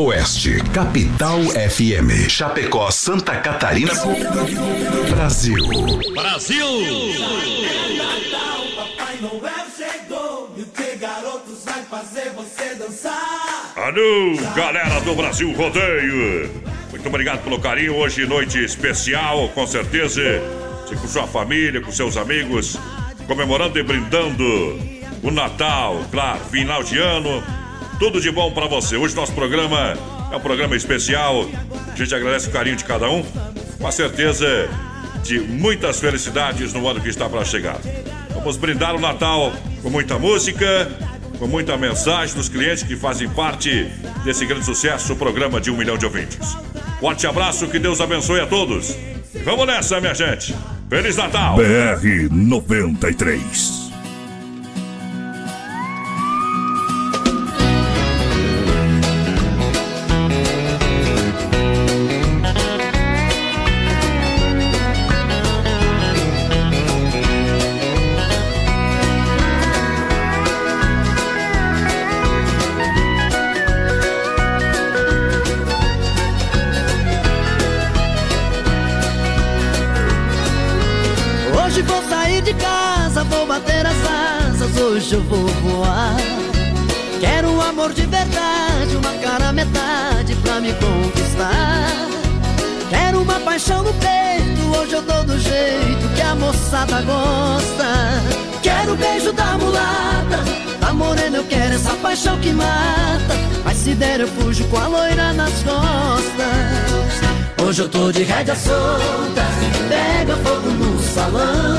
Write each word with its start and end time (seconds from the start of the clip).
Oeste, 0.00 0.62
Capital 0.72 1.40
FM. 1.42 2.28
Chapecó, 2.28 2.88
Santa 2.88 3.34
Catarina. 3.40 3.92
Brasil. 5.10 5.56
Brasil! 6.14 6.66
Papai 8.76 9.18
Noel 9.20 9.66
chegou 9.76 10.54
e 10.56 10.62
o 10.62 10.66
que 10.66 10.96
garotos 10.98 11.64
vai 11.64 11.82
fazer 11.82 12.30
você 12.30 12.76
dançar? 12.76 13.72
Alô, 13.74 14.36
galera 14.54 15.00
do 15.00 15.16
Brasil 15.16 15.52
Rodeio! 15.52 16.62
Muito 16.92 17.08
obrigado 17.08 17.42
pelo 17.42 17.58
carinho. 17.58 17.96
Hoje, 17.96 18.24
noite 18.24 18.62
especial, 18.62 19.48
com 19.48 19.66
certeza. 19.66 20.22
Você 20.86 20.94
com 20.94 21.08
sua 21.08 21.26
família, 21.26 21.80
com 21.80 21.90
seus 21.90 22.16
amigos, 22.16 22.78
comemorando 23.26 23.76
e 23.76 23.82
brindando 23.82 24.78
o 25.24 25.30
Natal, 25.32 26.04
claro, 26.12 26.38
final 26.44 26.84
de 26.84 26.98
ano 26.98 27.42
tudo 27.98 28.20
de 28.20 28.30
bom 28.30 28.50
para 28.52 28.66
você. 28.66 28.96
Hoje 28.96 29.14
nosso 29.14 29.32
programa 29.32 29.94
é 30.30 30.36
um 30.36 30.40
programa 30.40 30.76
especial. 30.76 31.48
A 31.92 31.96
gente 31.96 32.14
agradece 32.14 32.48
o 32.48 32.52
carinho 32.52 32.76
de 32.76 32.84
cada 32.84 33.10
um, 33.10 33.24
com 33.78 33.86
a 33.86 33.90
certeza 33.90 34.68
de 35.24 35.40
muitas 35.40 35.98
felicidades 35.98 36.72
no 36.72 36.86
ano 36.88 37.00
que 37.00 37.08
está 37.08 37.28
para 37.28 37.44
chegar. 37.44 37.78
Vamos 38.32 38.56
brindar 38.56 38.94
o 38.94 39.00
Natal 39.00 39.52
com 39.82 39.90
muita 39.90 40.16
música, 40.18 40.88
com 41.38 41.46
muita 41.48 41.76
mensagem 41.76 42.36
dos 42.36 42.48
clientes 42.48 42.84
que 42.84 42.96
fazem 42.96 43.28
parte 43.28 43.90
desse 44.24 44.46
grande 44.46 44.64
sucesso, 44.64 45.12
o 45.12 45.16
programa 45.16 45.60
de 45.60 45.70
um 45.70 45.76
milhão 45.76 45.98
de 45.98 46.06
ouvintes. 46.06 46.56
Forte 47.00 47.26
abraço, 47.26 47.66
que 47.66 47.78
Deus 47.78 48.00
abençoe 48.00 48.40
a 48.40 48.46
todos. 48.46 48.94
vamos 49.44 49.66
nessa, 49.66 50.00
minha 50.00 50.14
gente. 50.14 50.54
Feliz 50.88 51.16
Natal! 51.16 51.56
BR 51.56 52.28
93 52.30 53.77
Mas 103.98 104.06
se 104.06 104.10
der 104.12 104.20
eu 104.20 104.28
fujo 104.28 104.64
com 104.68 104.76
a 104.76 104.86
loira 104.86 105.32
nas 105.32 105.52
costas. 105.62 106.46
Hoje 107.66 107.82
eu 107.82 107.88
tô 107.88 108.12
de 108.12 108.22
rédea 108.22 108.54
solta, 108.54 109.44
pega 109.88 110.36
fogo 110.36 110.70
no 110.70 111.02
salão. 111.02 111.78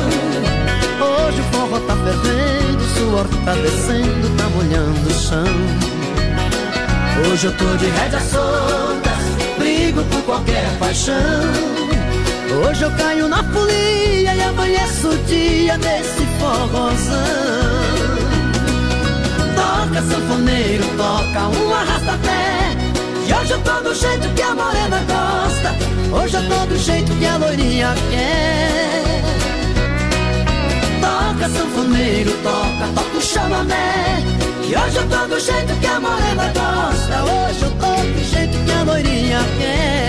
Hoje 1.00 1.40
o 1.40 1.44
forró 1.54 1.80
tá 1.80 1.96
fervendo, 1.96 2.84
o 2.84 2.90
suor 2.98 3.28
tá 3.46 3.54
descendo, 3.56 4.38
tá 4.38 4.50
molhando 4.50 5.10
o 5.10 5.14
chão. 5.14 5.46
Hoje 7.32 7.48
eu 7.48 7.54
tô 7.54 7.78
de 7.78 7.86
rédea 7.88 8.20
solta, 8.20 9.12
brigo 9.58 10.04
por 10.04 10.22
qualquer 10.24 10.70
paixão. 10.78 11.16
Hoje 12.66 12.84
eu 12.84 12.92
caio 12.92 13.30
na 13.30 13.44
folia 13.44 14.36
e 14.36 14.44
amanheço 14.44 15.10
o 15.10 15.18
dia 15.26 15.78
nesse 15.78 16.26
forrozão. 16.40 17.69
Sanfoneiro, 20.30 20.84
toca 20.96 21.48
um 21.58 21.74
arrasta-pé. 21.74 22.78
E 23.28 23.34
hoje 23.34 23.52
eu 23.52 23.62
tô 23.62 23.82
do 23.82 23.96
jeito 23.96 24.30
que 24.36 24.42
a 24.44 24.54
morena 24.54 25.00
gosta. 25.00 25.76
Hoje 26.16 26.36
eu 26.38 26.48
tô 26.48 26.66
do 26.68 26.78
jeito 26.78 27.12
que 27.14 27.26
a 27.26 27.38
loirinha 27.38 27.96
quer 28.12 29.24
toca, 31.02 31.50
sanfoneiro 31.50 32.32
toca, 32.44 32.94
toca 32.94 33.18
o 33.18 33.22
chamamé. 33.22 34.24
E 34.68 34.76
hoje 34.76 34.98
eu 34.98 35.10
tô 35.10 35.28
do 35.28 35.40
jeito 35.40 35.74
que 35.80 35.88
a 35.88 36.00
morena 36.00 36.46
gosta. 36.54 37.24
Hoje 37.24 37.64
eu 37.64 37.72
tô 37.72 37.96
do 37.96 38.24
jeito 38.24 38.66
que 38.66 38.72
a 38.72 38.84
loirinha 38.84 39.40
quer. 39.58 40.09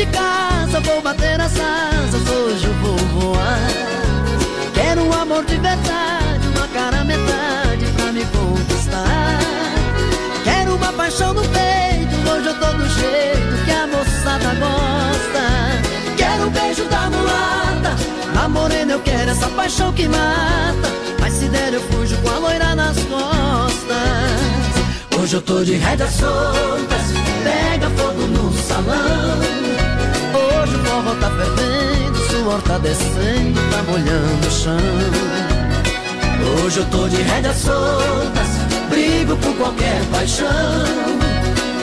De 0.00 0.06
casa, 0.06 0.80
vou 0.80 1.02
bater 1.02 1.38
as 1.38 1.52
asas, 1.52 2.28
hoje 2.30 2.66
eu 2.66 2.74
vou 2.74 2.96
voar. 3.20 3.68
Quero 4.72 5.02
um 5.02 5.12
amor 5.12 5.44
de 5.44 5.56
verdade 5.58 6.20
cara 6.72 7.04
metade 7.04 7.84
pra 7.96 8.12
me 8.12 8.24
conquistar. 8.26 9.38
Quero 10.44 10.76
uma 10.76 10.92
paixão 10.92 11.34
no 11.34 11.42
peito, 11.42 12.14
hoje 12.30 12.46
eu 12.46 12.58
tô 12.58 12.72
do 12.72 12.88
jeito 12.88 13.64
que 13.64 13.70
a 13.70 13.86
moçada 13.86 14.54
gosta. 14.54 15.44
Quero 16.16 16.46
o 16.46 16.50
beijo 16.50 16.84
da 16.84 17.10
mulata, 17.10 17.96
a 18.42 18.48
morena 18.48 18.92
eu 18.92 19.00
quero 19.00 19.30
essa 19.30 19.48
paixão 19.48 19.92
que 19.92 20.08
mata. 20.08 20.88
Mas 21.20 21.34
se 21.34 21.48
der 21.48 21.74
eu 21.74 21.80
fujo 21.90 22.16
com 22.22 22.30
a 22.30 22.38
loira 22.38 22.74
nas 22.74 22.96
costas. 23.04 24.00
Hoje 25.20 25.36
eu 25.36 25.42
tô 25.42 25.62
de 25.62 25.74
rédeas 25.74 26.14
soltas, 26.14 27.02
pega 27.44 27.90
fogo 27.90 28.26
no 28.28 28.52
salão. 28.62 29.49
Tá 31.18 31.28
fervendo, 31.28 32.18
suor 32.30 32.62
tá 32.62 32.78
descendo, 32.78 33.60
tá 33.72 33.82
molhando 33.82 34.46
o 34.46 34.50
chão. 34.50 34.76
Hoje 36.64 36.78
eu 36.78 36.86
tô 36.86 37.08
de 37.08 37.16
rédeas 37.16 37.56
soltas, 37.56 38.48
brigo 38.88 39.36
por 39.38 39.54
qualquer 39.56 40.00
paixão. 40.12 40.46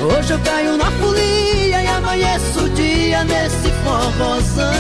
Hoje 0.01 0.31
eu 0.31 0.39
caio 0.39 0.77
na 0.77 0.89
folia 0.91 1.83
e 1.83 1.87
amanheço 1.87 2.63
o 2.63 2.69
dia 2.69 3.23
nesse 3.25 3.69
forrozão. 3.83 4.73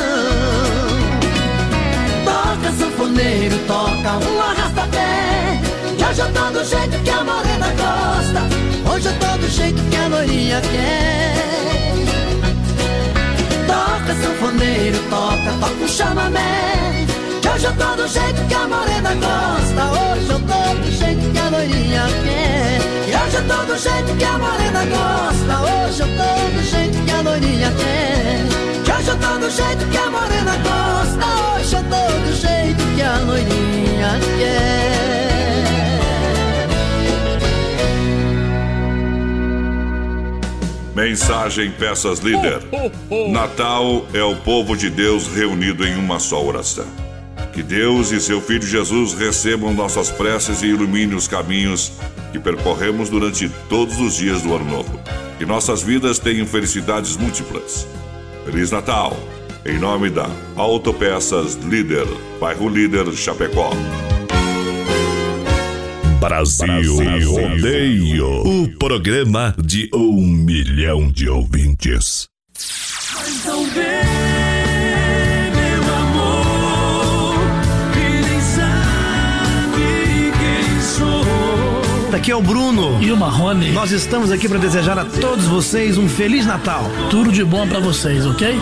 Toca 2.23 2.71
sanfoneiro, 2.79 3.57
toca 3.67 4.29
um 4.29 4.41
arrasta-pé. 4.41 5.61
Que 5.97 6.05
hoje 6.05 6.21
eu 6.21 6.31
tô 6.31 6.49
do 6.51 6.63
jeito 6.63 7.03
que 7.03 7.09
a 7.09 7.23
morena 7.23 7.67
gosta. 7.71 8.91
Hoje 8.93 9.07
eu 9.07 9.19
tô 9.19 9.37
do 9.37 9.49
jeito 9.49 9.81
que 9.89 9.95
a 9.97 10.07
loirinha 10.07 10.61
quer. 10.61 11.56
Toca 14.07 14.21
sanfoneiro, 14.21 14.97
toca, 15.09 15.51
toca 15.59 15.83
um 15.83 15.87
chamamé. 15.87 17.05
Hoje 17.53 17.65
eu 17.65 17.73
tô 17.75 17.95
do 17.95 18.07
jeito 18.07 18.47
que 18.47 18.53
a 18.53 18.67
morena 18.67 19.13
gosta 19.15 19.83
Hoje 19.91 20.29
eu 20.29 20.39
tô 20.39 20.81
do 20.81 20.91
jeito 20.91 21.31
que 21.31 21.39
a 21.39 21.49
loirinha 21.49 22.03
quer. 22.23 22.79
E 23.05 23.25
hoje 23.25 23.35
eu 23.35 23.47
tô 23.47 23.65
do 23.65 23.77
jeito 23.77 24.17
que 24.17 24.23
a 24.23 24.37
morena 24.37 24.85
gosta 24.85 25.59
Hoje 25.59 25.99
eu 25.99 26.07
tô 26.07 26.57
do 26.57 26.63
jeito 26.63 27.05
que 27.05 27.11
a 27.11 27.21
loirinha 27.21 27.71
quer. 27.71 28.83
Que 28.85 28.91
hoje 28.91 29.09
eu 29.09 29.17
tô 29.17 29.37
do 29.39 29.49
jeito 29.49 29.85
que 29.91 29.97
a 29.97 30.09
morena 30.09 30.55
gosta 30.55 31.57
Hoje 31.57 31.75
eu 31.75 31.83
tô 31.83 32.29
do 32.29 32.33
jeito 32.33 32.95
que 32.95 33.01
a 33.01 33.17
loirinha 33.19 34.19
quer 34.37 35.16
Mensagem 40.97 41.69
Peças 41.69 42.21
Líder. 42.21 42.59
Natal 43.29 44.07
é 44.15 44.23
o 44.23 44.35
povo 44.37 44.75
de 44.75 44.89
Deus 44.89 45.27
reunido 45.27 45.85
em 45.85 45.95
uma 45.95 46.17
só 46.17 46.43
oração. 46.43 46.87
Que 47.53 47.61
Deus 47.61 48.11
e 48.11 48.19
seu 48.19 48.41
Filho 48.41 48.65
Jesus 48.65 49.13
recebam 49.13 49.75
nossas 49.75 50.09
preces 50.09 50.63
e 50.63 50.65
ilumine 50.65 51.13
os 51.13 51.27
caminhos 51.27 51.91
que 52.31 52.39
percorremos 52.39 53.09
durante 53.09 53.47
todos 53.69 53.99
os 53.99 54.15
dias 54.15 54.41
do 54.41 54.55
Ano 54.55 54.65
Novo. 54.65 54.99
Que 55.37 55.45
nossas 55.45 55.83
vidas 55.83 56.17
tenham 56.17 56.47
felicidades 56.47 57.15
múltiplas. 57.15 57.87
Feliz 58.43 58.71
Natal! 58.71 59.15
Em 59.63 59.77
nome 59.77 60.09
da 60.09 60.27
Autopeças 60.55 61.53
Líder, 61.57 62.07
bairro 62.39 62.67
Líder 62.67 63.13
Chapecó. 63.13 63.69
Brasil, 66.19 66.97
Brasil 66.97 67.31
Rodeio, 67.31 68.41
o 68.45 68.67
programa 68.77 69.55
de 69.63 69.89
um 69.93 70.21
milhão 70.21 71.11
de 71.11 71.29
ouvintes. 71.29 72.27
aqui 82.27 82.31
é 82.31 82.35
o 82.35 82.41
Bruno. 82.41 83.01
E 83.01 83.09
o 83.09 83.15
Marrone. 83.15 83.71
Nós 83.71 83.91
estamos 83.91 84.31
aqui 84.31 84.49
para 84.49 84.57
desejar 84.57 84.99
a 84.99 85.05
todos 85.05 85.45
vocês 85.45 85.97
um 85.97 86.09
Feliz 86.09 86.45
Natal. 86.45 86.83
Tudo 87.09 87.31
de 87.31 87.41
bom 87.41 87.65
para 87.65 87.79
vocês, 87.79 88.25
ok? 88.25 88.57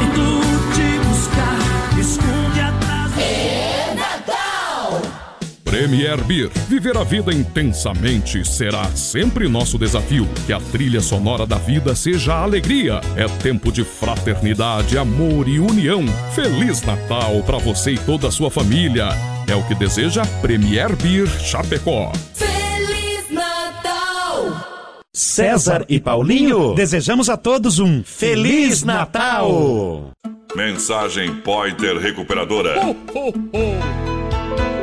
Premier 5.75 6.24
Beer. 6.24 6.50
Viver 6.69 6.95
a 6.95 7.04
vida 7.04 7.33
intensamente 7.33 8.48
será 8.48 8.86
sempre 8.95 9.45
nosso 9.50 9.77
desafio. 9.77 10.25
Que 10.45 10.54
a 10.54 10.60
trilha 10.62 11.01
sonora 11.01 11.45
da 11.45 11.57
vida 11.57 11.94
seja 11.94 12.33
a 12.33 12.44
alegria. 12.44 13.01
É 13.18 13.27
tempo 13.44 13.74
de 13.74 13.83
fraternidade, 13.83 14.98
amor 14.98 15.50
e 15.50 15.60
união. 15.60 16.06
Feliz 16.33 16.81
Natal 16.83 17.44
para 17.45 17.57
você 17.57 17.92
e 17.92 17.98
toda 17.98 18.30
a 18.30 18.31
sua 18.31 18.50
família. 18.50 19.10
É 19.50 19.54
o 19.54 19.68
que 19.68 19.75
deseja 19.75 20.25
Premier 20.42 20.95
Beer 20.95 21.27
Chapecó. 21.27 22.13
Feliz 22.33 23.30
Natal! 23.30 25.04
César 25.12 25.86
e 25.89 26.00
Paulinho, 26.00 26.74
desejamos 26.74 27.30
a 27.30 27.36
todos 27.36 27.80
um 27.80 28.01
Feliz 28.01 28.81
Natal! 28.81 30.12
Mensagem 30.56 31.36
Pointer 31.36 31.98
Recuperadora. 31.98 32.75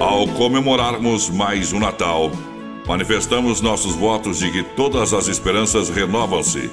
Ao 0.03 0.27
comemorarmos 0.27 1.31
mais 1.31 1.73
um 1.73 1.79
Natal, 1.79 2.33
manifestamos 2.89 3.61
nossos 3.61 3.95
votos 3.95 4.41
de 4.41 4.51
que 4.51 4.65
todas 4.75 5.15
as 5.15 5.29
esperanças 5.29 5.91
renovam-se 5.91 6.69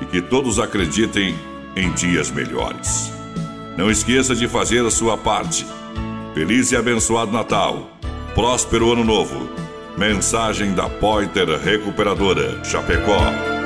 e 0.00 0.06
que 0.06 0.22
todos 0.22 0.60
acreditem 0.60 1.34
em 1.74 1.90
dias 1.90 2.30
melhores. 2.30 3.12
Não 3.76 3.90
esqueça 3.90 4.32
de 4.32 4.46
fazer 4.46 4.86
a 4.86 4.92
sua 4.92 5.18
parte. 5.18 5.66
Feliz 6.34 6.70
e 6.70 6.76
abençoado 6.76 7.32
Natal. 7.32 7.90
Próspero 8.32 8.92
Ano 8.92 9.02
Novo. 9.02 9.48
Mensagem 9.96 10.72
da 10.72 10.88
Pointer 10.88 11.48
Recuperadora, 11.58 12.64
Chapecó. 12.64 13.57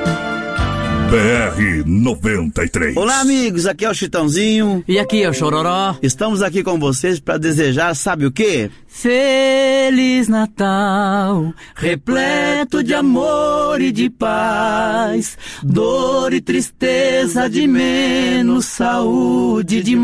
BR 1.13 1.85
93. 1.85 2.97
Olá, 2.97 3.19
amigos. 3.19 3.67
Aqui 3.67 3.85
é 3.85 3.89
o 3.91 3.93
Chitãozinho. 3.93 4.83
E 4.87 4.97
aqui 4.97 5.21
é 5.21 5.29
o 5.29 5.33
Chororó. 5.33 5.95
Estamos 6.01 6.41
aqui 6.41 6.63
com 6.63 6.79
vocês 6.79 7.19
para 7.19 7.37
desejar, 7.37 7.95
sabe 7.95 8.25
o 8.25 8.31
quê? 8.31 8.71
Feliz 8.87 10.27
Natal, 10.27 11.53
repleto 11.75 12.83
de 12.83 12.95
amor 12.95 13.79
e 13.79 13.91
de 13.91 14.09
paz, 14.09 15.37
dor 15.61 16.33
e 16.33 16.41
tristeza 16.41 17.47
de 17.47 17.67
menos, 17.67 18.65
saúde 18.65 19.83
de 19.83 19.95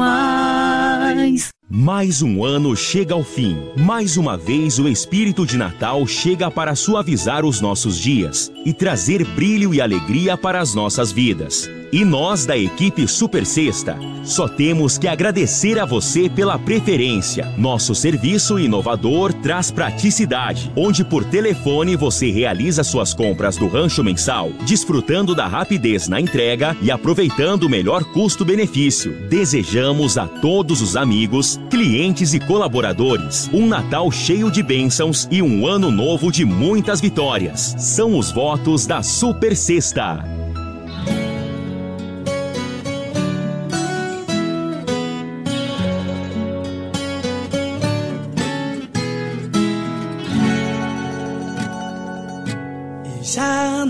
mais. 1.70 2.22
Um 2.22 2.44
ano 2.44 2.76
chega 2.76 3.14
ao 3.14 3.24
fim. 3.24 3.58
Mais 3.78 4.18
uma 4.18 4.36
vez 4.36 4.80
o 4.80 4.88
espírito 4.88 5.46
de 5.46 5.58
Natal 5.58 6.06
chega 6.08 6.50
para 6.50 6.76
suavizar 6.76 7.46
os 7.46 7.62
nossos 7.62 7.98
dias 7.98 8.52
e 8.66 8.74
trazer 8.74 9.24
brilho 9.24 9.74
e 9.74 9.80
alegria 9.80 10.36
para 10.36 10.60
as 10.60 10.74
nossas 10.74 11.12
vidas. 11.12 11.70
E 11.92 12.06
nós 12.06 12.46
da 12.46 12.58
equipe 12.58 13.08
Super 13.08 13.46
Sexta 13.46 13.98
só 14.24 14.48
temos 14.48 14.98
que 14.98 15.08
agradecer 15.08 15.80
a 15.80 15.86
você 15.86 16.30
pela 16.30 16.58
preferência. 16.60 17.52
Nosso 17.58 17.96
serviço 17.96 18.60
inovador 18.60 19.34
traz 19.34 19.72
praticidade, 19.72 20.72
onde 20.76 21.04
por 21.04 21.24
telefone 21.26 21.96
você 21.96 22.30
realiza 22.30 22.84
suas 22.84 23.14
compras 23.14 23.58
do 23.58 23.68
rancho 23.68 24.04
mensal, 24.04 24.52
desfrutando 24.66 25.34
da 25.34 25.48
rapidez 25.48 26.08
na 26.08 26.22
entrega 26.22 26.76
e 26.82 26.92
aproveitando 26.92 27.64
o 27.64 27.70
melhor 27.70 28.04
custo-benefício. 28.04 29.28
Desejamos 29.30 30.18
a 30.18 30.28
todos 30.28 30.82
os 30.82 30.96
amigos, 30.96 31.60
clientes 31.70 32.34
e 32.34 32.40
colaboradores 32.40 33.50
um 33.54 33.68
Natal 33.68 34.12
cheio 34.12 34.52
de 34.52 34.62
bênçãos 34.64 35.28
e 35.32 35.42
um 35.42 35.66
ano 35.68 35.92
novo 35.92 36.32
de 36.32 36.46
muitas 36.46 37.02
vitórias. 37.02 37.76
São 37.78 38.18
os 38.18 38.32
votos 38.32 38.86
da 38.86 39.02
Super 39.02 39.56
Sexta. 39.56 40.39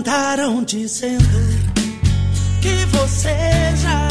andaram 0.00 0.64
dizendo 0.64 1.24
que 2.62 2.84
você 2.96 3.36
já 3.76 4.09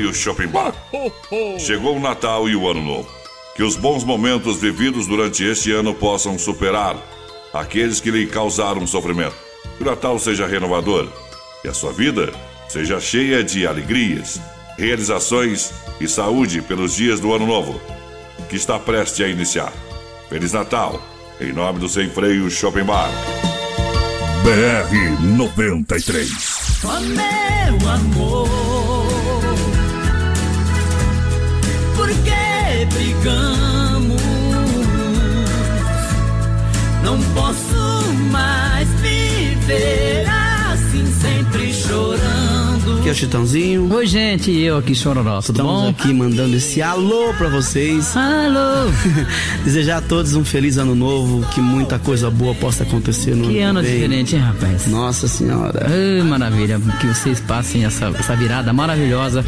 Freio 0.00 0.14
Shopping 0.14 0.48
Bar. 0.48 0.74
Chegou 1.60 1.96
o 1.96 2.00
Natal 2.00 2.48
e 2.48 2.56
o 2.56 2.68
Ano 2.68 2.82
Novo. 2.82 3.08
Que 3.54 3.62
os 3.62 3.76
bons 3.76 4.02
momentos 4.02 4.58
vividos 4.58 5.06
durante 5.06 5.44
este 5.44 5.72
ano 5.72 5.94
possam 5.94 6.38
superar 6.38 6.96
aqueles 7.52 8.00
que 8.00 8.10
lhe 8.10 8.26
causaram 8.26 8.86
sofrimento. 8.86 9.36
Que 9.76 9.82
o 9.82 9.86
Natal 9.86 10.18
seja 10.18 10.46
renovador 10.46 11.06
e 11.62 11.68
a 11.68 11.74
sua 11.74 11.92
vida 11.92 12.32
seja 12.68 12.98
cheia 12.98 13.44
de 13.44 13.66
alegrias, 13.66 14.40
realizações 14.78 15.72
e 16.00 16.08
saúde 16.08 16.62
pelos 16.62 16.94
dias 16.94 17.20
do 17.20 17.34
Ano 17.34 17.46
Novo, 17.46 17.78
que 18.48 18.56
está 18.56 18.78
prestes 18.78 19.26
a 19.26 19.28
iniciar. 19.28 19.72
Feliz 20.30 20.52
Natal, 20.52 21.02
em 21.38 21.52
nome 21.52 21.78
do 21.78 21.88
Sem 21.88 22.08
Freio 22.08 22.50
Shopping 22.50 22.84
Bar. 22.84 23.10
BR 24.42 25.20
93. 25.36 26.30
Ó 26.84 27.00
meu 27.00 27.90
amor, 27.90 28.69
por 32.00 32.08
que 32.08 32.86
brigamos? 32.94 34.22
Não 37.04 37.20
posso 37.34 38.14
mais 38.30 38.88
viver 39.02 39.99
Aqui 43.10 43.18
é 43.18 43.24
o 43.24 43.26
Chitãozinho. 43.26 43.92
Oi, 43.92 44.06
gente, 44.06 44.52
eu 44.52 44.78
aqui, 44.78 44.94
Chororó, 44.94 45.40
tudo 45.40 45.56
Estamos 45.56 45.82
bom? 45.82 45.88
aqui 45.88 46.12
mandando 46.12 46.54
esse 46.56 46.80
alô 46.80 47.34
pra 47.34 47.48
vocês. 47.48 48.16
Alô! 48.16 48.88
Desejar 49.64 49.96
a 49.98 50.00
todos 50.00 50.34
um 50.34 50.44
feliz 50.44 50.78
ano 50.78 50.94
novo, 50.94 51.44
que 51.52 51.60
muita 51.60 51.98
coisa 51.98 52.30
boa 52.30 52.54
possa 52.54 52.84
acontecer 52.84 53.34
no 53.34 53.48
Que 53.48 53.58
ano 53.60 53.80
ano 53.80 53.80
que 53.80 53.86
vem. 53.86 54.00
diferente, 54.02 54.36
hein, 54.36 54.42
rapaz? 54.42 54.86
Nossa 54.86 55.26
senhora. 55.26 55.86
Ai, 55.90 56.22
maravilha, 56.22 56.80
que 57.00 57.06
vocês 57.08 57.40
passem 57.40 57.84
essa, 57.84 58.06
essa 58.16 58.36
virada 58.36 58.72
maravilhosa 58.72 59.44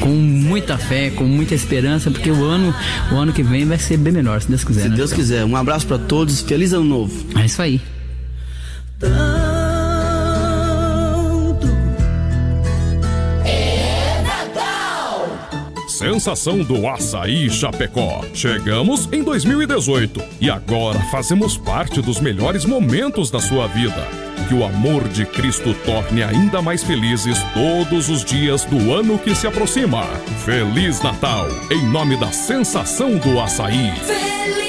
com 0.00 0.10
muita 0.10 0.76
fé, 0.76 1.08
com 1.08 1.24
muita 1.24 1.54
esperança, 1.54 2.10
porque 2.10 2.30
o 2.30 2.44
ano, 2.44 2.74
o 3.10 3.14
ano 3.14 3.32
que 3.32 3.42
vem 3.42 3.64
vai 3.64 3.78
ser 3.78 3.96
bem 3.96 4.12
melhor, 4.12 4.42
se 4.42 4.48
Deus 4.48 4.62
quiser. 4.62 4.82
Se 4.82 4.88
né, 4.90 4.96
Deus 4.96 5.08
Chitão? 5.08 5.24
quiser. 5.24 5.44
Um 5.46 5.56
abraço 5.56 5.86
pra 5.86 5.96
todos. 5.96 6.42
Feliz 6.42 6.74
ano 6.74 6.84
novo. 6.84 7.14
É 7.40 7.46
isso 7.46 7.62
aí. 7.62 7.80
Sensação 16.12 16.62
do 16.62 16.86
Açaí 16.86 17.50
Chapecó. 17.50 18.24
Chegamos 18.32 19.08
em 19.12 19.24
2018 19.24 20.22
e 20.40 20.48
agora 20.48 21.00
fazemos 21.10 21.58
parte 21.58 22.00
dos 22.00 22.20
melhores 22.20 22.64
momentos 22.64 23.28
da 23.28 23.40
sua 23.40 23.66
vida. 23.66 24.06
Que 24.48 24.54
o 24.54 24.64
amor 24.64 25.08
de 25.08 25.26
Cristo 25.26 25.74
torne 25.84 26.22
ainda 26.22 26.62
mais 26.62 26.84
felizes 26.84 27.38
todos 27.52 28.08
os 28.08 28.24
dias 28.24 28.64
do 28.64 28.94
ano 28.94 29.18
que 29.18 29.34
se 29.34 29.48
aproxima. 29.48 30.04
Feliz 30.44 31.02
Natal, 31.02 31.48
em 31.72 31.84
nome 31.88 32.16
da 32.16 32.30
Sensação 32.30 33.18
do 33.18 33.40
Açaí. 33.40 33.92
Feliz! 33.96 34.65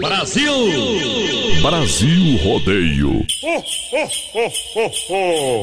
Brasil! 0.00 0.52
Brasil 1.60 2.36
Rodeio. 2.38 3.26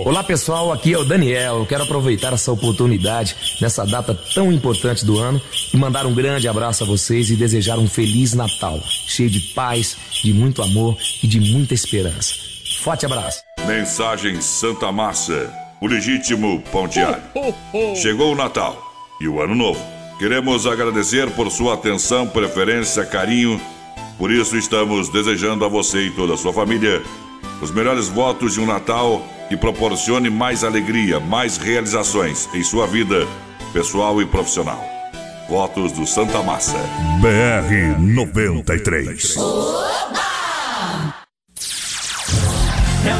Olá 0.05 0.23
pessoal, 0.23 0.71
aqui 0.71 0.93
é 0.93 0.97
o 0.97 1.03
Daniel. 1.03 1.57
Eu 1.59 1.65
quero 1.65 1.83
aproveitar 1.83 2.33
essa 2.33 2.51
oportunidade 2.51 3.35
nessa 3.59 3.83
data 3.83 4.13
tão 4.33 4.51
importante 4.51 5.03
do 5.03 5.17
ano 5.17 5.41
e 5.73 5.77
mandar 5.77 6.05
um 6.05 6.13
grande 6.13 6.47
abraço 6.47 6.83
a 6.83 6.87
vocês 6.87 7.31
e 7.31 7.35
desejar 7.35 7.79
um 7.79 7.87
feliz 7.87 8.33
Natal, 8.33 8.79
cheio 9.07 9.29
de 9.29 9.39
paz, 9.39 9.97
de 10.23 10.31
muito 10.31 10.61
amor 10.61 10.95
e 11.23 11.27
de 11.27 11.39
muita 11.39 11.73
esperança. 11.73 12.35
Forte 12.83 13.07
abraço. 13.07 13.41
Mensagem 13.65 14.39
Santa 14.39 14.91
Massa, 14.91 15.51
o 15.81 15.87
legítimo 15.87 16.61
pão 16.71 16.87
diário. 16.87 17.23
Chegou 17.95 18.33
o 18.33 18.35
Natal 18.35 18.79
e 19.19 19.27
o 19.27 19.41
Ano 19.41 19.55
Novo. 19.55 19.83
Queremos 20.19 20.67
agradecer 20.67 21.29
por 21.31 21.51
sua 21.51 21.73
atenção, 21.73 22.27
preferência, 22.27 23.03
carinho. 23.05 23.59
Por 24.17 24.31
isso 24.31 24.57
estamos 24.57 25.09
desejando 25.09 25.63
a 25.63 25.67
você 25.67 26.07
e 26.07 26.11
toda 26.11 26.33
a 26.33 26.37
sua 26.37 26.51
família 26.51 27.03
os 27.61 27.71
melhores 27.71 28.07
votos 28.07 28.53
de 28.53 28.59
um 28.59 28.65
Natal 28.65 29.21
que 29.49 29.57
proporcione 29.57 30.29
mais 30.29 30.63
alegria, 30.63 31.19
mais 31.19 31.57
realizações 31.57 32.49
em 32.53 32.63
sua 32.63 32.85
vida 32.85 33.27
pessoal 33.73 34.21
e 34.21 34.25
profissional. 34.25 34.83
Votos 35.49 35.91
do 35.91 36.05
Santa 36.05 36.43
Massa. 36.43 36.77
BR 37.21 37.99
93. 37.99 39.35
Eu 39.35 39.43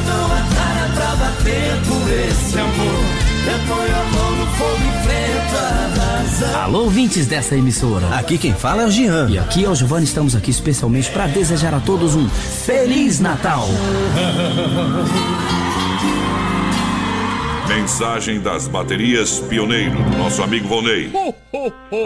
dou 0.03 0.25
a 0.25 0.43
cara 0.55 0.89
pra 0.93 1.15
bater 1.15 1.81
por 1.87 2.11
esse 2.11 2.59
amor. 2.59 3.03
Eu 3.47 3.59
ponho 3.67 3.95
a 3.95 4.03
mão 4.03 4.35
no 4.35 4.45
fogo 4.57 4.81
e 4.83 4.87
enfrento 4.99 5.87
Alô, 6.44 6.84
ouvintes 6.84 7.25
dessa 7.25 7.56
emissora. 7.56 8.15
Aqui 8.15 8.38
quem 8.38 8.53
fala 8.53 8.84
é 8.84 8.86
o 8.86 8.91
Jean. 8.91 9.27
E 9.27 9.39
aqui 9.39 9.65
é 9.65 9.70
o 9.70 9.74
Giovanni, 9.74 10.03
estamos 10.03 10.36
aqui 10.36 10.51
especialmente 10.51 11.10
para 11.10 11.25
desejar 11.25 11.74
a 11.74 11.79
todos 11.79 12.13
um 12.13 12.29
Feliz 12.29 13.20
Natal. 13.20 13.65
Mensagem 17.67 18.39
das 18.39 18.67
baterias 18.67 19.39
Pioneiro, 19.39 19.96
do 19.96 20.17
nosso 20.17 20.44
amigo 20.44 20.67
Volney. 20.67 21.12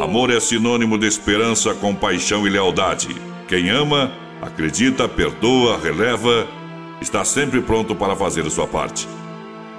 Amor 0.01 0.31
é 0.31 0.39
sinônimo 0.39 0.97
de 0.97 1.07
esperança, 1.07 1.73
compaixão 1.73 2.47
e 2.47 2.49
lealdade. 2.49 3.09
Quem 3.49 3.69
ama, 3.69 4.11
acredita, 4.41 5.09
perdoa, 5.09 5.77
releva, 5.77 6.47
está 7.01 7.25
sempre 7.25 7.61
pronto 7.61 7.93
para 7.95 8.15
fazer 8.15 8.45
a 8.45 8.49
sua 8.49 8.67
parte. 8.67 9.07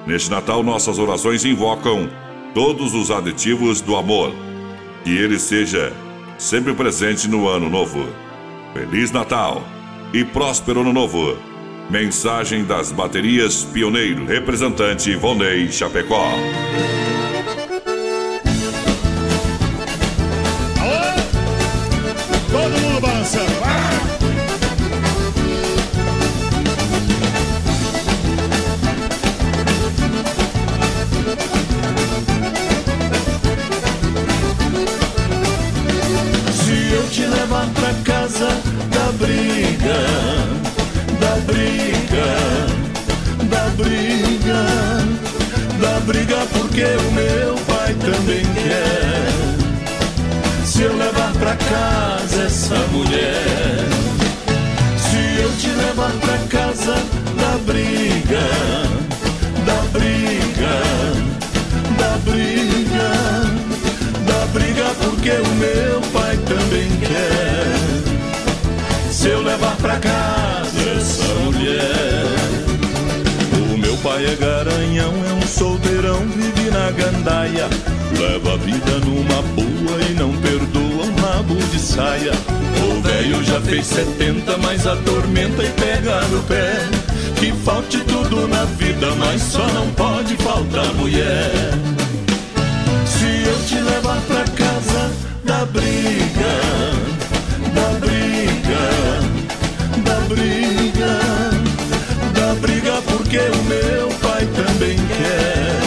Neste 0.06 0.30
Natal, 0.30 0.62
nossas 0.62 0.98
orações 0.98 1.44
invocam 1.44 2.10
todos 2.54 2.94
os 2.94 3.10
aditivos 3.10 3.80
do 3.80 3.96
amor. 3.96 4.34
Que 5.04 5.16
ele 5.16 5.38
seja 5.38 5.92
sempre 6.38 6.72
presente 6.74 7.28
no 7.28 7.48
ano 7.48 7.68
novo. 7.68 8.06
Feliz 8.72 9.10
Natal 9.10 9.62
e 10.12 10.24
próspero 10.24 10.80
ano 10.80 10.92
novo. 10.92 11.36
Mensagem 11.90 12.64
das 12.64 12.92
baterias 12.92 13.64
Pioneiro, 13.64 14.24
representante 14.24 15.14
Vonei 15.16 15.70
Chapecó. 15.70 16.26
Casa 51.72 52.42
essa 52.42 52.76
mulher, 52.92 53.88
se 54.98 55.40
eu 55.42 55.50
te 55.56 55.68
levar 55.68 56.12
pra 56.20 56.36
casa 56.48 56.94
da 57.40 57.56
briga, 57.64 58.46
da 59.64 59.80
briga, 59.90 60.74
da 61.98 62.18
briga 62.30 63.62
da 64.26 64.46
briga 64.52 64.84
porque 65.00 65.30
o 65.30 65.48
meu 65.54 66.00
pai 66.12 66.36
também 66.36 66.90
quer. 67.00 67.72
Se 69.10 69.28
eu 69.28 69.42
levar 69.42 69.76
pra 69.76 69.96
casa 69.96 70.90
essa 70.98 71.34
mulher, 71.44 72.26
o 73.72 73.78
meu 73.78 73.96
pai 73.98 74.26
é 74.26 74.34
garanhão, 74.34 75.12
é 75.28 75.32
um 75.32 75.46
solteirão, 75.46 76.20
vive 76.36 76.70
na 76.70 76.90
gandaia. 76.90 77.68
Leva 78.18 78.54
a 78.54 78.56
vida 78.56 78.98
numa 79.06 79.42
boa 79.54 80.00
e 80.10 80.14
não 80.14 80.32
perdoa 80.36 80.51
de 81.54 81.78
saia. 81.78 82.32
O 82.82 83.00
velho 83.02 83.42
já 83.44 83.60
fez 83.60 83.86
70, 83.86 84.56
mas 84.58 84.86
atormenta 84.86 85.62
e 85.62 85.68
pega 85.70 86.20
no 86.28 86.42
pé. 86.44 86.88
Que 87.36 87.52
falte 87.64 87.98
tudo 88.04 88.46
na 88.48 88.64
vida, 88.64 89.10
mas 89.18 89.42
só 89.42 89.66
não 89.68 89.88
pode 89.92 90.36
faltar 90.36 90.92
mulher. 90.94 91.50
Se 93.06 93.48
eu 93.48 93.64
te 93.66 93.74
levar 93.80 94.20
pra 94.22 94.44
casa 94.44 95.10
da 95.44 95.64
briga, 95.66 96.54
da 97.74 97.98
briga, 97.98 98.82
da 100.04 100.20
briga, 100.28 101.18
da 102.34 102.54
briga 102.60 103.02
porque 103.06 103.38
o 103.38 103.64
meu 103.64 104.08
pai 104.20 104.46
também 104.46 104.96
quer. 104.96 105.78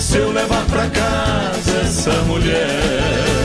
Se 0.00 0.18
eu 0.18 0.32
levar 0.32 0.64
pra 0.66 0.86
casa 0.88 1.80
essa 1.82 2.12
mulher. 2.22 3.43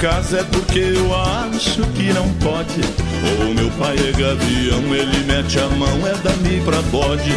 Casa 0.00 0.38
é 0.38 0.44
porque 0.44 0.78
eu 0.78 1.14
acho 1.14 1.82
que 1.92 2.10
não 2.14 2.26
pode. 2.34 2.80
Ou 3.38 3.54
meu 3.54 3.70
pai 3.72 3.94
é 3.96 4.12
gavião, 4.12 4.94
ele 4.94 5.24
mete 5.26 5.58
a 5.58 5.68
mão, 5.68 6.06
é 6.06 6.14
dali 6.24 6.60
pra 6.64 6.80
bode. 6.90 7.34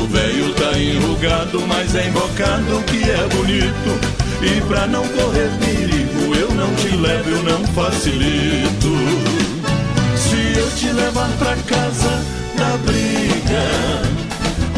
O 0.00 0.06
velho 0.06 0.54
tá 0.54 0.78
enrugado, 0.78 1.60
mas 1.66 1.96
é 1.96 2.06
invocado 2.06 2.82
que 2.86 3.02
é 3.02 3.28
bonito. 3.34 3.98
E 4.40 4.60
pra 4.68 4.86
não 4.86 5.06
correr 5.08 5.50
perigo, 5.58 6.34
eu 6.36 6.54
não 6.54 6.72
te 6.76 6.96
levo, 6.96 7.30
eu 7.30 7.42
não 7.42 7.66
facilito. 7.74 8.94
Se 10.16 10.56
eu 10.56 10.70
te 10.76 10.92
levar 10.92 11.28
pra 11.38 11.56
casa 11.66 12.22
da 12.56 12.76
briga, 12.86 13.64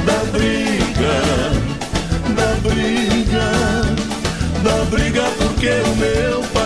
da 0.07 0.25
briga, 0.33 1.15
da 2.35 2.55
briga, 2.67 3.51
da 4.63 4.85
briga, 4.87 5.23
porque 5.37 5.69
o 5.69 5.97
meu 5.97 6.41
pai 6.55 6.60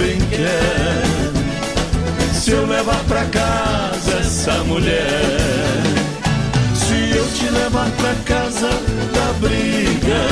também 0.00 0.18
quer. 0.30 1.02
Se 2.32 2.52
eu 2.52 2.66
levar 2.66 3.04
pra 3.04 3.24
casa 3.26 4.18
essa 4.20 4.64
mulher, 4.64 5.82
se 6.74 7.16
eu 7.16 7.26
te 7.32 7.50
levar 7.50 7.90
pra 7.90 8.14
casa 8.24 8.70
da 9.14 9.32
briga, 9.38 10.22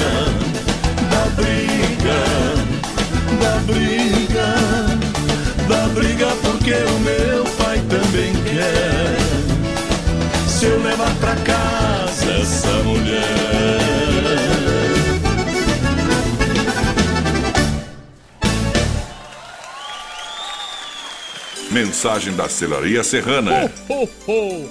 da 1.10 1.26
briga, 1.36 2.18
da 3.40 3.58
briga, 3.66 4.54
da 5.68 5.88
briga, 5.88 6.26
porque 6.42 6.72
o 6.72 6.98
meu 7.00 7.44
pai 7.58 7.78
também 7.88 8.32
quer. 8.44 9.16
Se 10.48 10.64
eu 10.64 10.82
levar 10.82 11.14
pra 11.16 11.36
casa 11.36 12.32
essa 12.40 12.82
mulher. 12.84 14.27
Mensagem 21.78 22.34
da 22.34 22.48
Celaria 22.48 23.04
Serrana. 23.04 23.72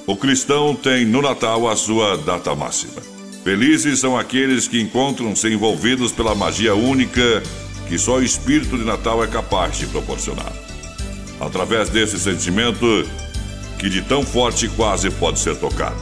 O 0.06 0.18
cristão 0.18 0.76
tem 0.76 1.06
no 1.06 1.22
Natal 1.22 1.70
a 1.70 1.74
sua 1.74 2.18
data 2.18 2.54
máxima. 2.54 3.02
Felizes 3.46 4.02
são 4.02 4.18
aqueles 4.18 4.68
que 4.68 4.82
encontram-se 4.82 5.48
envolvidos 5.48 6.12
pela 6.12 6.36
magia 6.36 6.76
única 6.76 7.42
que 7.88 7.98
só 7.98 8.18
o 8.18 8.24
espírito 8.24 8.78
de 8.78 8.84
Natal 8.84 9.24
é 9.24 9.28
capaz 9.28 9.78
de 9.78 9.88
proporcionar. 9.88 10.52
Através 11.40 11.88
desse 11.88 12.20
sentimento, 12.20 12.86
que 13.80 13.88
de 13.90 14.02
tão 14.02 14.22
forte 14.22 14.68
quase 14.68 15.10
pode 15.10 15.40
ser 15.40 15.56
tocado. 15.56 15.96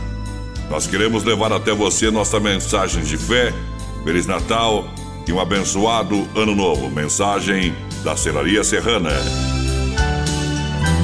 Nós 0.71 0.87
queremos 0.87 1.23
levar 1.23 1.53
até 1.53 1.71
você 1.71 2.09
nossa 2.09 2.39
mensagem 2.39 3.03
de 3.03 3.15
fé, 3.15 3.53
Feliz 4.03 4.25
Natal 4.25 4.91
e 5.27 5.31
um 5.31 5.39
abençoado 5.39 6.27
Ano 6.35 6.55
Novo. 6.55 6.89
Mensagem 6.89 7.75
da 8.03 8.17
Celaria 8.17 8.63
Serrana. 8.63 9.11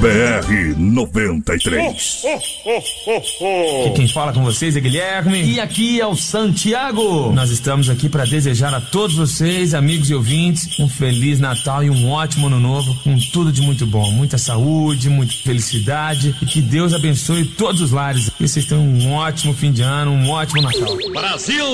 BR 0.02 0.74
93. 0.76 2.24
Aqui 3.86 3.90
quem 3.94 4.08
fala 4.08 4.32
com 4.32 4.42
vocês 4.42 4.74
é 4.74 4.80
Guilherme. 4.80 5.44
E 5.44 5.60
aqui 5.60 6.00
é 6.00 6.06
o 6.08 6.16
Santiago. 6.16 7.32
Nós 7.32 7.50
estamos 7.50 7.88
aqui 7.88 8.08
para 8.08 8.24
desejar 8.24 8.74
a 8.74 8.80
todos 8.80 9.14
vocês, 9.14 9.74
amigos 9.74 10.10
e 10.10 10.14
ouvintes, 10.14 10.76
um 10.80 10.88
feliz 10.88 11.38
Natal 11.38 11.84
e 11.84 11.90
um 11.90 12.10
ótimo 12.10 12.48
ano 12.48 12.58
novo, 12.58 12.92
com 13.04 13.16
tudo 13.32 13.52
de 13.52 13.62
muito 13.62 13.86
bom. 13.86 14.10
Muita 14.10 14.38
saúde, 14.38 15.08
muita 15.08 15.34
felicidade 15.34 16.34
e 16.42 16.46
que 16.46 16.60
Deus 16.60 16.92
abençoe 16.92 17.44
todos 17.44 17.80
os 17.80 17.92
lares. 17.92 18.28
Que 18.28 18.48
vocês 18.48 18.66
tenham 18.66 18.82
um 18.82 19.12
ótimo 19.12 19.54
fim 19.54 19.70
de 19.70 19.82
ano, 19.82 20.10
um 20.10 20.30
ótimo 20.30 20.62
Natal. 20.62 20.96
Brasil! 21.12 21.64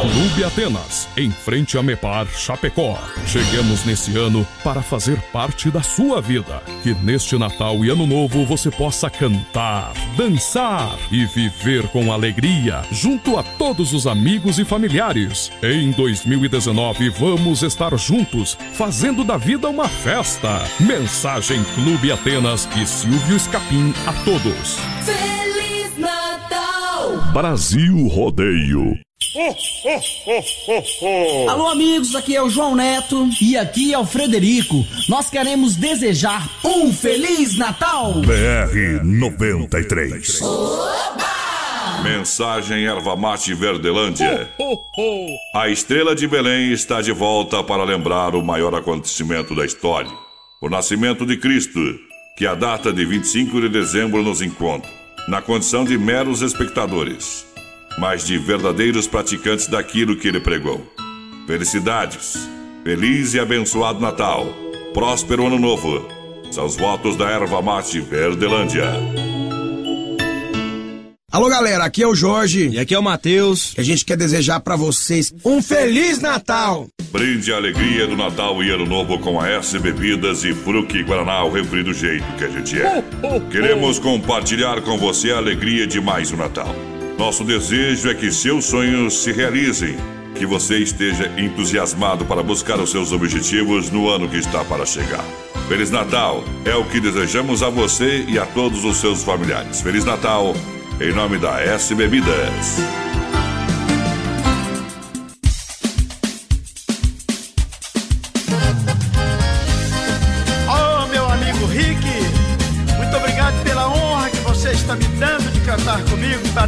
Clube 0.00 0.44
Atenas, 0.44 1.08
em 1.16 1.30
frente 1.30 1.76
a 1.76 1.82
Mepar, 1.82 2.26
Chapecó. 2.26 2.98
Chegamos 3.26 3.84
nesse 3.84 4.16
ano 4.16 4.46
para 4.62 4.80
fazer 4.80 5.20
parte 5.32 5.70
da 5.70 5.82
sua 5.82 6.20
vida. 6.20 6.37
Que 6.82 6.94
neste 6.94 7.36
Natal 7.36 7.84
e 7.84 7.90
Ano 7.90 8.06
Novo 8.06 8.44
você 8.44 8.70
possa 8.70 9.10
cantar, 9.10 9.92
dançar 10.16 10.96
e 11.10 11.24
viver 11.26 11.88
com 11.88 12.12
alegria 12.12 12.82
junto 12.90 13.36
a 13.36 13.42
todos 13.42 13.92
os 13.92 14.06
amigos 14.06 14.58
e 14.58 14.64
familiares. 14.64 15.50
Em 15.62 15.90
2019 15.90 17.08
vamos 17.10 17.62
estar 17.62 17.96
juntos, 17.96 18.56
fazendo 18.74 19.24
da 19.24 19.36
vida 19.36 19.68
uma 19.68 19.88
festa. 19.88 20.62
Mensagem 20.80 21.62
Clube 21.74 22.12
Atenas 22.12 22.68
e 22.76 22.86
Silvio 22.86 23.36
Escapim 23.36 23.92
a 24.06 24.12
todos. 24.24 24.78
Feliz 25.04 25.96
Natal! 25.96 27.32
Brasil 27.32 28.06
Rodeio. 28.08 29.07
Alô, 31.50 31.68
amigos, 31.68 32.14
aqui 32.14 32.34
é 32.34 32.42
o 32.42 32.48
João 32.48 32.74
Neto 32.74 33.28
e 33.42 33.58
aqui 33.58 33.92
é 33.92 33.98
o 33.98 34.06
Frederico. 34.06 34.86
Nós 35.06 35.28
queremos 35.28 35.76
desejar 35.76 36.48
um 36.64 36.90
Feliz 36.92 37.56
Natal! 37.58 38.14
BR 38.22 39.04
93. 39.04 40.40
Mensagem 42.02 42.86
Erva 42.86 43.16
Mate 43.16 43.52
Verdelândia. 43.52 44.48
A 45.54 45.68
estrela 45.68 46.14
de 46.14 46.26
Belém 46.26 46.72
está 46.72 47.02
de 47.02 47.12
volta 47.12 47.62
para 47.62 47.84
lembrar 47.84 48.34
o 48.34 48.42
maior 48.42 48.74
acontecimento 48.74 49.54
da 49.54 49.66
história: 49.66 50.10
o 50.62 50.70
nascimento 50.70 51.26
de 51.26 51.36
Cristo, 51.36 51.80
que 52.38 52.46
a 52.46 52.54
data 52.54 52.90
de 52.92 53.04
25 53.04 53.60
de 53.60 53.68
dezembro 53.68 54.22
nos 54.22 54.40
encontra, 54.40 54.90
na 55.28 55.42
condição 55.42 55.84
de 55.84 55.98
meros 55.98 56.40
espectadores, 56.40 57.47
mas 57.98 58.24
de 58.24 58.38
verdadeiros 58.38 59.06
praticantes 59.06 59.66
daquilo 59.66 60.16
que 60.16 60.28
ele 60.28 60.40
pregou. 60.40 60.86
Felicidades, 61.46 62.48
feliz 62.84 63.34
e 63.34 63.40
abençoado 63.40 64.00
Natal, 64.00 64.46
próspero 64.94 65.46
Ano 65.46 65.58
Novo. 65.58 66.06
São 66.50 66.64
os 66.64 66.76
votos 66.76 67.16
da 67.16 67.28
Erva 67.28 67.60
Mate 67.60 68.00
Verdelândia. 68.00 68.84
Alô, 71.30 71.46
galera, 71.50 71.84
aqui 71.84 72.02
é 72.02 72.06
o 72.06 72.14
Jorge. 72.14 72.70
E 72.70 72.78
aqui 72.78 72.94
é 72.94 72.98
o 72.98 73.02
Matheus. 73.02 73.74
A 73.76 73.82
gente 73.82 74.02
quer 74.02 74.16
desejar 74.16 74.60
pra 74.60 74.76
vocês 74.76 75.32
um 75.44 75.60
Feliz 75.60 76.20
Natal! 76.20 76.86
Brinde 77.12 77.52
a 77.52 77.56
alegria 77.56 78.06
do 78.06 78.16
Natal 78.16 78.62
e 78.62 78.70
Ano 78.70 78.86
Novo 78.86 79.18
com 79.18 79.38
a 79.38 79.48
S 79.48 79.78
Bebidas 79.78 80.42
e 80.44 80.54
Fruque 80.54 81.02
Guaraná, 81.02 81.44
o 81.44 81.52
refri 81.52 81.82
do 81.82 81.92
jeito 81.92 82.24
que 82.36 82.44
a 82.44 82.48
gente 82.48 82.80
é. 82.80 83.02
Queremos 83.50 83.98
compartilhar 83.98 84.80
com 84.82 84.98
você 84.98 85.30
a 85.30 85.36
alegria 85.36 85.86
de 85.86 86.00
mais 86.00 86.32
um 86.32 86.36
Natal. 86.36 86.74
Nosso 87.18 87.42
desejo 87.42 88.08
é 88.08 88.14
que 88.14 88.30
seus 88.30 88.66
sonhos 88.66 89.24
se 89.24 89.32
realizem, 89.32 89.96
que 90.36 90.46
você 90.46 90.78
esteja 90.78 91.26
entusiasmado 91.36 92.24
para 92.24 92.44
buscar 92.44 92.78
os 92.78 92.92
seus 92.92 93.10
objetivos 93.10 93.90
no 93.90 94.08
ano 94.08 94.28
que 94.28 94.36
está 94.36 94.64
para 94.64 94.86
chegar. 94.86 95.24
Feliz 95.66 95.90
Natal 95.90 96.44
é 96.64 96.76
o 96.76 96.84
que 96.84 97.00
desejamos 97.00 97.60
a 97.60 97.68
você 97.68 98.24
e 98.28 98.38
a 98.38 98.46
todos 98.46 98.84
os 98.84 98.98
seus 98.98 99.24
familiares. 99.24 99.80
Feliz 99.80 100.04
Natal 100.04 100.54
em 101.00 101.12
nome 101.12 101.38
da 101.38 101.60
S 101.60 101.92
Bebidas. 101.92 102.78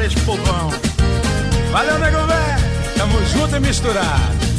Para 0.01 0.07
este 0.07 0.21
povão. 0.23 0.71
Valeu, 1.73 1.99
nego 1.99 2.27
velho. 2.27 2.97
Tamo 2.97 3.23
junto 3.27 3.57
e 3.57 3.61
misturado. 3.61 4.50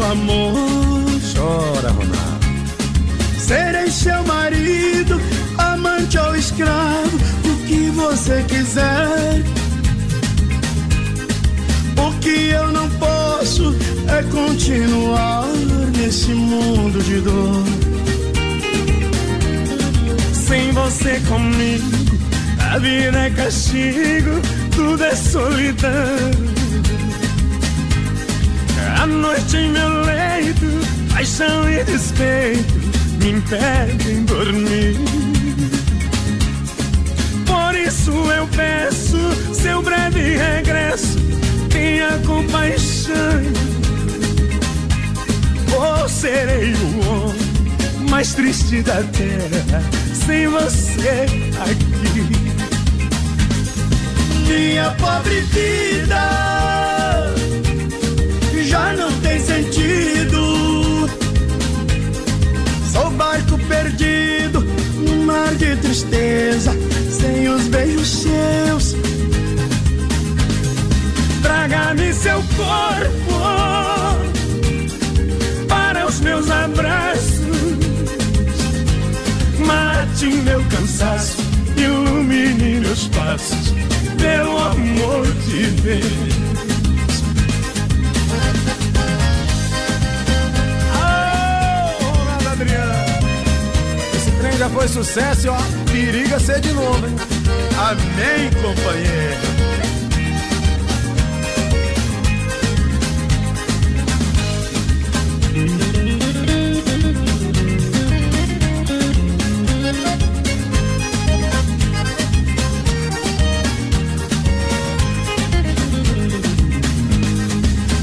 Nome 0.00 0.04
do 0.04 0.04
amor. 0.04 1.20
Chora, 1.34 1.90
Ronaldo. 1.90 2.40
Serei 3.38 3.90
seu 3.90 4.22
marido, 4.24 5.20
amante 5.58 6.18
ou 6.18 6.34
escravo, 6.34 7.16
o 7.44 7.66
que 7.66 7.90
você 7.90 8.42
quiser. 8.48 9.42
O 11.96 12.18
que 12.20 12.48
eu 12.50 12.72
não 12.72 12.88
posso 12.90 13.74
é 14.08 14.22
continuar 14.24 15.46
nesse 15.96 16.32
mundo 16.32 17.02
de 17.02 17.20
dor. 17.20 17.64
Sem 20.32 20.72
você 20.72 21.20
comigo, 21.28 21.86
a 22.72 22.78
vida 22.78 23.18
é 23.18 23.30
castigo, 23.30 24.40
tudo 24.74 25.04
é 25.04 25.14
solidão. 25.14 26.49
Noite 29.10 29.56
em 29.56 29.72
meu 29.72 29.88
leito 30.02 31.00
paixão 31.20 31.68
e 31.70 31.84
despeito 31.84 32.74
me 33.18 33.32
impedem 33.32 34.24
dormir. 34.24 34.96
Por 37.44 37.74
isso 37.74 38.10
eu 38.10 38.46
peço 38.48 39.18
seu 39.54 39.82
breve 39.82 40.36
regresso, 40.36 41.18
tenha 41.68 42.18
compaixão. 42.26 43.42
Ou 45.74 46.08
serei 46.08 46.72
o 46.72 47.06
homem 47.06 48.08
mais 48.08 48.32
triste 48.32 48.80
da 48.80 49.02
terra 49.02 49.82
sem 50.14 50.48
você 50.48 51.26
aqui. 51.60 52.50
Minha 54.48 54.90
pobre 54.92 55.42
vida 55.42 56.49
já 58.70 58.92
não 58.92 59.10
tem 59.20 59.40
sentido. 59.40 61.10
Sou 62.92 63.10
barco 63.10 63.58
perdido 63.66 64.60
no 64.60 65.24
mar 65.24 65.52
de 65.56 65.74
tristeza, 65.76 66.70
sem 67.10 67.48
os 67.48 67.66
beijos 67.66 68.08
seus. 68.08 68.96
Traga-me 71.42 72.12
seu 72.14 72.36
corpo 72.56 73.40
para 75.68 76.06
os 76.06 76.20
meus 76.20 76.48
abraços. 76.48 77.40
Mate 79.58 80.26
meu 80.26 80.62
cansaço, 80.66 81.38
ilumine 81.76 82.80
meus 82.80 83.08
passos, 83.08 83.74
pelo 84.16 84.58
amor 84.58 85.26
de 85.26 85.66
Deus. 85.82 86.49
Já 94.60 94.68
foi 94.68 94.86
sucesso 94.88 95.48
ó, 95.48 95.56
periga 95.90 96.38
ser 96.38 96.60
de 96.60 96.70
novo, 96.74 97.06
hein? 97.06 97.16
Amém, 97.78 98.50
companheiro. 98.60 99.40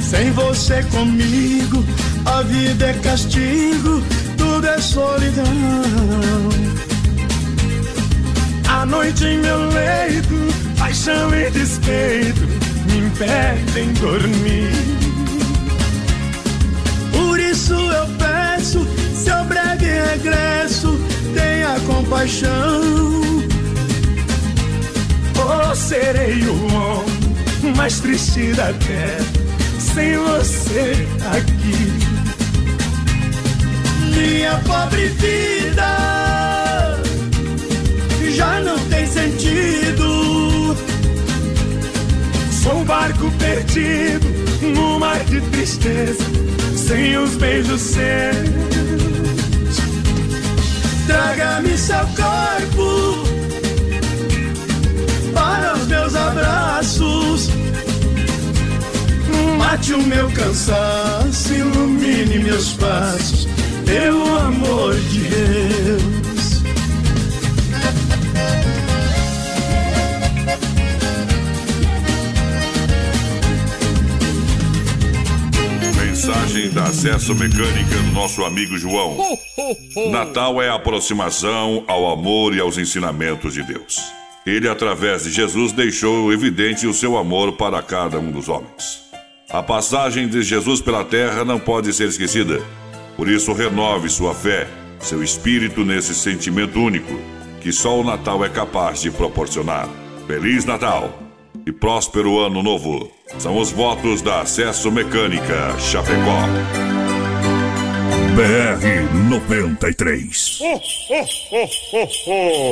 Sem 0.02 0.32
você 0.32 0.82
comigo, 0.86 1.86
a 2.26 2.42
vida 2.42 2.88
é 2.88 2.94
castigo, 2.94 4.02
tudo 4.58 4.68
é 4.68 4.82
solidão. 4.82 5.44
A 8.68 8.86
noite 8.88 9.24
em 9.24 9.38
meu 9.40 9.70
leito, 9.70 10.34
paixão 10.80 11.34
e 11.36 11.50
despeito 11.52 12.42
me 12.88 12.98
impedem 13.06 13.94
dormir. 13.94 14.72
Por 17.12 17.40
isso 17.40 17.74
eu 17.74 18.08
peço 18.18 18.88
seu 19.14 19.44
breve 19.46 19.86
regresso, 19.86 21.00
tenha 21.36 21.80
compaixão. 21.82 22.82
Ou 25.36 25.76
serei 25.76 26.42
o 26.44 26.74
homem 26.74 27.76
mais 27.76 28.00
triste 28.00 28.54
da 28.54 28.74
terra 28.74 29.26
sem 29.78 30.18
você 30.18 31.08
aqui. 31.32 32.07
Minha 34.28 34.60
pobre 34.66 35.08
vida 35.08 37.00
já 38.36 38.60
não 38.60 38.78
tem 38.90 39.08
sentido. 39.08 40.76
Sou 42.52 42.80
um 42.80 42.84
barco 42.84 43.32
perdido 43.40 44.28
no 44.76 45.00
mar 45.00 45.24
de 45.24 45.40
tristeza, 45.40 46.26
sem 46.76 47.18
os 47.18 47.36
beijos 47.38 47.80
seus. 47.80 49.78
Traga-me 51.08 51.78
seu 51.78 52.06
corpo 52.18 53.24
para 55.34 55.74
os 55.74 55.88
meus 55.88 56.16
abraços. 56.16 57.50
Mate 59.58 59.94
o 59.94 60.02
meu 60.02 60.30
cansaço, 60.32 61.54
ilumine 61.54 62.40
meus 62.40 62.74
passos, 62.74 63.37
pelo 63.88 64.38
amor 64.38 64.94
de 64.96 65.20
Deus. 65.22 66.62
Mensagem 75.96 76.70
da 76.72 76.84
Acesso 76.84 77.34
Mecânica 77.36 77.96
do 78.06 78.12
nosso 78.12 78.44
amigo 78.44 78.78
João. 78.78 79.18
Natal 80.12 80.62
é 80.62 80.68
a 80.68 80.76
aproximação 80.76 81.86
ao 81.88 82.12
amor 82.12 82.54
e 82.54 82.60
aos 82.60 82.78
ensinamentos 82.78 83.54
de 83.54 83.64
Deus. 83.64 84.12
Ele, 84.46 84.68
através 84.68 85.24
de 85.24 85.32
Jesus, 85.32 85.72
deixou 85.72 86.32
evidente 86.34 86.86
o 86.86 86.94
seu 86.94 87.18
amor 87.18 87.54
para 87.54 87.82
cada 87.82 88.20
um 88.20 88.32
dos 88.32 88.50
homens. 88.50 89.02
A 89.50 89.64
passagem 89.64 90.28
de 90.28 90.42
Jesus 90.42 90.82
pela 90.82 91.06
terra 91.06 91.46
não 91.46 91.58
pode 91.58 91.94
ser 91.94 92.10
esquecida. 92.10 92.62
Por 93.18 93.28
isso, 93.28 93.52
renove 93.52 94.08
sua 94.08 94.34
fé, 94.34 94.68
seu 95.00 95.24
espírito 95.24 95.84
nesse 95.84 96.14
sentimento 96.14 96.80
único 96.80 97.20
que 97.60 97.74
só 97.74 98.00
o 98.00 98.04
Natal 98.04 98.46
é 98.46 98.50
capaz 98.50 99.02
de 99.02 99.12
proporcionar. 99.12 99.90
Feliz 100.26 100.64
Natal 100.64 101.22
e 101.66 101.72
próspero 101.72 102.40
Ano 102.40 102.64
Novo. 102.64 103.12
São 103.40 103.58
os 103.58 103.72
votos 103.72 104.22
da 104.22 104.42
Acesso 104.42 104.92
Mecânica 104.92 105.78
Chapecó. 105.80 106.42
BR 108.36 109.30
93. 109.30 110.60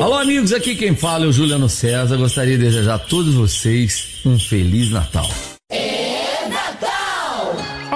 Alô, 0.02 0.14
amigos, 0.14 0.54
aqui 0.54 0.76
quem 0.76 0.96
fala 0.96 1.26
é 1.26 1.28
o 1.28 1.34
Juliano 1.34 1.68
César. 1.68 2.16
Gostaria 2.18 2.58
de 2.58 2.64
desejar 2.64 2.96
a 2.96 3.00
todos 3.00 3.34
vocês 3.34 4.22
um 4.26 4.38
Feliz 4.38 4.92
Natal. 4.92 5.28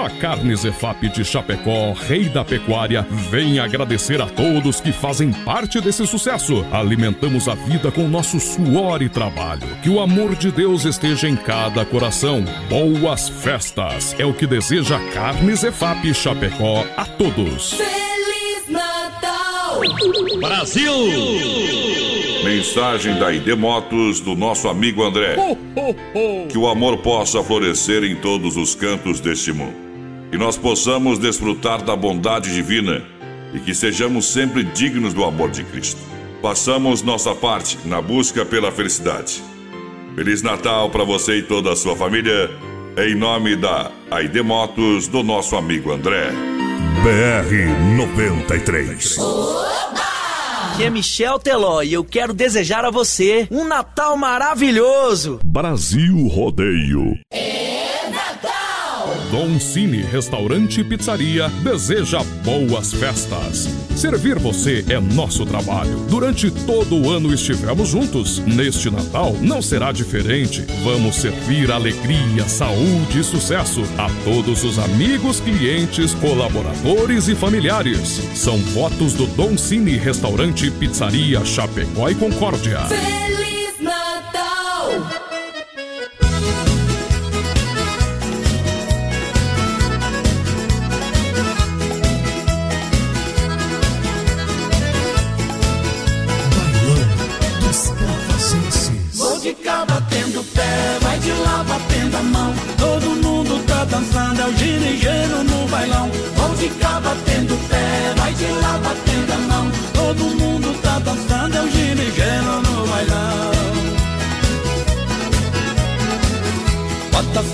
A 0.09 0.11
Carnes 0.19 0.65
EFAP 0.65 1.07
de 1.09 1.23
Chapecó, 1.23 1.93
rei 1.93 2.27
da 2.29 2.43
pecuária, 2.43 3.05
vem 3.29 3.59
agradecer 3.59 4.19
a 4.19 4.25
todos 4.25 4.81
que 4.81 4.91
fazem 4.91 5.31
parte 5.31 5.79
desse 5.79 6.07
sucesso. 6.07 6.65
Alimentamos 6.71 7.47
a 7.47 7.53
vida 7.53 7.91
com 7.91 8.07
nosso 8.07 8.39
suor 8.39 9.03
e 9.03 9.09
trabalho. 9.09 9.61
Que 9.83 9.89
o 9.89 9.99
amor 9.99 10.35
de 10.35 10.51
Deus 10.51 10.83
esteja 10.83 11.29
em 11.29 11.35
cada 11.35 11.85
coração. 11.85 12.43
Boas 12.67 13.29
festas! 13.29 14.15
É 14.17 14.25
o 14.25 14.33
que 14.33 14.47
deseja 14.47 14.99
Carnes 15.13 15.63
EFAP 15.63 16.11
Chapecó 16.11 16.83
a 16.97 17.05
todos. 17.05 17.73
Feliz 17.73 18.67
Natal! 18.67 19.79
Brasil! 20.39 20.93
Mensagem 22.43 23.19
da 23.19 23.31
ID 23.31 23.49
Motos 23.49 24.21
do 24.21 24.35
nosso 24.35 24.69
amigo 24.69 25.03
André. 25.03 25.35
Que 26.49 26.57
o 26.57 26.67
amor 26.67 26.97
possa 26.97 27.43
florescer 27.43 28.03
em 28.03 28.15
todos 28.15 28.57
os 28.57 28.73
cantos 28.73 29.19
deste 29.19 29.53
mundo. 29.53 29.88
Que 30.31 30.37
nós 30.37 30.57
possamos 30.57 31.17
desfrutar 31.17 31.83
da 31.83 31.95
bondade 31.95 32.53
divina 32.53 33.03
e 33.53 33.59
que 33.59 33.73
sejamos 33.73 34.25
sempre 34.25 34.63
dignos 34.63 35.13
do 35.13 35.23
amor 35.23 35.49
de 35.49 35.63
Cristo. 35.63 35.99
Façamos 36.41 37.01
nossa 37.01 37.33
parte 37.33 37.77
na 37.85 38.01
busca 38.01 38.45
pela 38.45 38.71
felicidade. 38.71 39.43
Feliz 40.15 40.41
Natal 40.41 40.89
para 40.89 41.03
você 41.03 41.37
e 41.37 41.43
toda 41.43 41.71
a 41.71 41.75
sua 41.75 41.95
família. 41.95 42.49
Em 42.97 43.15
nome 43.15 43.55
da 43.55 43.91
ID 44.21 44.37
Motos 44.43 45.07
do 45.07 45.23
nosso 45.23 45.55
amigo 45.55 45.91
André. 45.91 46.31
BR 47.03 47.95
93. 47.95 49.17
Aqui 50.73 50.83
é 50.83 50.89
Michel 50.89 51.39
Teló 51.39 51.81
e 51.81 51.93
eu 51.93 52.03
quero 52.03 52.33
desejar 52.33 52.85
a 52.85 52.91
você 52.91 53.47
um 53.49 53.65
Natal 53.65 54.15
maravilhoso. 54.15 55.39
Brasil 55.43 56.27
Rodeio. 56.27 57.17
Dom 59.31 59.59
Cine 59.59 60.01
Restaurante 60.01 60.81
e 60.81 60.83
Pizzaria 60.83 61.49
deseja 61.63 62.23
boas 62.43 62.91
festas. 62.91 63.69
Servir 63.95 64.39
você 64.39 64.83
é 64.89 64.99
nosso 64.99 65.45
trabalho. 65.45 65.99
Durante 66.09 66.49
todo 66.49 66.95
o 66.95 67.11
ano 67.11 67.31
estivemos 67.31 67.89
juntos. 67.89 68.39
Neste 68.39 68.89
Natal 68.89 69.35
não 69.39 69.61
será 69.61 69.91
diferente. 69.91 70.65
Vamos 70.83 71.15
servir 71.15 71.71
alegria, 71.71 72.47
saúde 72.47 73.19
e 73.19 73.23
sucesso 73.23 73.83
a 73.99 74.09
todos 74.23 74.63
os 74.63 74.79
amigos, 74.79 75.39
clientes, 75.39 76.15
colaboradores 76.15 77.27
e 77.27 77.35
familiares. 77.35 78.21
São 78.33 78.57
votos 78.57 79.13
do 79.13 79.27
Dom 79.27 79.55
Cine 79.57 79.95
Restaurante 79.97 80.67
e 80.67 80.71
Pizzaria 80.71 81.45
Chapecó 81.45 82.09
e 82.09 82.15
Concórdia. 82.15 82.79
Feliz 82.85 83.48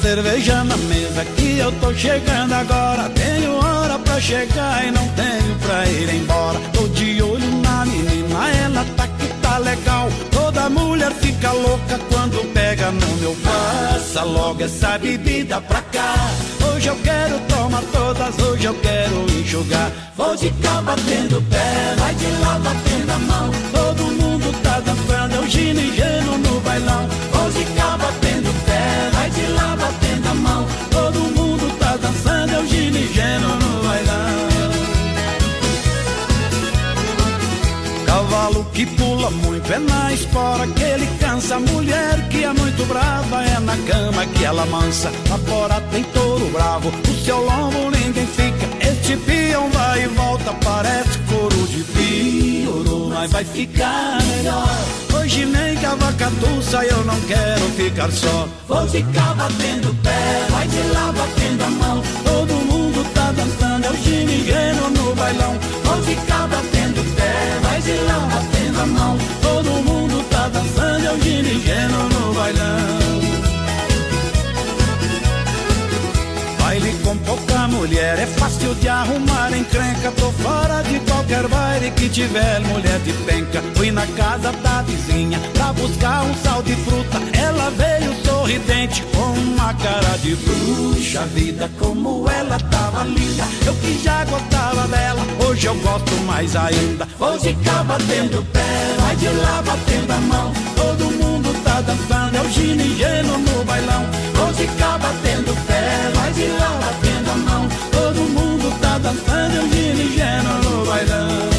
cerveja 0.06 0.64
na 0.64 0.78
mesa 0.78 1.26
que 1.36 1.58
eu 1.58 1.72
tô 1.82 1.92
chegando 1.96 2.54
agora. 2.54 3.10
Tenho 3.10 3.56
hora 3.58 3.98
pra 3.98 4.22
chegar 4.22 4.86
e 4.86 4.92
não 4.92 5.08
tenho 5.10 5.56
pra 5.64 5.84
ir 5.88 6.14
embora. 6.14 6.60
Tô 6.74 6.88
de 6.90 7.24
olho 7.24 7.52
na 7.64 7.84
menina, 7.88 8.52
ela 8.64 8.86
tá 8.96 9.08
que 9.08 9.28
tá 9.42 9.58
legal. 9.58 10.08
Toda 10.32 10.70
mulher 10.70 11.12
fica 11.14 11.52
louca 11.52 12.00
quando 12.12 12.54
pega 12.54 12.92
no 12.92 13.08
meu 13.18 13.36
passa 13.44 14.22
logo 14.24 14.64
essa 14.64 14.96
bebida 15.00 15.60
pra 15.62 15.82
cá. 15.82 16.14
Hoje 16.68 16.88
eu 16.88 16.98
quero 16.98 17.40
tomar 17.50 17.82
todas, 17.92 18.38
hoje 18.38 18.66
eu 18.66 18.76
quero 18.76 19.26
enxugar. 19.40 19.92
Vou 20.16 20.36
de 20.36 20.52
cá 20.62 20.84
batendo 20.84 21.42
pé, 21.50 21.96
vai 21.98 22.14
de 22.14 22.28
lá 22.44 22.60
batendo 22.60 23.12
a 23.12 23.20
mão. 23.32 23.52
Todo 23.72 24.04
mundo 24.22 24.62
tá 24.62 24.80
dançando, 24.82 25.36
é 25.36 25.40
o 25.40 25.48
gino 25.48 25.80
e 25.80 25.96
geno 25.96 26.38
no 26.38 26.45
bailão. 26.76 27.08
De 27.54 27.64
cá 27.80 27.98
batendo 27.98 28.66
pé, 28.66 29.10
vai 29.14 29.30
de 29.30 29.48
lá 29.54 29.78
batendo 29.78 30.28
a 30.28 30.34
mão. 30.34 30.68
Todo 30.92 31.20
mundo 31.20 31.80
tá 31.80 31.96
dançando, 31.96 32.54
é 32.54 32.60
o 32.60 32.68
gino 32.68 32.98
e 32.98 33.14
geno 33.14 33.48
no 33.48 33.88
bailão. 33.88 34.50
Cavalo 38.06 38.66
que 38.74 38.86
pula 38.86 39.30
muito 39.30 39.72
é 39.72 39.80
na 39.80 40.12
espora 40.12 40.68
que 40.68 40.84
ele 40.84 41.08
cansa. 41.20 41.60
Mulher 41.60 42.28
que 42.30 42.44
é 42.44 42.52
muito 42.52 42.86
brava 42.88 43.44
é 43.44 43.60
na 43.60 43.78
cama 43.78 44.26
que 44.26 44.44
ela 44.44 44.66
mansa. 44.66 45.12
Na 45.30 45.38
fora 45.38 45.80
tem 45.92 46.04
touro 46.04 46.50
bravo, 46.50 46.90
o 46.90 47.24
seu 47.24 47.38
lombo 47.38 47.92
ninguém 47.92 48.28
fica. 48.28 48.68
Este 48.86 49.16
peão 49.18 49.70
vai 49.70 50.04
e 50.04 50.08
volta, 50.08 50.54
parece 50.64 51.20
couro 51.30 51.68
de 51.68 51.84
pioro, 51.84 53.12
mas 53.14 53.32
vai 53.32 53.46
ficar 53.46 54.22
melhor. 54.24 55.05
Hoje 55.26 55.44
nem 55.44 55.76
que 55.76 55.86
a 55.88 55.96
vaca 55.96 56.32
tussa 56.40 56.86
eu 56.86 57.04
não 57.04 57.20
quero 57.22 57.66
ficar 57.72 58.12
só. 58.12 58.48
Vou 58.68 58.88
ficar 58.88 59.34
batendo 59.34 59.92
pé, 60.04 60.46
vai 60.52 60.68
de 60.68 60.84
lá 60.94 61.12
batendo 61.12 61.64
a 61.64 61.70
mão. 61.72 62.04
Todo 62.24 62.54
mundo 62.54 63.04
tá 63.12 63.32
dançando, 63.32 63.88
é 63.88 63.90
o 63.90 63.96
ginigueiro 64.04 64.88
no 64.92 65.16
bailão. 65.16 65.58
Vou 65.84 66.04
ficar 66.04 66.48
batendo 66.48 67.16
pé, 67.16 67.60
vai 67.64 67.82
de 67.82 67.98
lá 68.04 68.20
batendo 68.20 68.82
a 68.82 68.86
mão. 68.86 69.18
Todo 69.42 69.70
mundo 69.82 70.24
tá 70.30 70.48
dançando, 70.48 71.08
é 71.08 71.12
o 71.12 71.20
ginigueiro 71.20 72.04
no 72.14 72.34
bailão. 72.36 73.22
Baile 76.60 76.94
com 77.04 77.18
pouca 77.18 77.68
mulher 77.68 78.20
é 78.20 78.28
fácil 78.28 78.45
arrumar 79.02 79.52
encrenca. 79.54 80.12
Tô 80.12 80.32
fora 80.32 80.82
de 80.84 81.00
qualquer 81.00 81.48
baile 81.48 81.92
que 81.92 82.10
tiver 82.10 82.60
mulher 82.62 83.00
de 83.00 83.14
penca. 83.26 83.62
Fui 83.76 83.92
na 83.92 84.06
casa 84.08 84.52
da 84.52 84.82
vizinha 84.84 85.40
pra 85.54 85.74
buscar 85.74 86.24
um 86.24 86.34
sal 86.36 86.62
de 86.64 86.76
fruta. 86.78 87.20
Ela 87.38 87.70
veio 87.72 88.14
sorridente 88.46 89.02
com 89.16 89.32
uma 89.40 89.74
cara 89.74 90.18
de 90.20 90.36
bruxa. 90.36 91.26
Vida 91.34 91.70
como 91.80 92.30
ela 92.30 92.60
tava 92.60 93.04
linda. 93.04 93.44
Eu 93.66 93.74
que 93.76 93.98
já 94.04 94.24
gostava 94.26 94.88
dela, 94.88 95.22
hoje 95.46 95.66
eu 95.66 95.76
gosto 95.76 96.14
mais 96.28 96.56
ainda. 96.56 97.08
Vou 97.18 97.40
ficar 97.40 97.84
batendo 97.84 98.46
pé, 98.54 98.96
vai 99.00 99.16
de 99.16 99.30
lá 99.30 99.64
batendo 99.64 100.12
a 100.12 100.18
mão. 100.18 100.54
Todo 100.76 101.12
mundo 101.12 101.64
tá 101.64 101.82
dançando, 101.82 102.38
é 102.38 102.42
o 102.42 102.50
gino 102.52 103.38
no 103.40 103.66
bailão. 103.66 104.06
Vou 104.36 104.54
ficar 104.54 105.00
batendo 105.00 105.66
pé, 105.66 106.12
vai 106.14 106.32
de 106.34 106.48
lá 106.48 106.80
batendo 106.82 107.32
a 107.32 107.36
mão. 107.50 107.68
Todo 107.92 108.22
mundo 108.30 108.80
tá 108.80 109.00
dançando, 109.00 109.56
é 109.56 109.60
o 109.60 109.70
gino 109.70 110.70
no 110.70 110.86
bailão. 110.86 111.55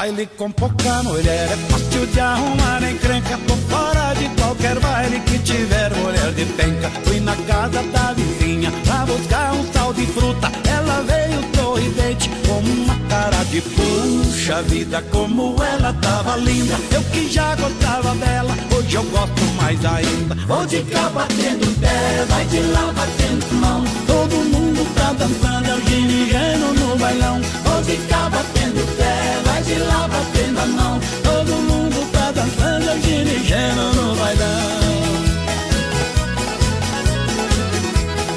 Baile 0.00 0.26
com 0.38 0.50
pouca 0.50 1.02
mulher 1.02 1.50
é 1.52 1.56
fácil 1.68 2.06
de 2.06 2.20
arrumar 2.20 2.82
encrenca. 2.90 3.38
Tô 3.46 3.54
fora 3.68 4.14
de 4.14 4.30
qualquer 4.40 4.80
baile 4.80 5.20
que 5.20 5.38
tiver 5.40 5.94
mulher 5.94 6.32
de 6.32 6.46
penca. 6.46 6.90
Fui 7.04 7.20
na 7.20 7.36
casa 7.36 7.82
da 7.82 8.14
vizinha 8.14 8.72
pra 8.86 9.04
buscar 9.04 9.52
um 9.52 9.72
sal 9.74 9.92
de 9.92 10.06
fruta. 10.06 10.50
Ela 10.66 11.02
veio 11.02 11.44
sorridente 11.54 12.30
com 12.46 12.60
uma 12.60 12.98
cara 13.10 13.44
de 13.50 13.60
puxa 13.60 14.62
vida. 14.62 15.04
Como 15.10 15.62
ela 15.62 15.92
tava 16.00 16.34
linda, 16.38 16.76
eu 16.92 17.02
que 17.12 17.30
já 17.30 17.54
gostava 17.56 18.14
dela. 18.14 18.56
Hoje 18.74 18.94
eu 18.94 19.04
gosto 19.04 19.42
mais 19.60 19.84
ainda. 19.84 20.34
Vou 20.46 20.64
de 20.64 20.82
cá 20.84 21.10
batendo 21.10 21.78
pé, 21.78 22.24
vai 22.26 22.46
de 22.46 22.60
lá 22.72 22.90
batendo 22.96 23.54
mão. 23.56 23.84
Todo 24.06 24.34
mundo 24.48 24.94
tá 24.94 25.12
dançando, 25.12 25.68
é 25.68 26.56
o 26.56 26.72
no 26.72 26.96
bailão. 26.96 27.69
De 27.90 27.96
cá 28.06 28.28
batendo 28.28 28.86
pé, 28.96 29.42
vai 29.44 29.62
de 29.64 29.74
lá 29.74 30.06
batendo 30.06 30.60
a 30.60 30.66
mão. 30.66 31.00
Todo 31.24 31.52
mundo 31.56 32.12
tá 32.12 32.30
dançando, 32.30 32.92
o 32.92 33.00
ginigeno 33.02 33.92
no 33.94 34.14
bailão. 34.14 34.60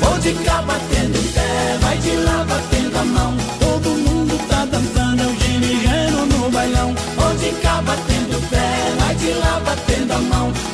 Vou 0.01 0.17
de 0.17 0.33
cá 0.43 0.63
batendo 0.63 1.33
pé, 1.35 1.77
vai 1.81 1.97
de 1.99 2.15
lá 2.15 2.43
batendo 2.49 2.97
a 2.97 3.03
mão. 3.03 3.37
Todo 3.59 3.89
mundo 3.89 4.47
tá 4.49 4.65
dançando, 4.65 5.21
o 5.21 5.39
ginigeno 5.39 6.25
no 6.25 6.49
bailão. 6.49 6.95
Vou 7.15 7.35
de 7.35 7.51
cá 7.61 7.79
batendo 7.83 8.49
pé, 8.49 8.95
vai 8.97 9.13
de 9.13 9.33
lá 9.33 9.61
batendo 9.63 10.13
a 10.13 10.17
mão. 10.17 10.72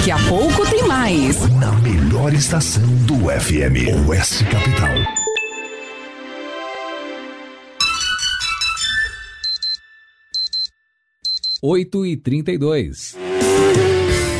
Daqui 0.00 0.12
a 0.12 0.28
pouco 0.30 0.66
tem 0.70 0.82
mais. 0.88 1.46
Na 1.56 1.72
melhor 1.72 2.32
estação 2.32 2.82
do 3.04 3.16
FM, 3.16 4.08
Oeste 4.08 4.42
Capital. 4.44 4.94
Oito 11.62 12.06
e 12.06 12.16
trinta 12.16 12.50
e 12.50 12.56
dois. 12.56 13.14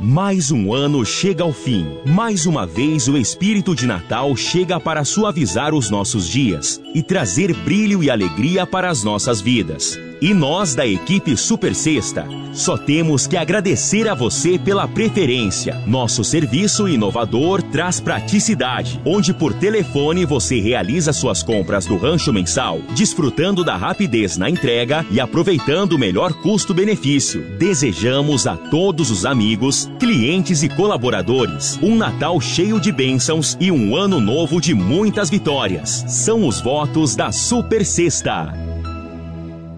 Mais 0.00 0.52
um 0.52 0.72
ano 0.72 1.04
chega 1.04 1.42
ao 1.42 1.52
fim. 1.52 1.84
Mais 2.06 2.46
uma 2.46 2.64
vez 2.64 3.08
o 3.08 3.16
espírito 3.16 3.74
de 3.74 3.84
Natal 3.84 4.36
chega 4.36 4.78
para 4.78 5.04
suavizar 5.04 5.74
os 5.74 5.90
nossos 5.90 6.28
dias 6.28 6.80
e 6.94 7.02
trazer 7.02 7.52
brilho 7.52 8.00
e 8.00 8.08
alegria 8.08 8.64
para 8.64 8.88
as 8.88 9.02
nossas 9.02 9.40
vidas. 9.40 9.98
E 10.20 10.34
nós 10.34 10.74
da 10.74 10.86
equipe 10.86 11.36
Super 11.36 11.74
Sexta 11.74 12.26
só 12.52 12.76
temos 12.76 13.26
que 13.26 13.36
agradecer 13.36 14.08
a 14.08 14.14
você 14.14 14.58
pela 14.58 14.88
preferência. 14.88 15.80
Nosso 15.86 16.24
serviço 16.24 16.88
inovador 16.88 17.62
traz 17.62 18.00
praticidade, 18.00 19.00
onde 19.04 19.32
por 19.32 19.54
telefone 19.54 20.24
você 20.24 20.60
realiza 20.60 21.12
suas 21.12 21.42
compras 21.42 21.86
do 21.86 21.96
rancho 21.96 22.32
mensal, 22.32 22.80
desfrutando 22.96 23.62
da 23.62 23.76
rapidez 23.76 24.36
na 24.36 24.50
entrega 24.50 25.06
e 25.10 25.20
aproveitando 25.20 25.92
o 25.92 25.98
melhor 25.98 26.32
custo-benefício. 26.42 27.42
Desejamos 27.58 28.46
a 28.46 28.56
todos 28.56 29.10
os 29.10 29.24
amigos, 29.24 29.88
clientes 29.98 30.62
e 30.62 30.68
colaboradores 30.68 31.78
um 31.82 31.96
Natal 31.96 32.40
cheio 32.40 32.80
de 32.80 32.92
bênçãos 32.92 33.56
e 33.60 33.70
um 33.70 33.96
ano 33.96 34.20
novo 34.20 34.60
de 34.60 34.74
muitas 34.74 35.30
vitórias. 35.30 36.04
São 36.08 36.46
os 36.46 36.60
votos 36.60 37.14
da 37.14 37.32
Super 37.32 37.84
Sexta. 37.84 38.67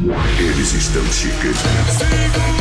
Eles 0.00 0.74
estão 0.74 1.04
chegando 1.10 1.58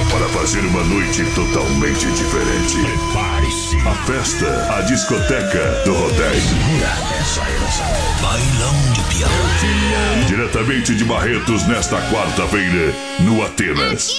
para 0.09 0.27
fazer 0.29 0.61
uma 0.61 0.83
noite 0.85 1.23
totalmente 1.35 2.07
diferente. 2.07 2.77
Prepare-se. 2.81 3.77
A 3.87 3.93
festa, 4.05 4.75
a 4.75 4.81
discoteca 4.81 5.83
do 5.85 5.93
rodeio. 5.93 6.41
Bailão 8.23 8.91
de 8.91 9.01
pião. 9.13 9.29
Diretamente 10.25 10.95
de 10.95 11.05
Barretos 11.05 11.67
nesta 11.67 12.01
quarta-feira, 12.09 12.91
no 13.19 13.45
Atenas. 13.45 14.09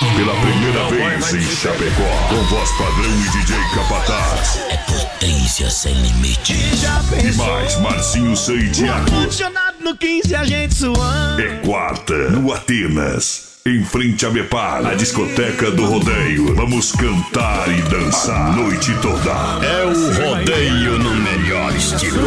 Pela 0.00 0.34
primeira 0.40 0.88
vez 0.88 1.34
em 1.34 1.56
Chapecó, 1.56 2.28
com 2.28 2.42
voz 2.44 2.70
padrão 2.72 3.10
e 3.10 3.28
DJ 3.30 3.56
Capataz. 3.74 4.60
É 4.68 4.76
potência 4.76 5.70
sem 5.70 5.94
limite. 5.94 6.54
E 6.54 7.36
mais, 7.36 7.78
Marcinho 7.80 8.36
San 8.36 8.58
Thiago. 8.70 9.10
Condicionado 9.10 9.76
no 9.80 9.96
15, 9.96 10.34
a 10.34 10.44
gente 10.44 10.74
suando. 10.74 11.40
É 11.40 11.56
quarta, 11.64 12.14
no 12.30 12.52
Atenas. 12.52 13.54
Em 13.66 13.82
frente 13.82 14.26
a 14.26 14.30
Mepar, 14.30 14.84
a 14.84 14.94
discoteca 14.94 15.70
do 15.70 15.86
rodeio. 15.86 16.54
Vamos 16.54 16.92
cantar 16.92 17.66
e 17.68 17.80
dançar 17.82 18.48
a 18.48 18.52
noite 18.52 18.92
toda. 19.00 19.30
É 19.64 19.84
o 19.84 20.28
rodeio 20.28 20.98
no 20.98 21.14
melhor 21.14 21.74
estilo. 21.74 22.20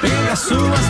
Pegar 0.00 0.36
suas 0.36 0.80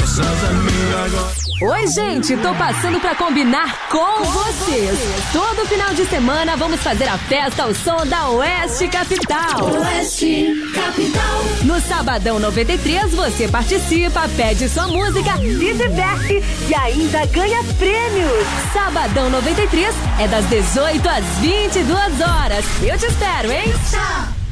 com 0.00 0.06
suas 0.06 0.44
amigas 0.44 1.14
agora. 1.14 1.48
Oi, 1.60 1.86
gente, 1.88 2.36
tô 2.36 2.54
passando 2.54 3.00
pra 3.00 3.16
combinar 3.16 3.88
com 3.88 4.22
vocês. 4.24 4.96
Todo 5.32 5.66
final 5.66 5.92
de 5.92 6.04
semana 6.04 6.56
vamos 6.56 6.80
fazer 6.80 7.08
a 7.08 7.18
festa 7.18 7.64
ao 7.64 7.74
som 7.74 8.06
da 8.06 8.28
Oeste 8.30 8.86
Capital. 8.86 9.64
Oeste 9.80 10.54
Capital. 10.72 11.44
No 11.64 11.80
Sabadão 11.80 12.38
93 12.38 13.12
você 13.12 13.48
participa, 13.48 14.28
pede 14.36 14.68
sua 14.68 14.86
música, 14.86 15.36
se 15.38 15.74
diverte 15.74 16.44
e 16.68 16.74
ainda 16.74 17.26
ganha 17.26 17.64
prêmios. 17.76 18.46
Sabadão 18.72 19.28
93 19.30 19.94
é 20.20 20.28
das 20.28 20.44
18 20.46 21.08
às 21.08 21.24
22 21.40 22.20
horas. 22.20 22.64
Eu 22.82 22.96
te 22.96 23.06
espero, 23.06 23.50
hein? 23.50 23.74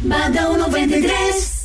Sabadão 0.03 0.59
93. 0.59 1.56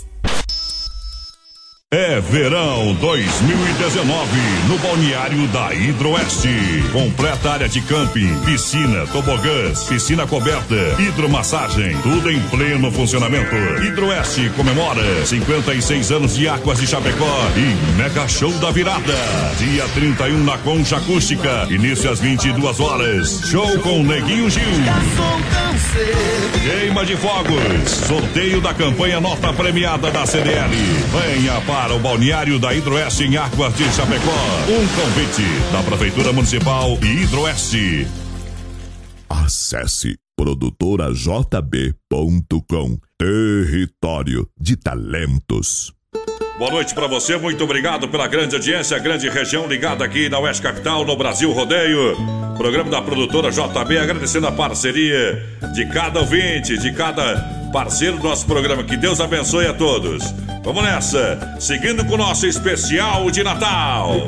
É 1.94 2.22
verão 2.22 2.94
2019 3.02 4.40
no 4.70 4.78
balneário 4.78 5.46
da 5.50 5.76
Hidroeste. 5.76 6.48
Completa 6.94 7.52
área 7.52 7.68
de 7.68 7.82
camping, 7.82 8.34
piscina, 8.46 9.06
tobogãs, 9.08 9.84
piscina 9.84 10.26
coberta, 10.26 10.74
hidromassagem, 10.98 11.98
tudo 12.02 12.32
em 12.32 12.40
pleno 12.44 12.90
funcionamento. 12.94 13.54
Hidroeste 13.84 14.50
comemora 14.56 15.26
56 15.26 16.12
anos 16.14 16.36
de 16.38 16.48
Águas 16.48 16.80
de 16.80 16.88
Chapecó 16.88 17.52
e 17.58 17.98
Mega 17.98 18.26
Show 18.26 18.54
da 18.60 18.72
Virada. 18.72 19.18
Dia 19.58 19.86
31 19.94 20.46
na 20.46 20.58
Concha 20.60 20.96
Acústica, 20.96 21.68
início 21.70 22.10
às 22.10 22.22
22 22.22 22.80
horas. 22.80 23.42
Show 23.50 23.80
com 23.80 24.02
Neguinho 24.02 24.50
Gil. 24.50 24.64
Queima 26.64 27.06
de 27.06 27.18
fogos. 27.18 27.92
Sorteio 28.08 28.62
da 28.62 28.74
campanha 28.74 29.20
nota 29.20 29.52
premiada 29.52 30.10
da 30.10 30.26
CDL. 30.26 30.74
Venha 31.12 31.60
para 31.68 31.81
o 31.90 32.00
balneário 32.00 32.60
da 32.60 32.76
Hidroeste 32.76 33.24
em 33.24 33.38
Águas 33.38 33.74
de 33.76 33.92
Chapecó. 33.92 34.30
Um 34.68 34.88
convite 34.96 35.42
da 35.72 35.82
Prefeitura 35.82 36.32
Municipal 36.32 36.96
e 37.02 37.24
Hidroeste. 37.24 38.08
Acesse 39.28 40.16
produtorajb.com 40.36 43.00
Território 43.18 44.48
de 44.60 44.76
Talentos. 44.76 45.92
Boa 46.62 46.70
noite 46.70 46.94
para 46.94 47.08
você, 47.08 47.38
muito 47.38 47.64
obrigado 47.64 48.08
pela 48.08 48.28
grande 48.28 48.54
audiência, 48.54 49.00
grande 49.00 49.28
região 49.28 49.66
ligada 49.66 50.06
aqui 50.06 50.30
na 50.30 50.38
Oeste 50.38 50.62
Capital, 50.62 51.04
no 51.04 51.16
Brasil 51.16 51.52
Rodeio. 51.52 52.16
Programa 52.56 52.88
da 52.88 53.02
produtora 53.02 53.50
JB, 53.50 53.98
agradecendo 53.98 54.46
a 54.46 54.52
parceria 54.52 55.44
de 55.74 55.88
cada 55.88 56.20
ouvinte, 56.20 56.78
de 56.78 56.94
cada 56.94 57.36
parceiro 57.74 58.18
do 58.18 58.30
nosso 58.30 58.46
programa. 58.46 58.84
Que 58.84 58.96
Deus 58.96 59.20
abençoe 59.20 59.66
a 59.66 59.74
todos. 59.74 60.24
Vamos 60.64 60.84
nessa, 60.84 61.58
seguindo 61.60 62.06
com 62.06 62.14
o 62.14 62.18
nosso 62.18 62.46
especial 62.46 63.32
de 63.32 63.44
Natal. 63.44 64.28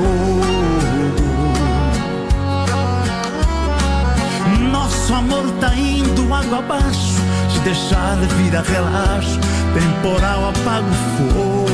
Nosso 4.71 5.15
amor 5.15 5.51
tá 5.59 5.75
indo 5.75 6.35
água 6.35 6.59
abaixo. 6.59 7.15
Se 7.51 7.61
deixar 7.61 8.17
vir 8.37 8.55
a 8.55 8.61
relaxo, 8.61 9.41
temporal 9.73 10.51
apaga 10.51 10.87
o 10.87 10.95
fogo. 11.17 11.69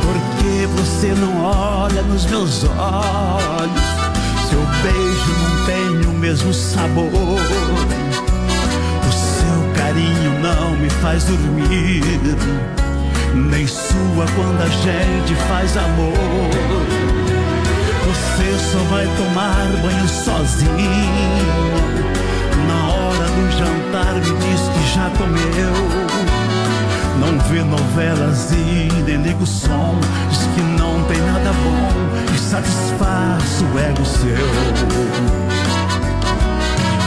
Porque 0.00 0.66
você 0.68 1.08
não 1.20 1.44
olha 1.44 2.00
nos 2.00 2.24
meus 2.24 2.64
olhos. 2.64 3.82
Seu 4.48 4.64
beijo 4.82 5.32
não 5.42 5.66
tem 5.66 6.10
o 6.10 6.18
mesmo 6.18 6.54
sabor. 6.54 7.12
Carinho 9.88 10.38
não 10.40 10.76
me 10.76 10.90
faz 10.90 11.24
dormir. 11.24 12.02
Nem 13.34 13.66
sua 13.66 14.26
quando 14.36 14.60
a 14.60 14.68
gente 14.68 15.34
faz 15.48 15.78
amor. 15.78 16.12
Você 18.04 18.70
só 18.70 18.78
vai 18.90 19.06
tomar 19.16 19.66
banho 19.80 20.06
sozinho. 20.06 20.68
Na 22.68 22.92
hora 22.92 23.28
do 23.28 23.50
jantar 23.56 24.12
me 24.12 24.20
diz 24.20 24.60
que 24.68 24.94
já 24.94 25.10
comeu. 25.16 25.72
Não 27.18 27.38
vê 27.48 27.62
novelas 27.62 28.52
e 28.52 28.90
nem 29.06 29.22
liga 29.22 29.42
o 29.42 29.46
som. 29.46 29.98
Diz 30.28 30.40
que 30.54 30.60
não 30.60 31.02
tem 31.04 31.18
nada 31.22 31.50
bom 31.64 32.34
e 32.34 32.38
satisfaz 32.38 33.62
o 33.62 33.78
ego 33.78 34.04
seu. 34.04 34.36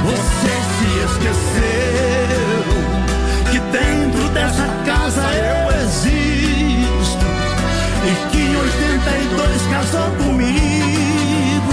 Você 0.03 0.49
se 0.79 0.87
esqueceu 1.05 2.60
dessa 4.33 4.67
casa 4.85 5.23
eu 5.33 5.81
existo 5.81 7.25
e 8.03 8.31
que 8.31 8.37
em 8.37 8.55
82 8.55 9.61
casou 9.71 10.09
comigo. 10.23 11.71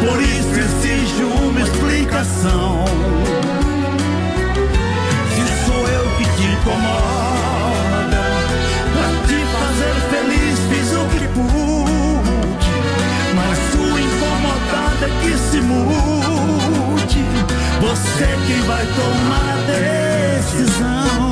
Por 0.00 0.22
isso 0.22 0.54
exige 0.58 1.24
uma 1.24 1.60
explicação. 1.60 2.84
Se 5.34 5.66
sou 5.66 5.88
eu 5.88 6.04
que 6.16 6.24
te 6.24 6.44
incomoda, 6.44 8.22
pra 8.92 9.08
te 9.26 9.38
fazer 9.56 9.94
feliz 10.10 10.58
fiz 10.70 10.88
o 10.92 11.04
que 11.08 11.26
pude, 11.28 12.74
mas 13.34 13.58
sua 13.72 14.00
incomodada 14.00 15.06
é 15.06 15.08
que 15.22 15.34
se 15.38 15.60
mude. 15.60 17.22
Você 17.80 18.28
quem 18.46 18.60
vai 18.62 18.86
tomar 18.86 19.48
a 19.48 19.62
decisão. 19.66 21.31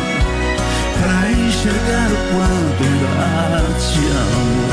enxergar 1.61 2.09
o 2.11 2.15
quanto 2.33 2.83
ainda 3.21 3.61
te 3.77 4.01
amo. 4.17 4.65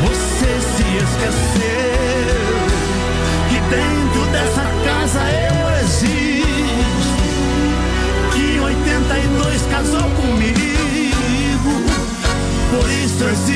Você 0.00 0.52
se 0.60 0.86
esqueceu 0.96 2.40
que 3.50 3.58
dentro 3.68 4.22
dessa 4.32 4.64
casa 4.86 5.20
eu 5.30 5.58
existo, 5.82 7.22
que 8.32 8.46
82 8.60 9.62
casou 9.70 10.08
comigo, 10.12 11.72
por 12.70 12.88
isso 12.90 13.24
existe. 13.24 13.53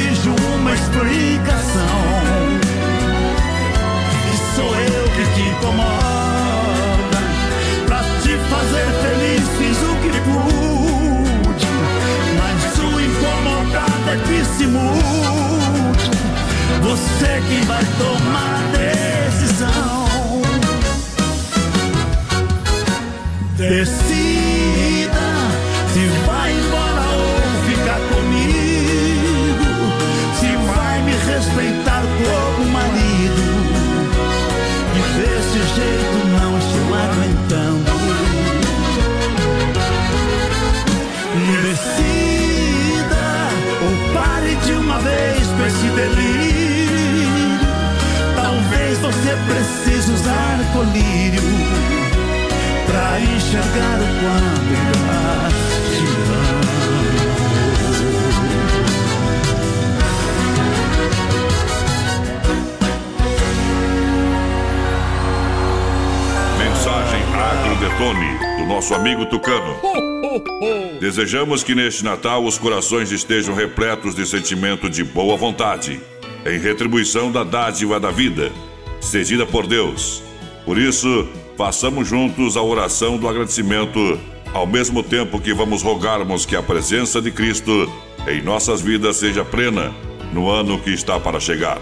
Desejamos 71.19 71.65
que 71.65 71.75
neste 71.75 72.05
Natal 72.05 72.45
os 72.45 72.59
corações 72.59 73.11
estejam 73.11 73.53
repletos 73.53 74.15
de 74.15 74.25
sentimento 74.25 74.89
de 74.89 75.03
boa 75.03 75.37
vontade, 75.37 76.01
em 76.47 76.61
retribuição 76.61 77.33
da 77.33 77.43
dádiva 77.43 77.99
da 77.99 78.13
vida, 78.13 78.53
cedida 79.01 79.45
por 79.45 79.67
Deus. 79.67 80.23
Por 80.65 80.79
isso, 80.79 81.29
façamos 81.57 82.07
juntos 82.07 82.57
a 82.57 82.63
oração 82.63 83.19
do 83.19 83.27
agradecimento, 83.29 84.17
ao 84.55 84.65
mesmo 84.65 85.03
tempo 85.03 85.41
que 85.41 85.53
vamos 85.53 85.83
rogarmos 85.83 86.47
que 86.47 86.55
a 86.55 86.63
presença 86.63 87.21
de 87.21 87.33
Cristo 87.33 87.93
em 88.29 88.41
nossas 88.41 88.81
vidas 88.81 89.17
seja 89.17 89.45
plena 89.45 89.93
no 90.33 90.49
ano 90.49 90.79
que 90.79 90.91
está 90.91 91.19
para 91.19 91.41
chegar. 91.41 91.81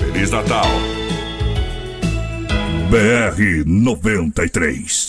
Feliz 0.00 0.32
Natal! 0.32 0.66
BR 2.90 3.64
93. 3.64 5.01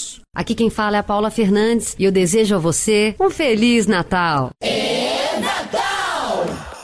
Aqui 0.44 0.56
quem 0.56 0.70
fala 0.70 0.98
é 0.98 1.00
a 1.00 1.04
Paula 1.04 1.32
Fernandes 1.32 1.96
e 1.98 2.04
eu 2.04 2.12
desejo 2.12 2.54
a 2.54 2.58
você 2.58 3.16
um 3.18 3.30
Feliz 3.30 3.88
Natal. 3.88 4.52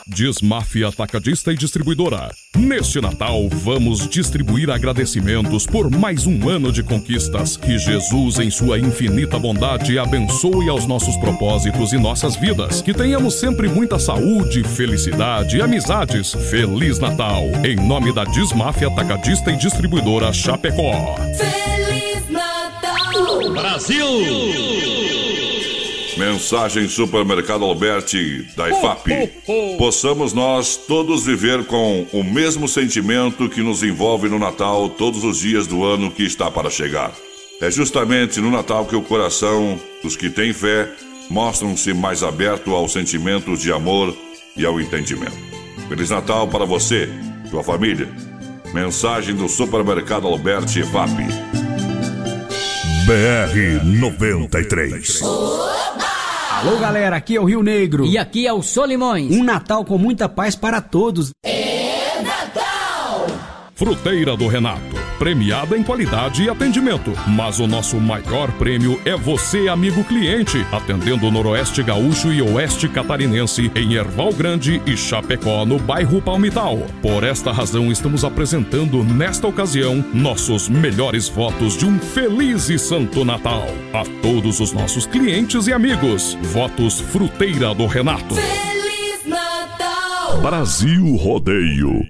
Desmafia 0.08 0.88
Atacadista 0.88 1.52
e 1.52 1.58
Distribuidora. 1.58 2.32
Neste 2.56 3.02
Natal, 3.02 3.50
vamos 3.50 4.08
distribuir 4.08 4.70
agradecimentos 4.70 5.66
por 5.66 5.92
mais 5.92 6.26
um 6.26 6.48
ano 6.48 6.72
de 6.72 6.82
conquistas. 6.82 7.58
Que 7.58 7.78
Jesus, 7.78 8.40
em 8.40 8.50
sua 8.50 8.80
infinita 8.80 9.38
bondade, 9.38 10.00
abençoe 10.00 10.70
aos 10.70 10.88
nossos 10.88 11.18
propósitos 11.18 11.92
e 11.92 11.98
nossas 11.98 12.38
vidas. 12.38 12.82
Que 12.82 12.94
tenhamos 12.94 13.42
sempre 13.42 13.68
muita 13.68 14.00
saúde, 14.00 14.64
felicidade 14.64 15.58
e 15.58 15.62
amizades. 15.62 16.34
Feliz 16.50 16.98
Natal! 16.98 17.44
Em 17.66 17.76
nome 17.76 18.14
da 18.14 18.24
Desmafia 18.24 18.88
Atacadista 18.88 19.52
e 19.52 19.58
Distribuidora 19.58 20.32
Chapecó. 20.32 21.18
Feliz 21.38 21.89
Natal! 23.62 23.90
Mensagem 26.18 26.88
Supermercado 26.88 27.64
Alberti 27.64 28.46
da 28.56 28.70
IFAP. 28.70 29.32
Possamos 29.78 30.34
nós 30.34 30.76
todos 30.76 31.26
viver 31.26 31.66
com 31.66 32.06
o 32.12 32.24
mesmo 32.24 32.68
sentimento 32.68 33.48
que 33.48 33.62
nos 33.62 33.84
envolve 33.84 34.28
no 34.28 34.38
Natal 34.38 34.90
todos 34.90 35.24
os 35.24 35.40
dias 35.40 35.66
do 35.66 35.84
ano 35.84 36.12
que 36.12 36.24
está 36.24 36.52
para 36.52 36.70
chegar. 36.70 37.12
É 37.62 37.70
justamente 37.70 38.40
no 38.42 38.52
Natal 38.52 38.86
que 38.86 38.96
o 38.96 39.02
coração 39.02 39.80
dos 40.04 40.16
que 40.16 40.30
têm 40.30 40.54
fé 40.54 40.90
mostram-se 41.30 41.94
mais 41.94 42.24
aberto 42.24 42.74
aos 42.74 42.92
sentimentos 42.92 43.62
de 43.62 43.72
amor 43.72 44.16
e 44.58 44.66
ao 44.66 44.80
entendimento. 44.80 45.38
Feliz 45.88 46.10
Natal 46.10 46.48
para 46.48 46.66
você, 46.66 47.10
sua 47.50 47.64
família. 47.64 48.10
Mensagem 48.74 49.36
do 49.36 49.48
Supermercado 49.48 50.28
Alberti 50.28 50.80
IFAP. 50.80 51.59
BR 53.10 53.84
93. 53.84 55.24
Alô, 55.24 56.78
galera, 56.78 57.16
aqui 57.16 57.38
é 57.38 57.42
o 57.42 57.46
Rio 57.46 57.64
Negro. 57.64 58.06
E 58.06 58.20
aqui 58.20 58.46
é 58.46 58.54
o 58.54 58.62
Solimões. 58.62 59.32
Um 59.32 59.44
Natal 59.44 59.84
com 59.84 59.98
muita 59.98 60.30
paz 60.30 60.56
para 60.56 60.80
todos. 60.80 61.32
Fruteira 63.74 64.38
do 64.38 64.48
Renato. 64.48 64.99
Premiada 65.20 65.78
em 65.78 65.84
qualidade 65.84 66.44
e 66.44 66.50
atendimento. 66.50 67.12
Mas 67.28 67.60
o 67.60 67.68
nosso 67.68 67.98
maior 68.00 68.50
prêmio 68.54 69.02
é 69.04 69.18
você, 69.18 69.68
amigo 69.68 70.02
cliente, 70.06 70.66
atendendo 70.72 71.28
o 71.28 71.32
Noroeste 71.32 71.84
Gaúcho 71.84 72.32
e 72.32 72.42
Oeste 72.42 72.88
Catarinense, 72.88 73.70
em 73.76 73.96
Erval 73.96 74.32
Grande 74.32 74.82
e 74.86 74.96
Chapecó, 74.96 75.66
no 75.66 75.78
bairro 75.78 76.22
Palmital. 76.22 76.78
Por 77.02 77.26
esta 77.26 77.52
razão, 77.52 77.92
estamos 77.92 78.24
apresentando 78.24 79.04
nesta 79.04 79.46
ocasião 79.46 80.06
nossos 80.14 80.70
melhores 80.70 81.28
votos 81.28 81.78
de 81.78 81.86
um 81.86 82.00
feliz 82.00 82.70
e 82.70 82.80
santo 82.80 83.26
Natal. 83.26 83.66
A 83.94 84.06
todos 84.22 84.62
os 84.62 84.72
nossos 84.72 85.06
clientes 85.06 85.68
e 85.68 85.74
amigos. 85.74 86.38
Votos 86.42 87.02
Fruteira 87.02 87.76
do 87.76 87.88
Renato. 87.88 88.36
Feliz 88.36 89.26
Natal! 89.26 90.40
Brasil 90.42 91.18
Rodeio. 91.18 92.08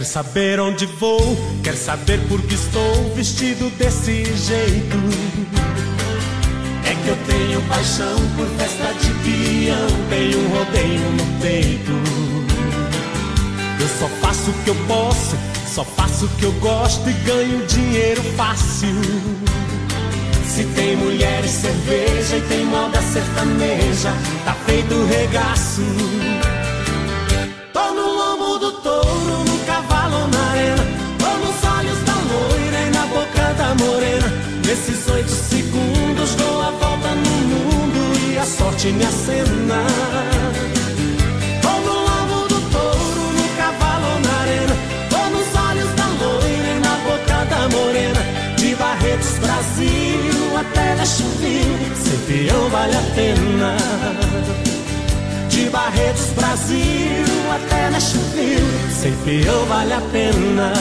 Quer 0.00 0.06
saber 0.06 0.58
onde 0.58 0.86
vou? 0.86 1.20
Quer 1.62 1.76
saber 1.76 2.18
por 2.26 2.40
que 2.40 2.54
estou 2.54 3.14
vestido 3.14 3.68
desse 3.76 4.24
jeito? 4.34 4.96
É 6.86 6.94
que 6.94 7.06
eu 7.06 7.18
tenho 7.26 7.60
paixão 7.68 8.16
por 8.34 8.46
festa 8.56 8.94
de 8.94 9.10
peão, 9.22 9.88
tenho 10.08 10.38
um 10.38 10.48
rodeio 10.56 11.10
no 11.10 11.40
peito. 11.42 11.92
Eu 13.78 13.88
só 13.98 14.08
faço 14.22 14.50
o 14.50 14.54
que 14.64 14.70
eu 14.70 14.76
posso, 14.86 15.36
só 15.66 15.84
faço 15.84 16.24
o 16.24 16.28
que 16.30 16.44
eu 16.44 16.52
gosto 16.52 17.06
e 17.06 17.12
ganho 17.12 17.66
dinheiro 17.66 18.22
fácil. 18.38 18.96
Se 20.46 20.64
tem 20.64 20.96
mulher 20.96 21.44
e 21.44 21.48
cerveja 21.48 22.38
e 22.38 22.40
tem 22.48 22.64
moda 22.64 23.02
sertaneja, 23.02 24.14
tá 24.46 24.54
feito 24.64 24.94
regaço. 25.04 25.82
Nesses 34.70 35.08
oito 35.08 35.28
segundos 35.28 36.36
dou 36.36 36.62
a 36.62 36.70
volta 36.70 37.08
no 37.16 37.30
mundo 37.48 38.30
e 38.30 38.38
a 38.38 38.44
sorte 38.44 38.92
me 38.92 39.04
acena. 39.04 39.84
Tô 41.60 41.70
no 41.70 41.92
lombo 41.92 42.46
do 42.46 42.60
touro, 42.70 43.32
no 43.32 43.48
cavalo 43.56 44.20
na 44.20 44.40
arena. 44.42 44.76
Tô 45.10 45.18
nos 45.30 45.48
olhos 45.68 45.92
da 45.96 46.06
loira 46.06 46.68
e 46.68 46.80
na 46.84 46.96
boca 46.98 47.44
da 47.46 47.68
morena. 47.76 48.20
De 48.56 48.76
Barretos, 48.76 49.38
Brasil 49.40 50.56
até 50.56 50.94
da 50.94 51.04
Chuvinho. 51.04 51.96
Ser 51.96 52.18
peão 52.28 52.68
vale 52.68 52.94
a 52.94 53.02
pena. 53.16 53.76
De 55.48 55.68
Barretos, 55.68 56.26
Brasil 56.36 57.26
até 57.52 57.90
Nashville 57.90 58.92
Ser 58.92 59.12
peão 59.24 59.64
vale 59.66 59.92
a 59.94 60.00
pena 60.12 60.72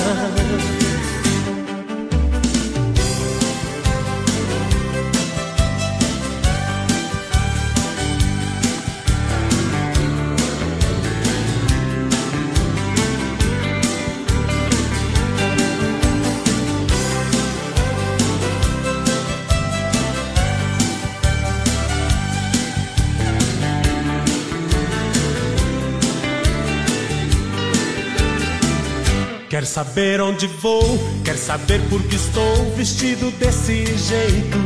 saber 29.70 30.20
onde 30.20 30.48
vou, 30.48 30.82
quer 31.24 31.38
saber 31.38 31.80
por 31.90 32.02
que 32.02 32.16
estou 32.16 32.72
vestido 32.76 33.30
desse 33.38 33.86
jeito. 33.86 34.58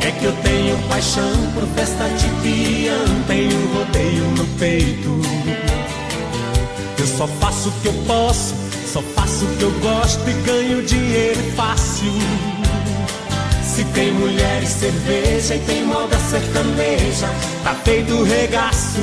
É 0.00 0.10
que 0.12 0.24
eu 0.24 0.32
tenho 0.42 0.78
paixão 0.88 1.52
por 1.52 1.66
festa 1.74 2.08
de 2.08 2.26
peão, 2.42 3.22
tenho 3.26 3.74
rodeio 3.74 4.24
no 4.30 4.46
peito. 4.58 5.20
Eu 6.98 7.06
só 7.06 7.28
faço 7.38 7.68
o 7.68 7.72
que 7.82 7.88
eu 7.88 7.94
posso, 8.06 8.54
só 8.90 9.02
faço 9.14 9.44
o 9.44 9.56
que 9.56 9.62
eu 9.62 9.72
gosto 9.80 10.26
e 10.28 10.32
ganho 10.44 10.82
dinheiro 10.82 11.42
fácil. 11.54 12.12
Se 13.62 13.84
tem 13.84 14.10
mulher 14.10 14.62
e 14.62 14.66
cerveja 14.66 15.54
e 15.54 15.58
tem 15.60 15.84
moda 15.84 16.18
sertaneja, 16.30 17.28
tá 17.62 17.74
feito 17.84 18.22
regaço. 18.22 19.02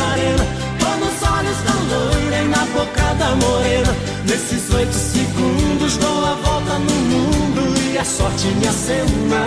Arena, 0.00 0.46
tô 0.78 0.90
nos 1.02 1.22
olhos 1.22 1.58
da 1.66 1.74
loira 1.90 2.42
e 2.42 2.48
na 2.48 2.64
boca 2.66 3.14
da 3.14 3.34
morena. 3.36 3.96
Nesses 4.26 4.72
oito 4.74 4.92
segundos 4.92 5.96
dou 5.96 6.24
a 6.24 6.34
volta 6.34 6.78
no 6.78 6.94
mundo 6.94 7.92
e 7.92 7.98
a 7.98 8.04
sorte 8.04 8.46
me 8.48 8.66
acena. 8.68 9.46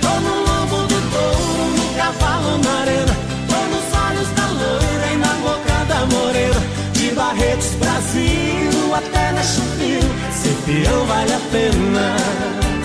Tô 0.00 0.20
no 0.20 0.34
lombo 0.46 0.86
do 0.86 1.00
touro, 1.12 1.64
no 1.76 1.94
cavalo 1.94 2.58
na 2.58 2.80
arena, 2.80 3.16
tô 3.48 3.60
nos 3.72 3.88
olhos 4.06 4.28
da 4.36 4.46
loira 4.46 5.12
e 5.12 5.16
na 5.16 5.34
boca 5.42 5.84
da 5.88 6.06
morena. 6.06 6.60
De 6.92 7.10
Barretos, 7.12 7.74
Brasil, 7.80 8.94
até 8.94 9.32
na 9.32 9.42
Chupil, 9.42 10.02
ser 10.32 11.06
vale 11.06 11.32
a 11.32 11.40
pena. 11.50 12.79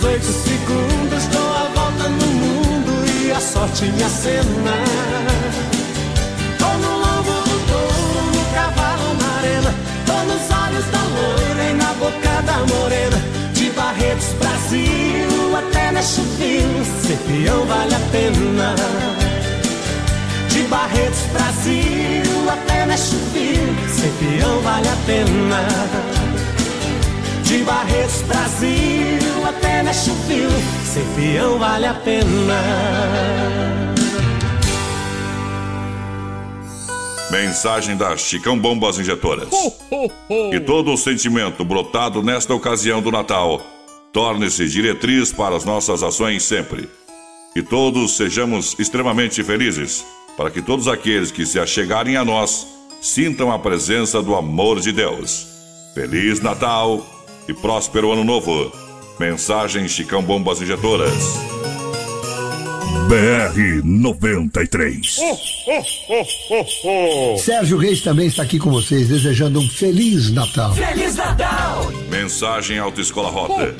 18 0.00 0.22
segundos 0.24 1.24
dou 1.32 1.54
a 1.54 1.70
volta 1.74 2.08
no 2.08 2.26
mundo 2.26 2.92
e 3.24 3.32
a 3.32 3.40
sorte 3.40 3.86
me 3.86 4.02
acena. 4.02 4.76
Tô 6.58 6.66
no 6.66 6.98
lombo 6.98 7.32
do 7.32 7.66
touro, 7.66 8.26
no 8.34 8.44
cavalo 8.54 9.14
na 9.14 9.38
arena. 9.38 9.74
Tô 10.04 10.12
nos 10.24 10.50
olhos 10.50 10.84
da 10.90 11.02
loira 11.02 11.70
e 11.70 11.74
na 11.74 11.94
boca 11.94 12.42
da 12.42 12.58
morena. 12.74 13.16
De 13.54 13.70
Barretos, 13.70 14.34
Brasil, 14.38 15.56
até 15.56 15.90
Nashville, 15.92 16.84
ser 17.02 17.16
peão 17.26 17.64
vale 17.64 17.94
a 17.94 18.00
pena. 18.12 18.74
De 20.50 20.62
Barretos, 20.64 21.20
Brasil, 21.32 22.50
até 22.50 22.84
Nashville, 22.84 23.76
ser 23.88 24.12
peão 24.18 24.60
vale 24.60 24.88
a 24.88 24.96
pena. 25.06 26.15
De 27.46 27.58
Barretos, 27.58 28.22
Brasil, 28.22 29.46
até 29.46 29.80
na 29.80 29.92
Chuvil, 29.92 30.50
ser 30.84 31.04
peão 31.14 31.56
vale 31.60 31.86
a 31.86 31.94
pena. 31.94 32.60
Mensagem 37.30 37.96
da 37.96 38.16
Chicão 38.16 38.58
Bombas 38.58 38.98
Injetoras. 38.98 39.48
Que 40.50 40.58
todo 40.58 40.92
o 40.92 40.96
sentimento 40.96 41.64
brotado 41.64 42.20
nesta 42.20 42.52
ocasião 42.52 43.00
do 43.00 43.12
Natal 43.12 43.62
torne-se 44.12 44.68
diretriz 44.68 45.30
para 45.30 45.54
as 45.54 45.64
nossas 45.64 46.02
ações 46.02 46.42
sempre. 46.42 46.90
Que 47.54 47.62
todos 47.62 48.16
sejamos 48.16 48.74
extremamente 48.76 49.44
felizes, 49.44 50.04
para 50.36 50.50
que 50.50 50.60
todos 50.60 50.88
aqueles 50.88 51.30
que 51.30 51.46
se 51.46 51.60
achegarem 51.60 52.16
a 52.16 52.24
nós 52.24 52.66
sintam 53.00 53.52
a 53.52 53.58
presença 53.58 54.20
do 54.20 54.34
amor 54.34 54.80
de 54.80 54.90
Deus. 54.90 55.46
Feliz 55.94 56.40
Natal 56.40 57.15
e 57.48 57.54
próspero 57.54 58.12
Ano 58.12 58.24
Novo. 58.24 58.72
Mensagem 59.18 59.88
Chicão 59.88 60.22
Bombas 60.22 60.60
Injetoras. 60.60 61.12
BR 63.08 63.82
93. 63.84 65.16
Sérgio 67.38 67.78
Reis 67.78 68.00
também 68.02 68.26
está 68.26 68.42
aqui 68.42 68.58
com 68.58 68.70
vocês, 68.70 69.08
desejando 69.08 69.60
um 69.60 69.68
Feliz 69.68 70.32
Natal. 70.32 70.74
Feliz 70.74 71.14
Natal! 71.14 71.92
Mensagem 72.10 72.78
Autoescola 72.78 73.30
Rota. 73.30 73.76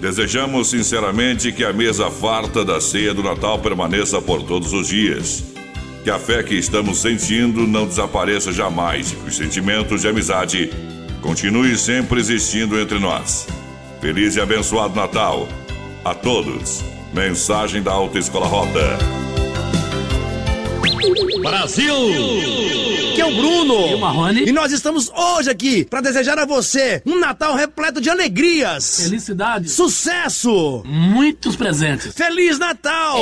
Desejamos 0.00 0.70
sinceramente 0.70 1.52
que 1.52 1.64
a 1.64 1.72
mesa 1.72 2.10
farta 2.10 2.64
da 2.64 2.80
ceia 2.80 3.12
do 3.12 3.22
Natal 3.22 3.58
permaneça 3.58 4.22
por 4.22 4.42
todos 4.42 4.72
os 4.72 4.88
dias. 4.88 5.44
Que 6.02 6.10
a 6.10 6.18
fé 6.18 6.42
que 6.42 6.54
estamos 6.54 6.98
sentindo 6.98 7.66
não 7.66 7.86
desapareça 7.86 8.50
jamais 8.50 9.12
e 9.12 9.16
que 9.16 9.28
os 9.28 9.36
sentimentos 9.36 10.00
de 10.00 10.08
amizade 10.08 10.70
continuem 11.20 11.76
sempre 11.76 12.20
existindo 12.20 12.78
entre 12.80 12.98
nós. 12.98 13.46
Feliz 14.00 14.36
e 14.36 14.40
abençoado 14.40 14.94
Natal 14.94 15.46
a 16.04 16.14
todos. 16.14 16.82
Mensagem 17.12 17.82
da 17.82 17.92
Autoescola 17.92 18.46
Rota. 18.46 18.98
Brasil! 21.42 21.94
Que 23.14 23.20
é 23.20 23.26
o 23.26 23.34
Bruno! 23.34 23.88
E 23.88 23.94
o 23.94 23.98
Marrone? 23.98 24.44
E 24.48 24.52
nós 24.52 24.72
estamos 24.72 25.10
hoje 25.10 25.50
aqui 25.50 25.84
para 25.84 26.00
desejar 26.00 26.38
a 26.38 26.46
você 26.46 27.02
um 27.04 27.18
Natal 27.18 27.54
repleto 27.54 28.00
de 28.00 28.08
alegrias, 28.08 29.02
Felicidade. 29.04 29.68
sucesso, 29.68 30.82
Muitos 30.86 31.56
presentes. 31.56 32.14
Feliz 32.14 32.58
Natal! 32.58 33.18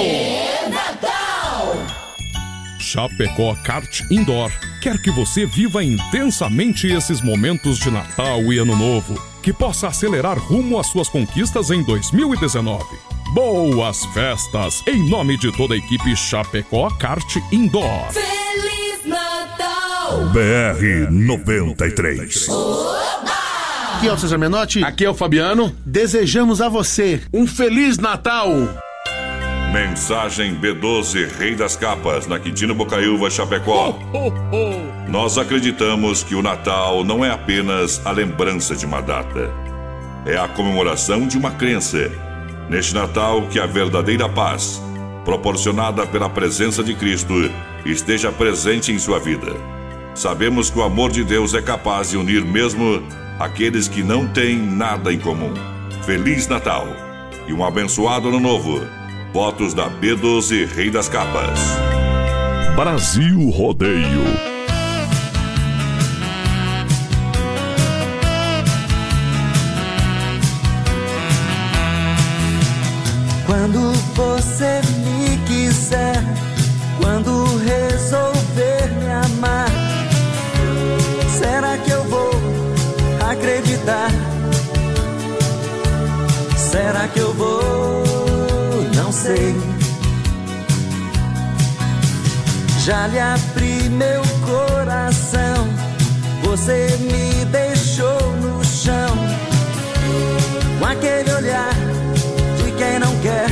Chapecó 2.89 3.55
Kart 3.63 4.01
Indoor 4.11 4.51
quer 4.81 4.97
que 5.03 5.11
você 5.11 5.45
viva 5.45 5.85
intensamente 5.85 6.87
esses 6.87 7.21
momentos 7.21 7.79
de 7.79 7.91
Natal 7.91 8.41
e 8.51 8.57
Ano 8.57 8.75
Novo, 8.75 9.21
que 9.43 9.53
possa 9.53 9.89
acelerar 9.89 10.39
rumo 10.39 10.79
às 10.79 10.87
suas 10.87 11.07
conquistas 11.07 11.71
em 11.71 11.83
2019. 11.83 12.83
Boas 13.35 14.07
festas 14.07 14.83
em 14.87 15.07
nome 15.07 15.37
de 15.37 15.55
toda 15.55 15.75
a 15.75 15.77
equipe 15.77 16.17
Chapecó 16.17 16.89
Kart 16.97 17.37
Indoor. 17.53 18.11
Feliz 18.11 19.05
Natal! 19.05 20.31
BR 20.33 21.11
93. 21.11 22.49
Aqui 23.97 24.09
é 24.09 24.13
o 24.13 24.17
César 24.17 24.39
Menotti. 24.39 24.83
Aqui 24.83 25.05
é 25.05 25.11
o 25.11 25.15
Fabiano. 25.15 25.77
Desejamos 25.85 26.63
a 26.63 26.71
você 26.71 27.21
um 27.35 27.47
Feliz 27.47 27.99
Natal. 27.99 28.49
Mensagem 29.73 30.57
B12 30.57 31.29
Rei 31.39 31.55
das 31.55 31.77
Capas, 31.77 32.27
na 32.27 32.39
Quintino 32.39 32.75
Bocaiúva, 32.75 33.29
Chapecó. 33.31 33.99
Nós 35.07 35.37
acreditamos 35.37 36.23
que 36.23 36.35
o 36.35 36.41
Natal 36.41 37.05
não 37.05 37.23
é 37.23 37.31
apenas 37.31 38.01
a 38.07 38.11
lembrança 38.11 38.75
de 38.75 38.87
uma 38.87 39.03
data, 39.03 39.53
é 40.25 40.39
a 40.39 40.49
comemoração 40.49 41.27
de 41.27 41.37
uma 41.37 41.51
crença. 41.51 42.11
Neste 42.71 42.95
Natal, 42.95 43.47
que 43.49 43.61
a 43.61 43.67
verdadeira 43.67 44.27
paz, 44.27 44.83
proporcionada 45.23 46.07
pela 46.07 46.31
presença 46.31 46.83
de 46.83 46.95
Cristo, 46.95 47.35
esteja 47.85 48.33
presente 48.33 48.91
em 48.91 48.99
sua 48.99 49.19
vida. 49.19 49.55
Sabemos 50.15 50.71
que 50.71 50.79
o 50.79 50.83
amor 50.83 51.11
de 51.11 51.23
Deus 51.23 51.53
é 51.53 51.61
capaz 51.61 52.11
de 52.11 52.17
unir 52.17 52.43
mesmo 52.43 53.03
aqueles 53.39 53.87
que 53.87 54.03
não 54.03 54.27
têm 54.27 54.57
nada 54.57 55.13
em 55.13 55.19
comum. 55.19 55.53
Feliz 56.07 56.49
Natal 56.49 56.89
e 57.47 57.53
um 57.53 57.63
abençoado 57.63 58.29
Ano 58.29 58.41
Novo. 58.41 58.81
Votos 59.33 59.75
da 59.75 59.91
B12 59.91 60.67
Rei 60.67 60.91
das 60.91 61.09
Capas. 61.09 61.61
Brasil 62.75 63.51
Rodeio. 63.51 64.25
Quando 73.45 73.93
você 74.15 74.81
me 75.05 75.37
quiser, 75.47 76.23
quando 77.01 77.59
resolver 77.59 78.89
me 78.99 79.11
amar, 79.11 79.69
será 81.39 81.77
que 81.79 81.91
eu 81.91 82.03
vou 82.05 82.31
acreditar? 83.31 84.11
Será 86.57 87.09
que 87.09 87.19
eu 87.19 87.28
sei. 89.29 89.55
Já 92.85 93.07
lhe 93.09 93.19
abri 93.19 93.89
meu 93.91 94.23
coração, 94.47 95.69
você 96.43 96.97
me 97.01 97.45
deixou 97.47 98.21
no 98.43 98.65
chão, 98.65 99.15
com 100.79 100.87
aquele 100.87 101.31
olhar 101.33 101.75
de 102.57 102.73
quem 102.73 102.99
não 102.99 103.15
quer, 103.27 103.51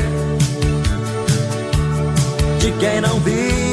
de 2.61 2.73
quem 2.81 3.01
não 3.03 3.21
viu. 3.21 3.67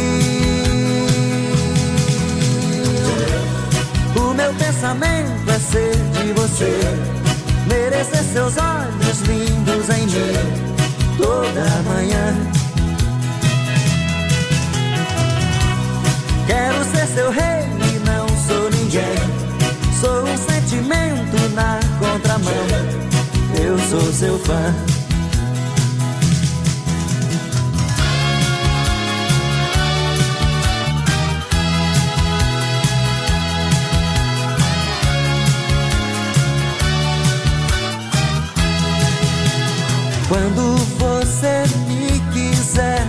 O 4.21 4.33
meu 4.33 4.53
pensamento 4.55 5.49
é 5.49 5.59
ser 5.71 5.95
de 6.15 6.33
você, 6.33 6.73
merecer 7.67 8.23
seus 8.33 8.55
olhos 8.57 9.21
lindos 9.21 9.89
em 9.89 10.05
mim 10.07 10.72
toda 11.17 11.63
manhã. 11.83 12.35
Quero 16.47 16.83
ser 16.85 17.07
seu 17.07 17.31
rei 17.31 17.63
e 17.89 17.99
não 18.05 18.27
sou 18.47 18.69
ninguém. 18.69 19.17
Sou 19.99 20.23
um 20.23 20.37
sentimento 20.37 21.53
na 21.53 21.79
contramão. 21.99 22.67
Eu 23.61 23.77
sou 23.89 24.13
seu 24.13 24.39
fã. 24.39 24.92
Quando 40.33 40.75
você 40.97 41.63
me 41.87 42.19
quiser, 42.33 43.05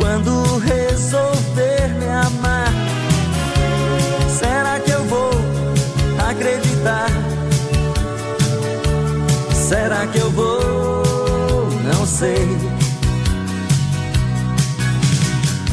quando 0.00 0.58
resolver 0.58 1.88
me 1.96 2.08
amar, 2.08 2.72
será 4.28 4.80
que 4.80 4.90
eu 4.90 5.04
vou 5.04 5.30
acreditar? 6.28 7.06
Será 9.54 10.08
que 10.08 10.18
eu 10.18 10.28
vou? 10.32 11.68
Não 11.84 12.04
sei. 12.04 12.48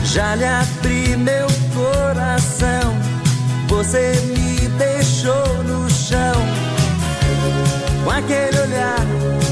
Já 0.03 0.35
lhe 0.35 0.45
abri 0.45 1.17
meu 1.17 1.47
coração, 1.73 2.95
você 3.67 4.11
me 4.27 4.67
deixou 4.77 5.63
no 5.63 5.89
chão, 5.89 6.35
com 8.03 8.11
aquele 8.11 8.59
olhar 8.59 9.46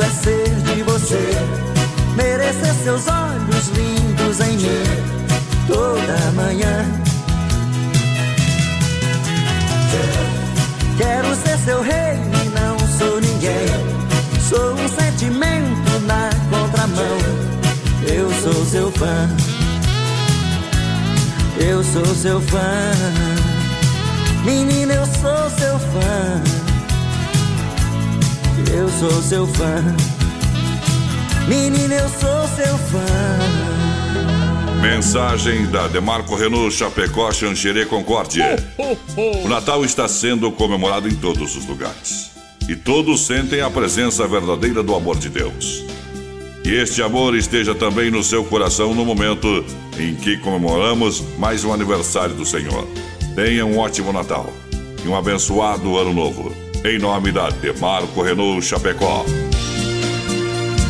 é 0.00 0.10
ser 0.10 0.54
de 0.62 0.82
você, 0.82 1.30
merecer 2.16 2.74
seus 2.84 3.06
olhos 3.08 3.68
lindos 3.68 4.40
em 4.40 4.56
mim 4.56 5.18
toda 5.68 6.32
manhã. 6.32 6.84
Quero 10.96 11.34
ser 11.36 11.58
seu 11.58 11.80
rei 11.80 12.16
e 12.42 12.48
não 12.48 12.76
sou 12.98 13.20
ninguém. 13.20 13.68
Sou 14.48 14.72
um 14.72 14.88
sentimento 14.88 16.00
na 16.06 16.30
contramão. 16.50 17.18
Eu 18.02 18.30
sou 18.42 18.64
seu 18.64 18.90
fã. 18.92 19.28
Eu 21.60 21.84
sou 21.84 22.06
seu 22.14 22.40
fã. 22.40 22.92
Menina, 24.44 24.94
eu 24.94 25.06
sou 25.06 25.50
seu 25.58 25.78
fã. 25.78 26.57
Eu 28.78 28.88
sou 28.90 29.10
seu 29.10 29.44
fã. 29.44 29.82
Menina, 31.48 31.94
eu 31.96 32.08
sou 32.08 32.46
seu 32.54 32.78
fã. 32.78 33.04
Mensagem 34.80 35.66
da 35.66 35.88
Demarco 35.88 36.36
Renault 36.36 36.72
Chapecó 36.72 37.32
Xanxerê 37.32 37.86
Concórdia. 37.86 38.54
O 39.44 39.48
Natal 39.48 39.84
está 39.84 40.06
sendo 40.06 40.52
comemorado 40.52 41.08
em 41.08 41.16
todos 41.16 41.56
os 41.56 41.66
lugares. 41.66 42.30
E 42.68 42.76
todos 42.76 43.26
sentem 43.26 43.62
a 43.62 43.68
presença 43.68 44.28
verdadeira 44.28 44.80
do 44.80 44.94
amor 44.94 45.18
de 45.18 45.28
Deus. 45.28 45.84
Que 46.62 46.70
este 46.76 47.02
amor 47.02 47.34
esteja 47.34 47.74
também 47.74 48.12
no 48.12 48.22
seu 48.22 48.44
coração 48.44 48.94
no 48.94 49.04
momento 49.04 49.64
em 49.98 50.14
que 50.14 50.36
comemoramos 50.36 51.20
mais 51.36 51.64
um 51.64 51.72
aniversário 51.72 52.36
do 52.36 52.46
Senhor. 52.46 52.86
Tenha 53.34 53.66
um 53.66 53.76
ótimo 53.76 54.12
Natal 54.12 54.52
e 55.04 55.08
um 55.08 55.16
abençoado 55.16 55.98
Ano 55.98 56.14
Novo. 56.14 56.67
Em 56.84 56.96
nome 56.96 57.32
da 57.32 57.50
Demarco 57.50 58.22
Renault 58.22 58.64
Chapecó. 58.64 59.24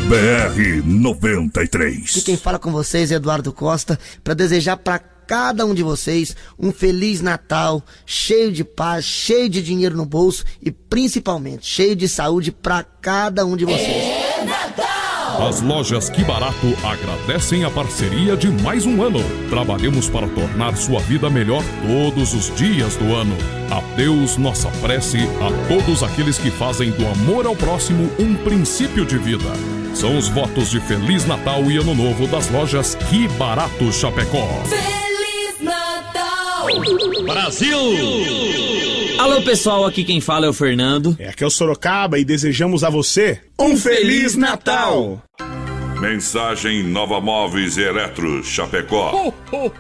BR 0.07 0.83
93. 0.85 2.11
Aqui 2.11 2.23
quem 2.23 2.37
fala 2.37 2.59
com 2.59 2.71
vocês 2.71 3.11
é 3.11 3.15
Eduardo 3.15 3.53
Costa 3.55 3.99
para 4.23 4.35
desejar 4.35 4.77
para 4.77 4.99
cada 4.99 5.65
um 5.65 5.75
de 5.75 5.83
vocês 5.83 6.37
um 6.59 6.71
feliz 6.73 7.23
Natal, 7.23 7.83
cheio 8.05 8.53
de 8.53 8.65
paz, 8.65 9.07
cheio 9.07 9.49
de 9.49 9.63
dinheiro 9.63 9.97
no 9.97 10.05
bolso 10.05 10.45
e 10.63 10.71
principalmente 10.71 11.67
cheio 11.67 11.97
de 11.97 12.07
saúde 12.07 12.53
para 12.53 12.85
cada 12.85 13.47
um 13.47 13.57
de 13.57 13.65
vocês. 13.65 14.28
As 15.39 15.61
lojas 15.61 16.11
Que 16.11 16.25
Barato 16.25 16.67
agradecem 16.83 17.63
a 17.63 17.71
parceria 17.71 18.37
de 18.37 18.51
mais 18.51 18.85
um 18.85 19.01
ano. 19.03 19.21
Trabalhemos 19.49 20.11
para 20.11 20.27
tornar 20.27 20.77
sua 20.77 21.01
vida 21.01 21.31
melhor 21.31 21.63
todos 21.87 22.35
os 22.35 22.55
dias 22.57 22.97
do 22.97 23.15
ano. 23.15 23.37
A 23.71 23.81
Deus 23.95 24.37
nossa 24.37 24.69
prece 24.81 25.19
a 25.41 25.69
todos 25.69 26.03
aqueles 26.03 26.39
que 26.39 26.51
fazem 26.51 26.91
do 26.91 27.07
amor 27.07 27.47
ao 27.47 27.55
próximo 27.55 28.11
um 28.19 28.35
princípio 28.35 29.07
de 29.07 29.17
vida. 29.17 29.53
São 29.95 30.19
os 30.19 30.29
votos 30.29 30.71
de 30.71 30.81
Feliz 30.81 31.25
Natal 31.25 31.71
e 31.71 31.77
Ano 31.77 31.95
Novo 31.95 32.27
das 32.27 32.51
lojas 32.51 32.97
Que 32.97 33.29
Barato 33.29 33.93
Chapecó. 33.93 34.45
Feliz! 34.69 35.08
Brasil! 37.25 37.79
Alô 39.17 39.43
pessoal, 39.43 39.87
aqui 39.87 40.03
quem 40.03 40.21
fala 40.21 40.47
é 40.47 40.49
o 40.49 40.53
Fernando. 40.53 41.15
É 41.19 41.29
aqui 41.29 41.45
é 41.45 41.47
o 41.47 41.51
Sorocaba 41.51 42.19
e 42.19 42.25
desejamos 42.25 42.83
a 42.83 42.91
você 42.91 43.41
um 43.57 43.77
Feliz 43.77 44.35
Natal! 44.35 45.23
Mensagem 46.01 46.83
Nova 46.83 47.21
Móveis 47.21 47.77
e 47.77 47.83
Eletro 47.83 48.43
Chapecó. 48.43 49.33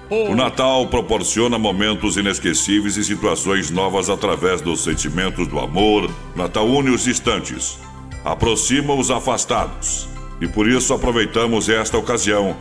O 0.08 0.34
Natal 0.36 0.86
proporciona 0.86 1.58
momentos 1.58 2.16
inesquecíveis 2.16 2.96
e 2.96 3.04
situações 3.04 3.70
novas 3.70 4.08
através 4.08 4.60
dos 4.60 4.84
sentimentos 4.84 5.48
do 5.48 5.58
amor. 5.58 6.08
Natal 6.36 6.68
une 6.68 6.90
os 6.90 7.04
distantes, 7.04 7.76
aproxima 8.24 8.94
os 8.94 9.10
afastados. 9.10 10.08
E 10.40 10.46
por 10.46 10.68
isso 10.68 10.94
aproveitamos 10.94 11.68
esta 11.68 11.98
ocasião 11.98 12.56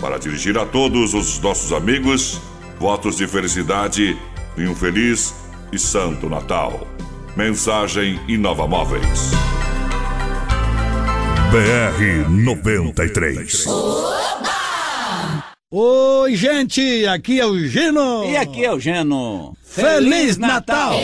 para 0.00 0.18
dirigir 0.18 0.58
a 0.58 0.66
todos 0.66 1.14
os 1.14 1.38
nossos 1.38 1.72
amigos 1.72 2.40
votos 2.80 3.16
de 3.16 3.28
felicidade 3.28 4.16
e 4.56 4.66
um 4.66 4.74
feliz 4.74 5.34
e 5.70 5.78
santo 5.78 6.30
Natal. 6.30 6.88
Mensagem 7.36 8.18
Inova 8.26 8.66
Móveis. 8.66 9.30
BR 11.50 12.30
93. 12.30 13.66
Oi, 15.70 16.34
gente, 16.34 17.06
aqui 17.06 17.38
é 17.38 17.44
o 17.44 17.58
Gino. 17.58 18.24
E 18.24 18.36
aqui 18.38 18.64
é 18.64 18.72
o 18.72 18.80
Geno. 18.80 19.54
Feliz 19.62 20.38
Natal! 20.38 20.94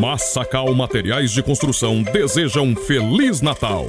Massacal 0.00 0.74
Materiais 0.74 1.30
de 1.30 1.42
Construção 1.42 2.02
deseja 2.02 2.62
um 2.62 2.74
Feliz 2.74 3.42
Natal. 3.42 3.86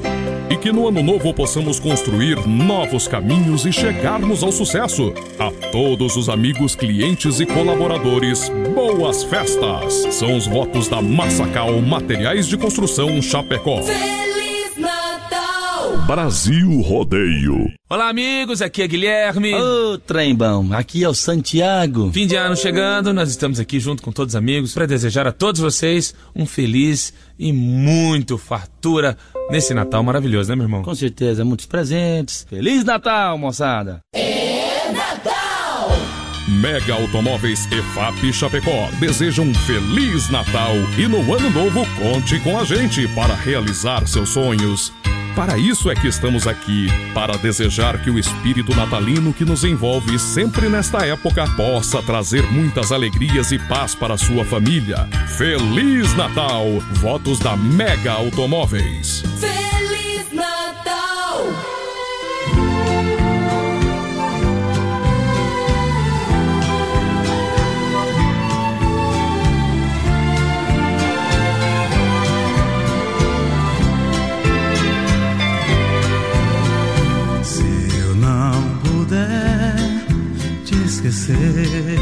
E 0.49 0.57
que 0.57 0.70
no 0.70 0.86
ano 0.86 1.01
novo 1.01 1.34
possamos 1.34 1.80
construir 1.80 2.36
novos 2.45 3.07
caminhos 3.07 3.66
e 3.66 3.72
chegarmos 3.72 4.43
ao 4.43 4.51
sucesso. 4.51 5.14
A 5.39 5.49
todos 5.72 6.18
os 6.18 6.28
amigos, 6.28 6.76
clientes 6.76 7.39
e 7.39 7.45
colaboradores, 7.45 8.51
boas 8.76 9.24
festas! 9.24 10.05
São 10.14 10.36
os 10.36 10.45
votos 10.45 10.89
da 10.89 11.01
Massacal 11.01 11.82
Materiais 11.82 12.45
de 12.45 12.57
Construção 12.57 13.22
Chapecó. 13.22 13.82
Feliz 13.82 14.41
Natal! 15.92 15.98
Brasil 16.06 16.82
Rodeio. 16.82 17.72
Olá, 17.89 18.10
amigos, 18.10 18.62
aqui 18.62 18.82
é 18.82 18.88
Guilherme. 18.88 19.54
Ô, 19.54 19.98
trembão, 19.98 20.70
aqui 20.72 21.04
é 21.04 21.10
o 21.10 21.14
Santiago. 21.14 22.12
Fim 22.14 22.28
de 22.28 22.36
ano 22.36 22.56
chegando, 22.56 23.14
nós 23.14 23.30
estamos 23.30 23.60
aqui 23.60 23.80
junto 23.80 24.02
com 24.02 24.12
todos 24.12 24.34
os 24.34 24.36
amigos 24.36 24.74
para 24.74 24.86
desejar 24.86 25.28
a 25.28 25.32
todos 25.32 25.60
vocês 25.60 26.14
um 26.36 26.46
feliz 26.46 27.14
e 27.38 27.52
muito 27.52 28.38
fartura 28.38 29.18
nesse 29.50 29.74
Natal 29.74 30.04
maravilhoso, 30.04 30.50
né, 30.50 30.56
meu 30.56 30.66
irmão? 30.66 30.84
Com 30.84 30.96
certeza, 30.96 31.44
muitos 31.44 31.66
presentes. 31.66 32.46
Feliz 32.50 32.84
Natal, 32.84 33.38
moçada! 33.38 34.00
Mega 36.48 36.94
Automóveis 36.96 37.68
EFAP 37.72 38.34
Chapecó 38.34 38.89
deseja 39.00 39.42
um 39.42 39.54
Feliz 39.54 40.30
Natal 40.30 40.74
e 40.98 41.08
no 41.08 41.34
Ano 41.34 41.50
Novo 41.50 41.86
conte 41.98 42.39
com 42.39 42.58
a 42.58 42.64
gente 42.64 43.08
para 43.10 43.34
realizar 43.34 44.06
seus 44.08 44.30
sonhos. 44.30 44.92
Para 45.36 45.58
isso 45.58 45.90
é 45.90 45.96
que 45.96 46.08
estamos 46.08 46.46
aqui, 46.46 46.88
para 47.14 47.38
desejar 47.38 48.02
que 48.02 48.10
o 48.10 48.20
espírito 48.20 48.76
natalino 48.76 49.34
que 49.34 49.46
nos 49.46 49.64
envolve 49.64 50.20
sempre 50.20 50.68
nesta 50.68 51.06
época 51.06 51.48
possa 51.56 52.02
trazer 52.04 52.44
muitas 52.52 52.92
alegrias 52.92 53.52
e 53.52 53.58
paz 53.58 53.96
para 53.96 54.18
sua 54.18 54.44
família. 54.44 55.08
Feliz 55.38 56.14
Natal! 56.16 56.66
Votos 56.94 57.40
da 57.40 57.56
Mega 57.56 58.12
Automóveis. 58.12 59.24
Feliz 59.40 59.71
puder 79.12 79.76
te 80.64 80.76
esquecer, 80.86 81.99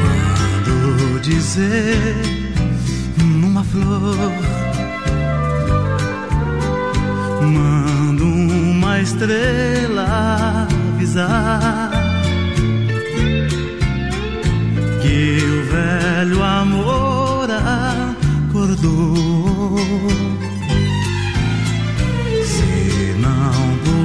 mando 0.00 1.20
dizer 1.20 2.14
numa 3.24 3.64
flor, 3.64 4.32
mando 7.42 8.24
um 8.24 8.70
uma 8.70 9.00
estrela 9.00 10.68
avisar 10.94 11.90
que 15.02 15.38
o 15.42 15.64
velho 15.72 16.44
amor 16.44 17.48
acordou. 18.50 19.26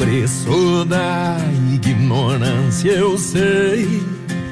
Preço 0.00 0.86
da 0.86 1.36
ignorância 1.74 2.90
eu 2.90 3.18
sei. 3.18 4.02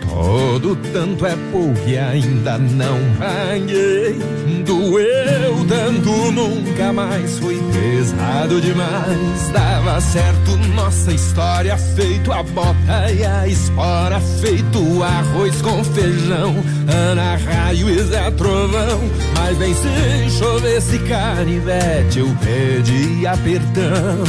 Todo 0.07 0.77
tanto 0.93 1.25
é 1.25 1.35
pouco 1.51 1.81
e 1.87 1.97
ainda 1.97 2.59
não 2.59 2.99
paguei. 3.19 4.19
Doeu 4.67 5.65
tanto, 5.67 6.11
nunca 6.33 6.93
mais 6.93 7.39
foi 7.39 7.59
pesado 7.73 8.61
demais. 8.61 9.49
Dava 9.51 9.99
certo 10.03 10.55
nossa 10.75 11.13
história, 11.13 11.79
feito 11.79 12.31
a 12.31 12.43
bota 12.43 13.11
e 13.11 13.25
a 13.25 13.49
espora, 13.49 14.21
feito 14.21 15.03
arroz 15.03 15.63
com 15.63 15.83
feijão. 15.83 16.57
Ana 16.87 17.37
Raio 17.37 17.89
e 17.89 18.03
Zé 18.03 18.31
Trovão. 18.33 19.01
Mas 19.35 19.57
bem 19.57 19.75
se 19.75 20.39
chovesse 20.39 20.99
eu 22.19 22.37
pedia 22.43 23.37
perdão. 23.39 24.25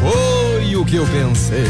Foi 0.00 0.53
que 0.86 0.96
eu 0.96 1.06
pensei. 1.06 1.64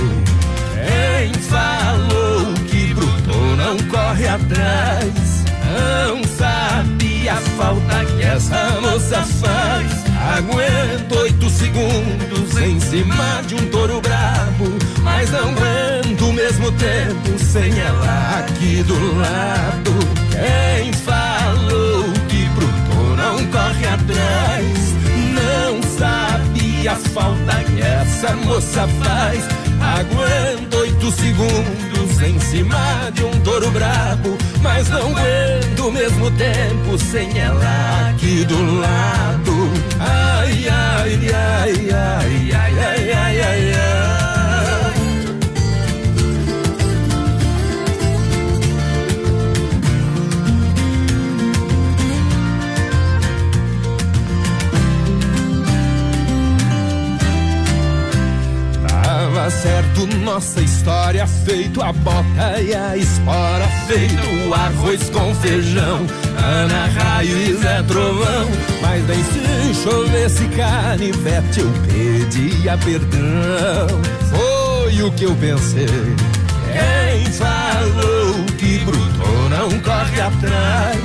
Quem 0.74 1.32
falou 1.34 2.52
que 2.68 2.94
Bruto 2.94 3.38
não 3.56 3.76
corre 3.88 4.26
atrás? 4.26 5.44
Não 5.64 6.22
sabe 6.24 7.28
a 7.28 7.36
falta 7.36 8.04
que 8.04 8.22
essa 8.22 8.80
moça 8.80 9.22
faz. 9.22 10.04
Aguento 10.36 11.18
oito 11.18 11.48
segundos 11.50 12.56
em 12.60 12.80
cima 12.80 13.42
de 13.46 13.54
um 13.54 13.68
touro 13.68 14.00
brabo, 14.00 14.72
mas 15.02 15.30
não 15.30 15.50
aguento 15.50 16.28
o 16.28 16.32
mesmo 16.32 16.72
tempo 16.72 17.38
sem 17.38 17.78
ela 17.78 18.38
aqui 18.38 18.82
do 18.82 19.18
lado. 19.18 19.92
Quem 20.30 20.92
falou 20.92 22.04
que 22.28 22.48
Bruto 22.48 23.16
não 23.16 23.46
corre 23.46 23.86
atrás? 23.86 24.73
E 26.84 26.88
a 26.88 26.96
falta 26.96 27.64
que 27.64 27.80
essa 27.80 28.36
moça 28.44 28.86
faz. 29.02 29.42
Aguento 29.80 30.74
oito 30.80 31.10
segundos 31.12 32.20
em 32.22 32.38
cima 32.38 33.10
de 33.14 33.24
um 33.24 33.30
touro 33.40 33.70
brabo, 33.70 34.36
mas 34.60 34.90
não 34.90 35.16
aguento 35.16 35.88
o 35.88 35.90
mesmo 35.90 36.30
tempo 36.32 36.98
sem 36.98 37.38
ela 37.38 38.10
aqui 38.10 38.44
do 38.44 38.80
lado. 38.80 39.72
Ai, 39.98 40.68
ai, 40.68 41.20
ai, 41.32 41.90
ai, 41.90 42.52
ai, 42.52 42.80
ai, 42.82 43.12
ai, 43.14 43.40
ai. 43.40 43.70
ai. 43.70 43.73
Tava 59.44 59.56
certo 59.56 60.06
nossa 60.24 60.58
história, 60.62 61.26
feito 61.26 61.82
a 61.82 61.92
bota 61.92 62.62
e 62.62 62.74
a 62.74 62.96
espora, 62.96 63.68
feito 63.86 64.54
arroz 64.54 65.10
com 65.10 65.34
feijão, 65.34 66.06
Ana 66.42 66.86
Raio 66.86 67.36
e 67.36 67.52
Zé 67.52 67.82
Trovão. 67.82 68.48
Mas 68.80 69.04
bem 69.04 69.22
se 69.22 69.82
chovesse 69.82 70.48
canivete, 70.48 71.60
eu 71.60 71.70
pedia 71.86 72.78
perdão. 72.78 74.00
Foi 74.30 75.02
o 75.02 75.12
que 75.12 75.24
eu 75.24 75.34
pensei. 75.34 75.88
Quem 76.72 77.30
falou 77.32 78.46
que 78.56 78.78
Bruto 78.78 79.28
não 79.50 79.78
corre 79.80 80.22
atrás? 80.22 81.00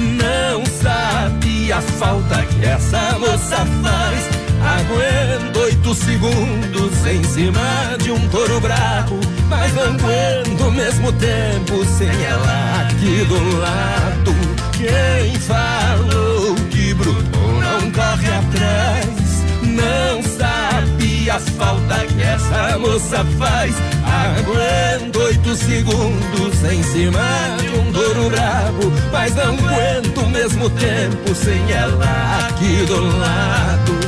Não 0.00 0.66
sabe 0.66 1.70
a 1.70 1.80
falta 1.80 2.42
que 2.42 2.66
essa 2.66 3.16
moça 3.20 3.64
faz. 3.84 4.33
Aguento 4.64 5.58
oito 5.60 5.94
segundos 5.94 7.06
em 7.06 7.22
cima 7.24 7.96
de 8.02 8.10
um 8.10 8.28
touro 8.28 8.60
bravo, 8.60 9.20
mas 9.48 9.74
não 9.74 9.84
aguento 9.84 10.60
o 10.66 10.72
mesmo 10.72 11.12
tempo 11.12 11.84
sem 11.84 12.08
ela 12.24 12.86
aqui 12.88 13.24
do 13.26 13.58
lado. 13.58 14.34
Quem 14.72 15.34
falou 15.40 16.54
que 16.70 16.94
Bruno 16.94 17.60
não 17.60 17.90
corre 17.92 18.28
atrás, 18.28 19.44
não 19.62 20.22
sabe 20.22 21.30
a 21.30 21.38
falta 21.38 22.06
que 22.06 22.22
essa 22.22 22.78
moça 22.78 23.24
faz. 23.38 23.74
Aguento 24.04 25.16
oito 25.20 25.54
segundos 25.56 26.64
em 26.70 26.82
cima 26.82 27.56
de 27.60 27.68
um 27.68 27.92
touro 27.92 28.30
bravo, 28.30 28.92
mas 29.12 29.34
não 29.34 29.54
aguento 29.54 30.18
o 30.18 30.30
mesmo 30.30 30.70
tempo 30.70 31.34
sem 31.34 31.70
ela 31.70 32.48
aqui 32.48 32.84
do 32.86 33.18
lado 33.18 34.03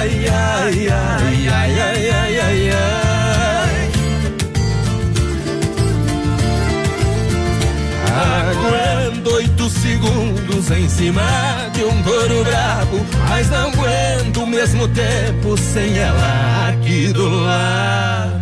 ai, 0.00 0.26
ai, 0.28 0.88
ai, 0.88 1.48
ai, 1.48 1.80
ai, 1.80 2.10
ai, 2.10 2.40
ai, 2.40 2.70
ai. 2.70 3.90
Aguento 8.50 9.34
oito 9.34 9.68
segundos 9.68 10.70
em 10.70 10.88
cima 10.88 11.22
de 11.74 11.84
um 11.84 12.02
couro 12.02 12.44
brabo, 12.44 13.04
mas 13.28 13.50
não 13.50 13.68
aguento 13.68 14.42
o 14.42 14.46
mesmo 14.46 14.88
tempo 14.88 15.56
sem 15.58 15.98
ela 15.98 16.68
aqui 16.70 17.12
do 17.12 17.28
lado. 17.28 18.40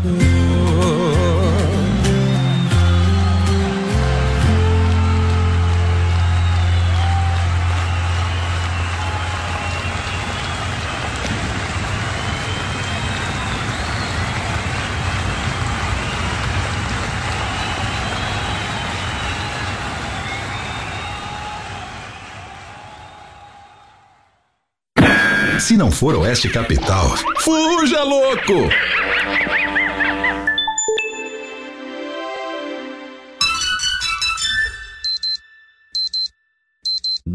Se 25.58 25.76
não 25.76 25.90
for 25.90 26.14
Oeste 26.14 26.48
Capital, 26.48 27.16
fuja 27.40 28.02
louco! 28.04 29.07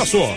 só. 0.00 0.36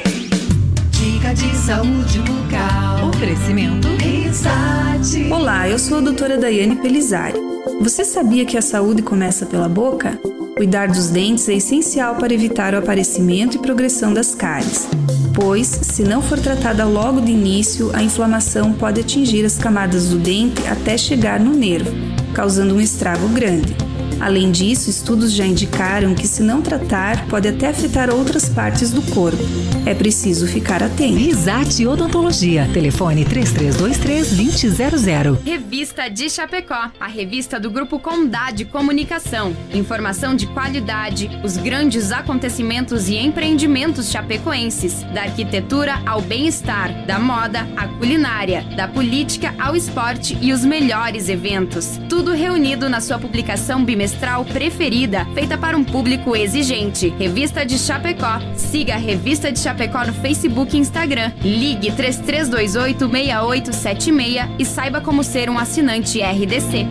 Dica 0.92 1.34
de 1.34 1.56
saúde 1.56 2.20
bucal. 2.20 3.10
Oferecimento. 3.10 3.88
Risate. 3.98 5.32
Olá, 5.32 5.68
eu 5.68 5.80
sou 5.80 5.98
a 5.98 6.02
doutora 6.02 6.38
Daiane 6.38 6.76
Pelizari. 6.76 7.40
Você 7.82 8.06
sabia 8.06 8.46
que 8.46 8.58
a 8.58 8.62
saúde 8.62 9.02
começa 9.02 9.46
pela 9.46 9.68
boca? 9.68 10.20
Cuidar 10.56 10.90
dos 10.90 11.10
dentes 11.10 11.50
é 11.50 11.56
essencial 11.56 12.16
para 12.16 12.34
evitar 12.34 12.74
o 12.74 12.78
aparecimento 12.78 13.56
e 13.58 13.60
progressão 13.60 14.14
das 14.14 14.36
cáries, 14.36 14.88
pois, 15.34 15.68
se 15.68 16.04
não 16.04 16.22
for 16.22 16.40
tratada 16.40 16.86
logo 16.86 17.20
de 17.20 17.32
início, 17.32 17.92
a 17.94 18.04
inflamação 18.04 18.72
pode 18.72 19.02
atingir 19.02 19.44
as 19.46 19.58
camadas 19.58 20.10
do 20.10 20.20
dente 20.20 20.66
até 20.68 20.98
chegar 20.98 21.40
no 21.40 21.54
nervo, 21.54 21.92
causando 22.34 22.76
um 22.76 22.82
estrago 22.82 23.28
grande. 23.30 23.76
Além 24.20 24.52
disso, 24.52 24.90
estudos 24.90 25.32
já 25.34 25.46
indicaram 25.46 26.16
que, 26.16 26.28
se 26.28 26.42
não 26.42 26.62
tratar, 26.62 27.28
pode 27.28 27.48
até 27.48 27.68
afetar 27.68 28.10
outras 28.10 28.50
partes 28.50 28.92
do 28.92 29.02
corpo. 29.14 29.38
É 29.86 29.94
preciso 29.94 30.48
ficar 30.48 30.82
atento. 30.82 31.18
Risate 31.18 31.86
Odontologia. 31.86 32.68
Telefone 32.74 33.24
3323-2000. 33.26 35.44
Revista 35.44 36.10
de 36.10 36.30
Chapecó, 36.30 36.90
a 37.00 37.08
revista 37.08 37.60
do 37.60 37.70
Grupo 37.70 38.00
Condade 38.00 38.66
Comunicação. 38.66 39.56
Informação 39.74 40.36
de 40.36 40.48
qualidade, 40.48 41.30
os 41.44 41.58
grandes 41.58 42.12
acontecimentos 42.12 43.10
e 43.10 43.18
empreendimentos 43.18 44.10
chapecoenses, 44.10 45.04
da 45.14 45.24
arquitetura 45.24 46.02
ao 46.06 46.22
bem-estar, 46.22 47.06
da 47.06 47.20
moda 47.20 47.68
à 47.76 47.88
culinária, 47.88 48.64
da 48.76 48.88
política 48.88 49.54
ao 49.60 49.76
esporte 49.76 50.38
e 50.42 50.54
os 50.54 50.64
melhores 50.64 51.28
eventos. 51.30 52.00
Tudo 52.10 52.32
reunido 52.32 52.90
na 52.90 53.02
sua 53.02 53.20
publicação 53.20 53.84
bimestral 53.84 54.05
preferida, 54.52 55.26
feita 55.34 55.58
para 55.58 55.78
um 55.78 55.84
público 55.84 56.36
exigente. 56.36 57.10
Revista 57.18 57.66
de 57.66 57.78
Chapecó. 57.80 58.40
Siga 58.56 58.96
a 58.96 58.98
Revista 58.98 59.52
de 59.52 59.60
Chapecó 59.60 60.06
no 60.06 60.14
Facebook 60.14 60.76
e 60.76 60.80
Instagram. 60.80 61.32
Ligue 61.42 61.92
3328 61.92 63.10
6876 63.10 64.50
e 64.60 64.66
saiba 64.66 65.02
como 65.02 65.24
ser 65.24 65.50
um 65.50 65.58
assinante 65.58 66.22
RDC. 66.22 66.86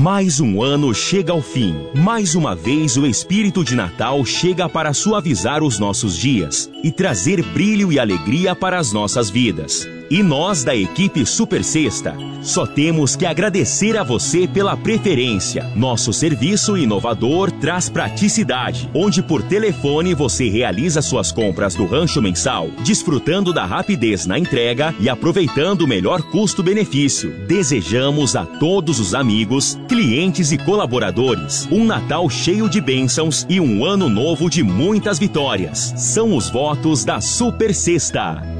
Mais 0.00 0.40
um 0.40 0.62
ano 0.62 0.94
chega 0.94 1.32
ao 1.32 1.42
fim. 1.42 1.74
Mais 1.94 2.34
uma 2.34 2.56
vez 2.56 2.96
o 2.96 3.04
espírito 3.04 3.62
de 3.62 3.74
Natal 3.74 4.24
chega 4.24 4.66
para 4.66 4.94
suavizar 4.94 5.62
os 5.62 5.78
nossos 5.78 6.16
dias 6.16 6.70
e 6.82 6.90
trazer 6.90 7.42
brilho 7.42 7.92
e 7.92 7.98
alegria 7.98 8.56
para 8.56 8.78
as 8.78 8.94
nossas 8.94 9.28
vidas. 9.28 9.86
E 10.10 10.24
nós 10.24 10.64
da 10.64 10.74
equipe 10.74 11.24
Super 11.24 11.62
Sexta 11.62 12.16
só 12.42 12.66
temos 12.66 13.14
que 13.14 13.24
agradecer 13.24 13.96
a 13.96 14.02
você 14.02 14.48
pela 14.48 14.76
preferência. 14.76 15.70
Nosso 15.76 16.12
serviço 16.12 16.76
inovador 16.76 17.52
traz 17.52 17.88
praticidade, 17.88 18.90
onde 18.92 19.22
por 19.22 19.40
telefone 19.42 20.12
você 20.12 20.48
realiza 20.48 21.00
suas 21.00 21.30
compras 21.30 21.76
do 21.76 21.86
rancho 21.86 22.20
mensal, 22.20 22.68
desfrutando 22.82 23.52
da 23.52 23.64
rapidez 23.64 24.26
na 24.26 24.36
entrega 24.36 24.92
e 24.98 25.08
aproveitando 25.08 25.82
o 25.82 25.86
melhor 25.86 26.22
custo-benefício. 26.22 27.30
Desejamos 27.46 28.34
a 28.34 28.44
todos 28.44 28.98
os 28.98 29.14
amigos, 29.14 29.78
clientes 29.88 30.50
e 30.50 30.58
colaboradores 30.58 31.68
um 31.70 31.84
Natal 31.84 32.28
cheio 32.28 32.68
de 32.68 32.80
bênçãos 32.80 33.46
e 33.48 33.60
um 33.60 33.84
ano 33.84 34.08
novo 34.08 34.50
de 34.50 34.62
muitas 34.62 35.18
vitórias. 35.18 35.92
São 35.96 36.36
os 36.36 36.50
votos 36.50 37.04
da 37.04 37.20
Super 37.20 37.72
Sexta. 37.74 38.59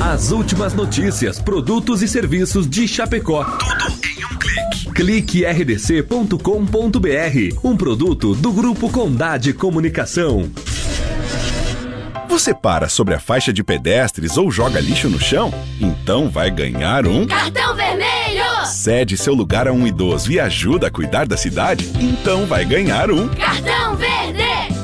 As 0.00 0.30
últimas 0.30 0.74
notícias, 0.74 1.40
produtos 1.40 2.02
e 2.02 2.08
serviços 2.08 2.68
de 2.68 2.86
Chapecó. 2.86 3.44
Tudo 3.44 3.94
em 4.06 4.24
um 4.24 4.38
clique. 4.38 4.92
Clique 4.94 5.44
rdc.com.br. 5.44 6.38
Um 7.64 7.76
produto 7.76 8.34
do 8.34 8.52
Grupo 8.52 8.90
Condade 8.90 9.52
Comunicação. 9.54 10.50
Você 12.28 12.52
para 12.52 12.88
sobre 12.88 13.14
a 13.14 13.18
faixa 13.18 13.50
de 13.52 13.64
pedestres 13.64 14.36
ou 14.36 14.50
joga 14.50 14.78
lixo 14.80 15.08
no 15.08 15.18
chão? 15.18 15.52
Então 15.80 16.28
vai 16.28 16.50
ganhar 16.50 17.06
um. 17.06 17.26
Cartão 17.26 17.74
vermelho! 17.74 18.66
Cede 18.66 19.16
seu 19.16 19.32
lugar 19.32 19.66
a 19.66 19.72
um 19.72 19.86
idoso 19.86 20.30
e 20.30 20.38
ajuda 20.38 20.88
a 20.88 20.90
cuidar 20.90 21.26
da 21.26 21.36
cidade? 21.36 21.90
Então 21.98 22.44
vai 22.44 22.66
ganhar 22.66 23.10
um. 23.10 23.28
Cartão 23.28 23.96
verde! 23.96 24.15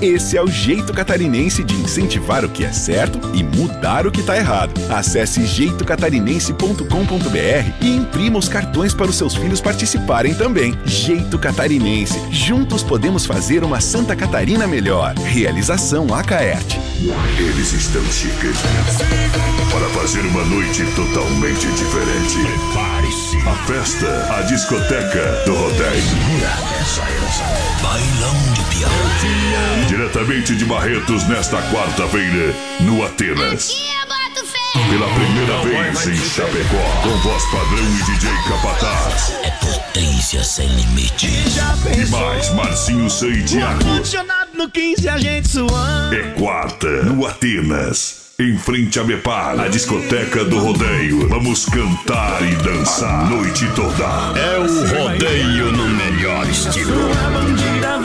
Esse 0.03 0.37
é 0.37 0.43
o 0.43 0.49
jeito 0.49 0.93
catarinense 0.93 1.63
de 1.63 1.77
incentivar 1.77 2.45
o 2.45 2.49
que 2.49 2.65
é 2.65 2.73
certo 2.73 3.21
e 3.33 3.45
mudar 3.45 4.05
o 4.05 4.11
que 4.11 4.19
está 4.19 4.37
errado. 4.37 4.73
Acesse 4.91 5.47
jeitocatarinense.com.br 5.47 7.71
e 7.81 7.97
imprima 7.97 8.37
os 8.37 8.49
cartões 8.49 8.93
para 8.93 9.09
os 9.09 9.15
seus 9.15 9.37
filhos 9.37 9.61
participarem 9.61 10.35
também. 10.35 10.77
Jeito 10.85 11.39
Catarinense. 11.39 12.21
Juntos 12.33 12.83
podemos 12.83 13.25
fazer 13.25 13.63
uma 13.63 13.81
Santa 13.81 14.17
Catarina 14.17 14.67
melhor. 14.67 15.15
Realização 15.15 16.13
Acaerte. 16.13 16.81
Eles 17.39 17.73
estão 17.73 18.03
chegando 18.07 18.59
para 19.71 19.89
fazer 20.01 20.23
uma 20.23 20.45
noite 20.47 20.85
totalmente 20.97 21.69
diferente. 21.69 22.39
Prepare-se. 22.45 23.22
A 23.41 23.55
festa, 23.67 24.37
a 24.37 24.43
discoteca 24.43 25.43
do 25.47 25.55
rodeio. 25.55 26.03
Bailão 27.83 28.35
de 28.53 28.61
peão. 28.77 29.87
Diretamente 29.89 30.55
de 30.55 30.65
Barretos 30.67 31.27
nesta 31.27 31.57
quarta-feira, 31.73 32.55
no 32.81 33.03
Atenas. 33.05 33.75
Pela 34.91 35.09
primeira 35.09 35.63
vez 35.63 36.07
em 36.07 36.29
Chapecó, 36.29 37.03
com 37.03 37.17
voz 37.29 37.45
padrão 37.47 37.85
e 37.85 38.03
DJ 38.05 38.31
Capataz. 38.49 39.33
É 39.43 39.51
potência 39.51 40.45
sem 40.45 40.69
limite. 40.69 41.27
E 41.27 42.11
mais 42.11 42.51
Marcinho 42.55 43.11
San 43.11 43.29
e 43.29 43.43
Thiago. 43.43 43.83
no 44.55 44.71
15 44.71 45.09
a 45.09 45.19
gente 45.19 45.49
suando. 45.49 46.15
É 46.15 46.23
quarta, 46.39 47.03
no 47.05 47.27
Atenas. 47.27 48.22
Em 48.43 48.59
frente 48.59 48.99
a 48.99 49.05
Mepar, 49.05 49.61
a 49.61 49.69
discoteca 49.69 50.45
do 50.45 50.59
rodeio. 50.59 51.29
Vamos 51.29 51.65
cantar 51.67 52.43
e 52.43 52.57
dançar 52.57 53.27
a 53.27 53.29
noite 53.29 53.69
toda. 53.77 54.37
É 54.37 54.59
o 54.59 54.81
rodeio 54.89 55.71
no 55.71 55.89
melhor 55.89 56.45
estilo. 56.49 56.93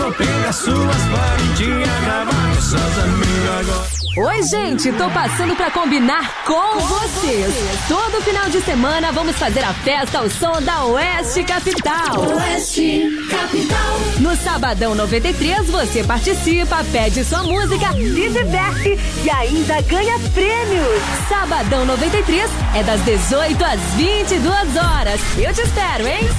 Vou 0.07 0.15
pegar 0.15 0.53
suas 0.53 1.03
parentinhas, 1.11 1.89
gravar 2.05 2.55
com 2.55 2.61
suas 2.61 2.97
amigas 2.99 3.69
agora. 4.15 4.29
Oi, 4.29 4.43
gente, 4.43 4.89
tô 4.93 5.09
passando 5.09 5.53
pra 5.53 5.69
combinar 5.69 6.45
com 6.45 6.79
vocês. 6.79 7.53
Todo 7.89 8.23
final 8.23 8.49
de 8.49 8.61
semana 8.61 9.11
vamos 9.11 9.35
fazer 9.35 9.65
a 9.65 9.73
festa 9.73 10.19
ao 10.19 10.29
som 10.29 10.61
da 10.61 10.85
Oeste 10.85 11.43
Capital. 11.43 12.21
Oeste 12.37 13.09
Capital. 13.29 13.99
No 14.21 14.33
Sabadão 14.37 14.95
93 14.95 15.69
você 15.69 16.01
participa, 16.05 16.85
pede 16.89 17.25
sua 17.25 17.43
música, 17.43 17.91
se 17.91 18.29
diverte 18.29 18.97
e 19.25 19.29
ainda 19.29 19.81
ganha 19.81 20.17
prêmios. 20.33 21.01
Sabadão 21.27 21.85
93 21.85 22.49
é 22.75 22.83
das 22.83 23.01
18 23.01 23.65
às 23.65 23.81
22 23.97 24.77
horas. 24.77 25.19
Eu 25.37 25.53
te 25.53 25.59
espero, 25.59 26.07
hein? 26.07 26.29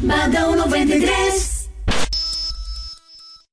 Sabadão 0.00 0.56
93. 0.56 1.57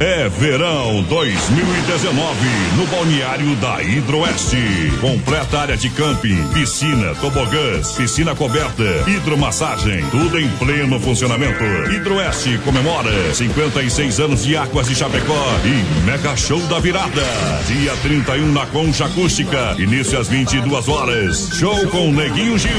É 0.00 0.28
verão 0.28 1.04
2019 1.04 2.38
no 2.76 2.86
balneário 2.88 3.54
da 3.56 3.80
Hidroeste. 3.80 4.92
Completa 5.00 5.60
área 5.60 5.76
de 5.76 5.88
camping, 5.90 6.42
piscina, 6.52 7.14
tobogãs, 7.20 7.92
piscina 7.92 8.34
coberta, 8.34 8.82
hidromassagem, 9.06 10.04
tudo 10.10 10.40
em 10.40 10.48
pleno 10.56 10.98
funcionamento. 10.98 11.62
Hidroeste 11.92 12.58
comemora 12.64 13.32
56 13.32 14.18
anos 14.18 14.44
de 14.44 14.56
Águas 14.56 14.88
de 14.88 14.96
Chapecó 14.96 15.46
e 15.64 16.04
Mega 16.04 16.36
Show 16.36 16.60
da 16.62 16.80
Virada. 16.80 17.22
Dia 17.68 17.92
31 18.02 18.50
na 18.52 18.66
Concha 18.66 19.06
Acústica, 19.06 19.76
início 19.78 20.18
às 20.18 20.26
22 20.26 20.88
horas. 20.88 21.50
Show 21.54 21.86
com 21.88 22.10
Neguinho 22.10 22.58
Gil. 22.58 22.70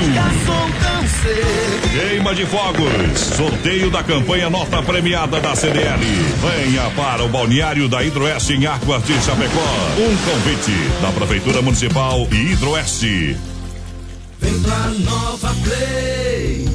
Queima 1.93 2.35
de 2.35 2.45
fogos, 2.45 3.19
sorteio 3.37 3.89
da 3.89 4.03
campanha 4.03 4.49
nota 4.49 4.83
premiada 4.83 5.39
da 5.39 5.55
CDL. 5.55 6.01
Venha 6.41 6.89
para 6.91 7.04
o 7.05 7.29
balneário 7.29 7.87
da 7.87 8.03
Hidroeste 8.03 8.53
em 8.53 8.65
Águas 8.65 9.03
de 9.05 9.13
Chapecó. 9.21 9.61
Um 9.97 10.17
convite 10.17 10.71
da 11.01 11.11
Prefeitura 11.11 11.61
Municipal 11.61 12.27
e 12.31 12.51
Hidroeste. 12.51 13.37
Vem 14.41 14.59
pra 14.61 14.87
Nova 14.89 15.55
Play. 15.63 16.74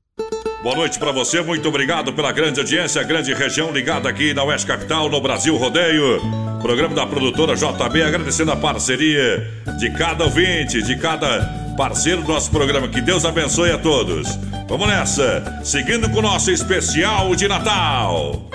Boa 0.63 0.75
noite 0.75 0.99
para 0.99 1.11
você, 1.11 1.41
muito 1.41 1.67
obrigado 1.67 2.13
pela 2.13 2.31
grande 2.31 2.59
audiência, 2.59 3.01
grande 3.01 3.33
região 3.33 3.71
ligada 3.71 4.07
aqui 4.07 4.31
na 4.31 4.43
Oeste 4.43 4.67
Capital, 4.67 5.09
no 5.09 5.19
Brasil 5.19 5.57
Rodeio. 5.57 6.21
Programa 6.61 6.93
da 6.93 7.03
produtora 7.03 7.55
JB, 7.55 8.03
agradecendo 8.03 8.51
a 8.51 8.55
parceria 8.55 9.49
de 9.79 9.89
cada 9.89 10.23
ouvinte, 10.23 10.83
de 10.83 10.95
cada 10.97 11.43
parceiro 11.75 12.21
do 12.21 12.27
nosso 12.27 12.51
programa. 12.51 12.87
Que 12.87 13.01
Deus 13.01 13.25
abençoe 13.25 13.71
a 13.71 13.77
todos. 13.79 14.37
Vamos 14.69 14.87
nessa, 14.87 15.61
seguindo 15.63 16.07
com 16.11 16.19
o 16.19 16.21
nosso 16.21 16.51
especial 16.51 17.35
de 17.35 17.47
Natal. 17.47 18.47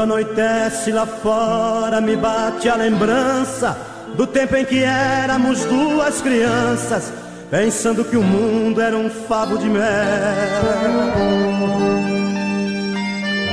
Quando 0.00 0.14
anoitece 0.14 0.92
lá 0.92 1.04
fora, 1.04 2.00
me 2.00 2.16
bate 2.16 2.70
a 2.70 2.74
lembrança 2.74 3.76
do 4.16 4.26
tempo 4.26 4.56
em 4.56 4.64
que 4.64 4.82
éramos 4.82 5.62
duas 5.66 6.22
crianças, 6.22 7.12
pensando 7.50 8.02
que 8.02 8.16
o 8.16 8.22
mundo 8.22 8.80
era 8.80 8.96
um 8.96 9.10
favo 9.10 9.58
de 9.58 9.68
mel. 9.68 9.82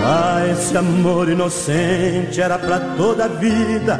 Ah, 0.06 0.48
esse 0.50 0.78
amor 0.78 1.28
inocente 1.28 2.40
era 2.40 2.58
pra 2.58 2.80
toda 2.96 3.26
a 3.26 3.28
vida, 3.28 4.00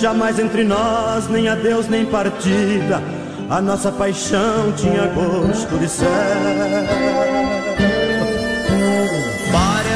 jamais 0.00 0.38
entre 0.38 0.62
nós, 0.62 1.28
nem 1.28 1.48
adeus, 1.48 1.88
nem 1.88 2.06
partida. 2.06 3.02
A 3.48 3.60
nossa 3.60 3.90
paixão 3.90 4.70
tinha 4.76 5.06
gosto 5.08 5.76
de 5.76 5.88
céu. 5.88 6.08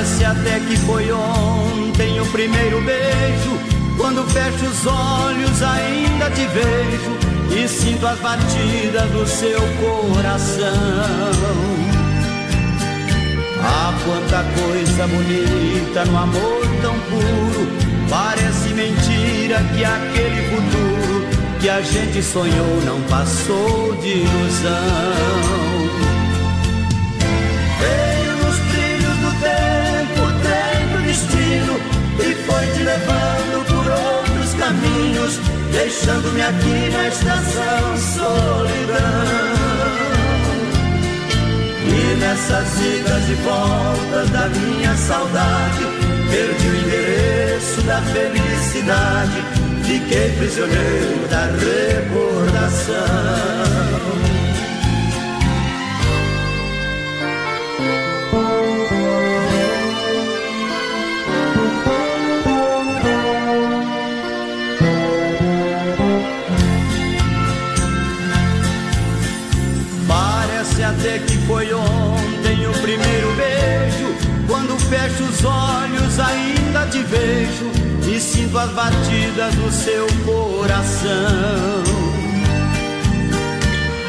Parece 0.04 0.24
até 0.26 0.60
que 0.60 0.76
foi 0.80 1.10
ontem 1.10 2.20
o 2.20 2.26
primeiro 2.26 2.78
beijo. 2.82 3.58
Quando 3.96 4.22
fecho 4.30 4.66
os 4.66 4.86
olhos, 4.86 5.62
ainda 5.62 6.28
te 6.30 6.46
vejo 6.46 7.58
e 7.58 7.66
sinto 7.66 8.06
as 8.06 8.18
batidas 8.18 9.10
do 9.12 9.26
seu 9.26 9.58
coração. 9.80 10.66
Ah, 13.62 13.94
quanta 14.04 14.44
coisa 14.60 15.06
bonita 15.06 16.04
no 16.04 16.18
amor 16.18 16.66
tão 16.82 17.00
puro. 17.08 17.66
Parece 18.10 18.74
mentira 18.74 19.58
que 19.74 19.82
aquele 19.82 20.50
futuro 20.50 21.26
que 21.62 21.70
a 21.70 21.80
gente 21.80 22.22
sonhou 22.22 22.82
não 22.84 23.00
passou 23.08 23.96
de 24.02 24.18
ilusão. 24.18 25.73
Foi 32.54 32.66
te 32.68 32.82
levando 32.84 33.64
por 33.66 33.86
outros 33.90 34.54
caminhos, 34.54 35.40
deixando-me 35.72 36.42
aqui 36.42 36.90
na 36.92 37.08
estação 37.08 37.96
solidão. 38.14 39.54
E 41.86 42.16
nessas 42.16 42.80
idas 42.80 43.28
e 43.28 43.34
voltas 43.42 44.30
da 44.30 44.48
minha 44.48 44.94
saudade, 44.96 45.84
perdi 46.30 46.68
o 46.68 46.76
endereço 46.76 47.82
da 47.82 48.00
felicidade, 48.02 49.44
fiquei 49.84 50.30
prisioneiro 50.38 51.28
da 51.28 51.46
recordação. 51.66 52.94
Foi 71.46 71.72
ontem 71.72 72.66
o 72.66 72.72
primeiro 72.80 73.32
beijo. 73.36 74.14
Quando 74.46 74.78
fecho 74.88 75.24
os 75.24 75.44
olhos, 75.44 76.20
ainda 76.20 76.86
te 76.86 77.02
vejo 77.02 77.70
e 78.06 78.20
sinto 78.20 78.58
as 78.58 78.70
batidas 78.70 79.54
do 79.54 79.70
seu 79.70 80.06
coração. 80.24 81.82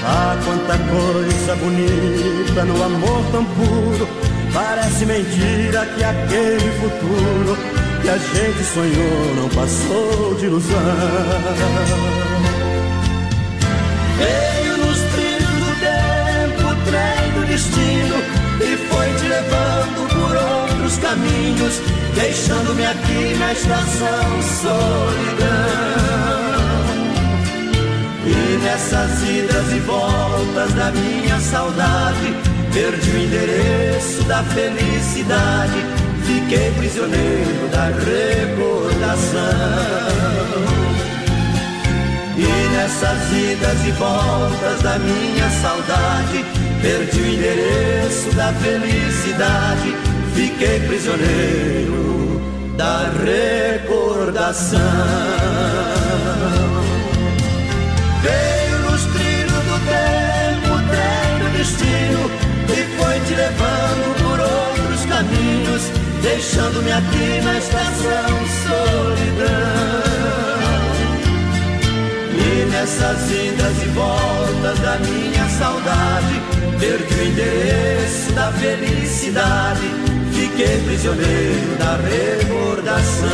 Ah, 0.07 0.38
quanta 0.45 0.77
coisa 0.77 1.55
bonita 1.55 2.63
no 2.65 2.83
amor 2.83 3.23
tão 3.31 3.43
puro. 3.45 4.07
Parece 4.53 5.05
mentira 5.05 5.86
que 5.86 6.03
aquele 6.03 6.71
futuro 6.79 7.57
que 8.01 8.09
a 8.09 8.17
gente 8.17 8.63
sonhou 8.63 9.36
não 9.36 9.49
passou 9.49 10.36
de 10.36 10.45
ilusão. 10.45 10.79
Veio 14.17 14.54
destino 17.55 18.17
e 18.59 18.75
foi 18.89 19.07
te 19.13 19.27
levando 19.29 20.09
por 20.09 20.35
outros 20.35 20.97
caminhos, 20.97 21.81
deixando-me 22.13 22.85
aqui 22.85 23.33
na 23.39 23.53
estação 23.53 24.41
solidão. 24.61 25.85
E 28.25 28.57
nessas 28.61 29.23
idas 29.23 29.71
e 29.71 29.79
voltas 29.79 30.73
da 30.73 30.91
minha 30.91 31.39
saudade, 31.39 32.35
perdi 32.73 33.11
o 33.11 33.23
endereço 33.23 34.23
da 34.23 34.43
felicidade, 34.43 35.85
fiquei 36.25 36.71
prisioneiro 36.71 37.69
da 37.71 37.85
recordação. 37.85 39.45
E 42.37 42.75
nessas 42.75 43.31
idas 43.31 43.87
e 43.87 43.91
voltas 43.91 44.81
da 44.81 44.99
minha 44.99 45.49
saudade, 45.61 46.64
perdi 46.86 47.19
o 47.19 47.25
endereço 47.25 48.31
da 48.36 48.53
felicidade, 48.53 49.95
fiquei 50.36 50.79
prisioneiro 50.81 52.39
da 52.77 53.09
recordação. 53.25 54.79
Veio 58.21 58.77
nos 58.81 59.03
trilhos 59.05 59.63
do 59.69 59.77
tempo, 59.89 60.75
o 60.75 60.81
trem 60.89 61.39
do 61.39 61.47
destino 61.57 62.21
E 62.69 62.79
foi 62.97 63.19
te 63.21 63.33
levando 63.33 64.05
por 64.21 64.39
outros 64.39 65.05
caminhos 65.05 65.83
Deixando-me 66.21 66.91
aqui 66.91 67.41
na 67.43 67.57
estação 67.57 68.29
solidão 68.63 70.04
E 72.55 72.65
nessas 72.67 73.31
idas 73.31 73.83
e 73.83 73.87
voltas 73.89 74.79
da 74.79 74.97
minha 74.99 75.49
saudade. 75.49 76.41
Perdi 76.79 77.13
o 77.13 77.27
endereço 77.27 78.31
da 78.31 78.49
felicidade. 78.53 79.91
Fiquei 80.31 80.77
prisioneiro 80.85 81.75
da 81.77 81.97
recordação. 81.97 83.29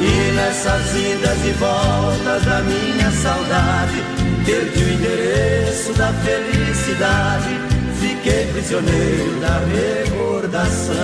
E 0.00 0.32
nessas 0.32 0.96
idas 0.96 1.44
e 1.44 1.52
voltas 1.52 2.44
da 2.44 2.60
minha 2.62 3.10
saudade, 3.22 4.02
perdi 4.46 4.82
o 4.82 4.92
endereço 4.94 5.92
da 5.92 6.10
felicidade, 6.24 7.60
fiquei 8.00 8.46
prisioneiro 8.46 9.38
da 9.40 9.60
recordação. 9.68 10.94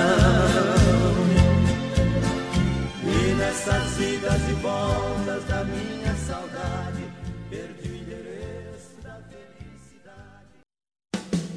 E 3.57 3.69
nessas 3.69 3.99
idas 3.99 4.49
e 4.51 4.53
voltas 4.55 5.45
da 5.45 5.65
minha 5.65 6.15
saudade, 6.27 7.05
perdi 7.49 7.89
o 7.89 7.97
endereço 7.97 8.97
da 9.03 9.19
felicidade. 9.31 10.45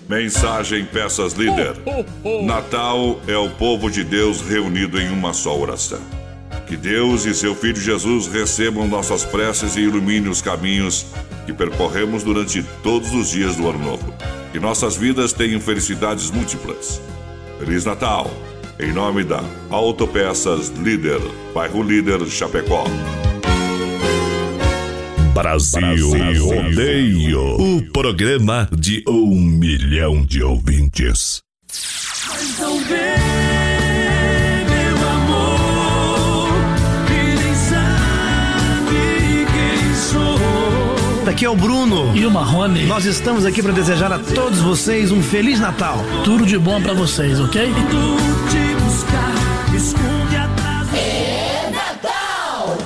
Mensagem 0.07 0.85
Peças 0.85 1.34
Líder. 1.34 1.76
Natal 2.45 3.19
é 3.27 3.38
o 3.38 3.49
povo 3.49 3.91
de 3.91 4.05
Deus 4.05 4.39
reunido 4.41 4.99
em 4.99 5.09
uma 5.09 5.34
só 5.34 5.57
oração. 5.57 5.99
Que 6.67 6.77
Deus 6.77 7.26
e 7.26 7.34
seu 7.34 7.53
Filho 7.53 7.81
Jesus 7.81 8.27
recebam 8.27 8.88
nossas 8.88 9.26
preces 9.26 9.76
e 9.76 9.81
ilumine 9.81 10.30
os 10.30 10.41
caminhos 10.41 11.07
que 11.45 11.53
percorremos 11.53 12.23
durante 12.23 12.63
todos 12.81 13.13
os 13.13 13.30
dias 13.30 13.57
do 13.57 13.67
ano 13.67 13.80
novo. 13.80 14.13
Que 14.53 14.59
nossas 14.59 14.95
vidas 14.95 15.34
tenham 15.34 15.59
felicidades 15.59 16.31
múltiplas. 16.31 17.01
Feliz 17.59 17.84
Natal! 17.84 18.31
Em 18.81 18.93
nome 18.93 19.26
da 19.26 19.43
Autopeças 19.69 20.69
Líder, 20.69 21.19
bairro 21.53 21.84
Líder 21.84 22.26
Chapecó. 22.27 22.85
Brasil, 25.34 26.10
Rodeio, 26.39 27.57
o 27.60 27.81
programa 27.91 28.69
de 28.72 29.03
um 29.06 29.35
milhão 29.35 30.23
de 30.26 30.41
ouvintes. 30.41 31.41
Mas 32.30 32.57
não 32.57 32.80
vê, 32.85 33.15
meu 34.69 35.10
amor, 35.10 36.49
que 37.06 37.43
nem 37.43 37.56
sabe 37.56 39.45
quem 39.51 39.93
sou. 39.93 41.30
Aqui 41.30 41.43
é 41.43 41.49
o 41.49 41.56
Bruno 41.57 42.15
e 42.15 42.26
o 42.26 42.31
Marrone. 42.31 42.85
Nós 42.85 43.03
estamos 43.03 43.45
aqui 43.45 43.61
para 43.61 43.73
desejar 43.73 44.14
a 44.14 44.19
todos 44.19 44.60
vocês 44.60 45.11
um 45.11 45.22
feliz 45.22 45.60
Natal. 45.60 45.97
Tudo 46.23 46.45
de 46.45 46.57
bom 46.57 46.81
para 46.81 46.93
vocês, 46.93 47.41
ok? 47.41 47.69
Esconde 49.80 50.35
atrás. 50.35 50.89
É 50.93 51.72
Natal! 51.72 52.77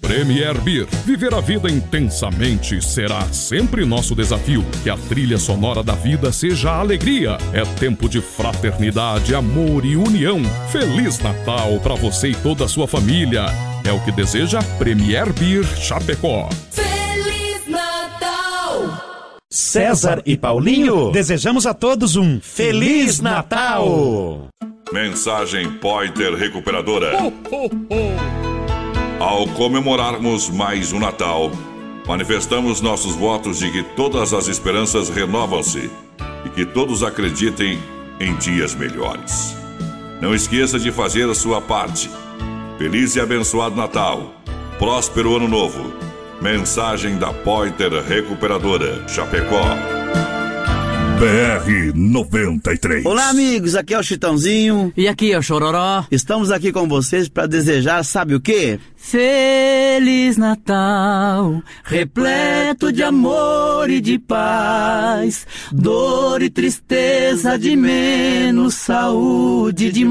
Premier 0.00 0.58
Beer. 0.62 0.86
Viver 1.04 1.34
a 1.34 1.40
vida 1.40 1.70
intensamente 1.70 2.82
será 2.82 3.20
sempre 3.30 3.84
nosso 3.84 4.14
desafio. 4.14 4.64
Que 4.82 4.88
a 4.88 4.96
trilha 4.96 5.36
sonora 5.36 5.82
da 5.82 5.92
vida 5.92 6.32
seja 6.32 6.70
a 6.70 6.80
alegria. 6.80 7.36
É 7.52 7.62
tempo 7.78 8.08
de 8.08 8.22
fraternidade, 8.22 9.34
amor 9.34 9.84
e 9.84 9.96
união. 9.96 10.40
Feliz 10.72 11.18
Natal 11.18 11.78
para 11.82 11.94
você 11.94 12.28
e 12.28 12.34
toda 12.34 12.64
a 12.64 12.68
sua 12.68 12.88
família. 12.88 13.44
É 13.84 13.92
o 13.92 14.00
que 14.00 14.10
deseja 14.10 14.60
Premier 14.78 15.30
Beer 15.34 15.64
Chapecó. 15.76 16.48
Feliz 16.70 17.66
Natal! 17.68 19.36
César 19.50 20.22
e 20.24 20.38
Paulinho, 20.38 21.12
desejamos 21.12 21.66
a 21.66 21.74
todos 21.74 22.16
um 22.16 22.40
Feliz 22.40 23.20
Natal! 23.20 24.48
Mensagem 24.92 25.70
Pointer 25.74 26.34
Recuperadora. 26.34 27.12
Ao 29.20 29.46
comemorarmos 29.46 30.50
mais 30.50 30.92
um 30.92 30.98
Natal, 30.98 31.52
manifestamos 32.08 32.80
nossos 32.80 33.14
votos 33.14 33.60
de 33.60 33.70
que 33.70 33.84
todas 33.94 34.32
as 34.32 34.48
esperanças 34.48 35.08
renovam-se 35.08 35.88
e 36.44 36.48
que 36.48 36.66
todos 36.66 37.04
acreditem 37.04 37.78
em 38.18 38.34
dias 38.34 38.74
melhores. 38.74 39.56
Não 40.20 40.34
esqueça 40.34 40.76
de 40.76 40.90
fazer 40.90 41.30
a 41.30 41.34
sua 41.36 41.60
parte. 41.60 42.10
Feliz 42.76 43.14
e 43.14 43.20
abençoado 43.20 43.76
Natal. 43.76 44.34
Próspero 44.76 45.36
Ano 45.36 45.46
Novo. 45.46 45.92
Mensagem 46.42 47.16
da 47.16 47.32
Pointer 47.32 47.92
Recuperadora, 48.02 49.06
Chapecó. 49.06 49.99
BR 51.20 51.92
93. 51.94 53.04
Olá, 53.04 53.28
amigos, 53.28 53.74
aqui 53.74 53.92
é 53.92 53.98
o 53.98 54.02
Chitãozinho. 54.02 54.90
E 54.96 55.06
aqui 55.06 55.32
é 55.32 55.38
o 55.38 55.42
Chororó. 55.42 56.06
Estamos 56.10 56.50
aqui 56.50 56.72
com 56.72 56.88
vocês 56.88 57.28
para 57.28 57.46
desejar, 57.46 58.02
sabe 58.06 58.34
o 58.34 58.40
quê? 58.40 58.80
Feliz 58.96 60.38
Natal, 60.38 61.62
repleto 61.84 62.90
de 62.90 63.02
amor 63.02 63.90
e 63.90 64.00
de 64.00 64.18
paz, 64.18 65.46
dor 65.70 66.40
e 66.40 66.48
tristeza 66.48 67.58
de 67.58 67.76
menos, 67.76 68.76
saúde 68.76 69.92
de 69.92 70.06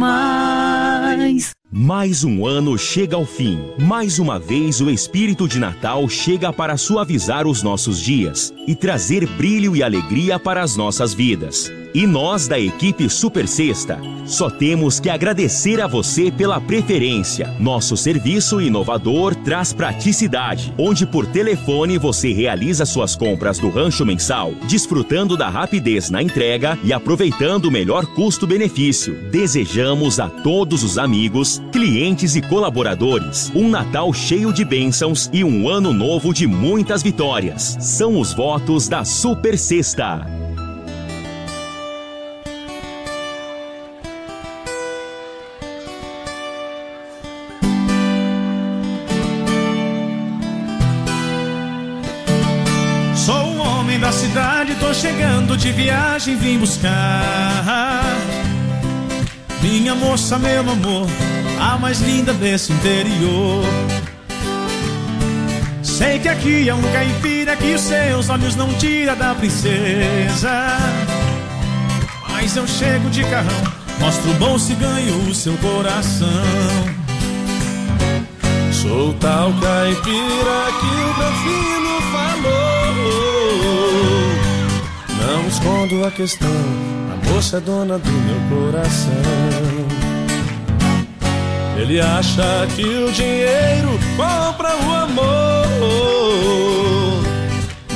mais. 1.72 2.24
Um 2.24 2.46
ano 2.46 2.78
chega 2.78 3.16
ao 3.16 3.26
fim. 3.26 3.60
Mais 3.80 4.20
uma 4.20 4.40
vez 4.40 4.82
o 4.82 4.90
espírito 4.90 5.48
de 5.48 5.60
Natal 5.60 6.08
chega 6.10 6.52
para 6.52 6.78
suavizar 6.78 7.48
os 7.48 7.64
nossos 7.64 8.02
dias 8.02 8.54
e 8.68 8.76
trazer 8.76 9.28
brilho 9.28 9.76
e 9.76 9.84
alegria 9.84 10.40
para 10.40 10.62
as 10.62 10.76
nossas 10.76 11.14
vidas. 11.14 11.72
E 11.94 12.06
nós 12.06 12.48
da 12.48 12.60
equipe 12.60 13.10
Super 13.10 13.48
Sexta 13.48 14.00
só 14.26 14.50
temos 14.50 15.00
que 15.00 15.10
agradecer 15.10 15.82
a 15.82 15.88
você 15.88 16.32
pela 16.32 16.62
preferência. 16.62 17.56
Nosso 17.60 17.98
serviço 17.98 18.62
inovador 18.62 19.34
traz 19.34 19.74
praticidade, 19.74 20.74
onde 20.78 21.06
por 21.08 21.26
telefone 21.26 21.98
você 21.98 22.32
realiza 22.32 22.86
suas 22.86 23.16
compras 23.16 23.58
do 23.58 23.70
rancho 23.70 24.06
mensal, 24.06 24.54
desfrutando 24.68 25.36
da 25.36 25.50
rapidez 25.50 26.12
na 26.12 26.22
entrega 26.22 26.78
e 26.84 26.94
aproveitando 26.94 27.66
o 27.66 27.72
melhor 27.72 28.06
custo-benefício. 28.14 29.16
Desejamos 29.32 30.20
a 30.20 30.30
todos 30.30 30.84
os 30.84 30.98
amigos, 31.00 31.62
clientes 31.72 32.36
e 32.36 32.42
colaboradores 32.42 33.52
um 33.56 33.70
Natal 33.70 34.14
cheio 34.14 34.54
de 34.54 34.64
bênçãos 34.64 35.30
e 35.34 35.44
um 35.44 35.68
ano 35.68 35.94
novo 35.94 36.34
de 36.34 36.48
muitas 36.48 37.02
vitórias. 37.02 37.78
São 37.80 38.20
os 38.20 38.34
votos 38.34 38.88
da 38.88 39.04
Super 39.04 39.58
Sexta. 39.58 40.49
Chegando 55.00 55.56
de 55.56 55.72
viagem, 55.72 56.36
vim 56.36 56.58
buscar. 56.58 58.04
Minha 59.62 59.96
moça, 59.96 60.38
meu 60.38 60.60
amor, 60.60 61.08
a 61.58 61.78
mais 61.78 62.02
linda 62.02 62.34
desse 62.34 62.74
interior. 62.74 63.64
Sei 65.82 66.20
que 66.20 66.28
aqui 66.28 66.68
é 66.68 66.76
um 66.76 66.82
caipira 66.92 67.56
que 67.56 67.74
os 67.74 67.82
seus 67.82 68.30
olhos 68.30 68.58
não 68.58 68.74
tira 68.74 69.16
da 69.16 69.34
princesa. 69.34 70.78
Mas 72.30 72.58
eu 72.58 72.68
chego 72.68 73.10
de 73.10 73.24
carrão, 73.24 73.64
mostro 74.00 74.32
o 74.32 74.34
bolso 74.34 74.74
e 74.74 74.76
ganho 74.76 75.30
o 75.30 75.34
seu 75.34 75.56
coração. 75.58 76.28
Sou 78.74 79.14
tal 79.14 79.54
caipira 79.54 80.60
que 80.80 80.86
o 80.86 81.18
meu 81.18 81.34
filho 81.44 82.02
falou. 82.12 82.69
Escondo 85.50 86.06
a 86.06 86.12
questão, 86.12 86.48
a 87.12 87.16
moça 87.28 87.58
é 87.58 87.60
dona 87.60 87.98
do 87.98 88.12
meu 88.12 88.40
coração. 88.50 89.10
Ele 91.76 92.00
acha 92.00 92.68
que 92.76 92.84
o 92.84 93.12
dinheiro 93.12 94.00
compra 94.16 94.76
o 94.78 94.94
amor. 94.94 95.66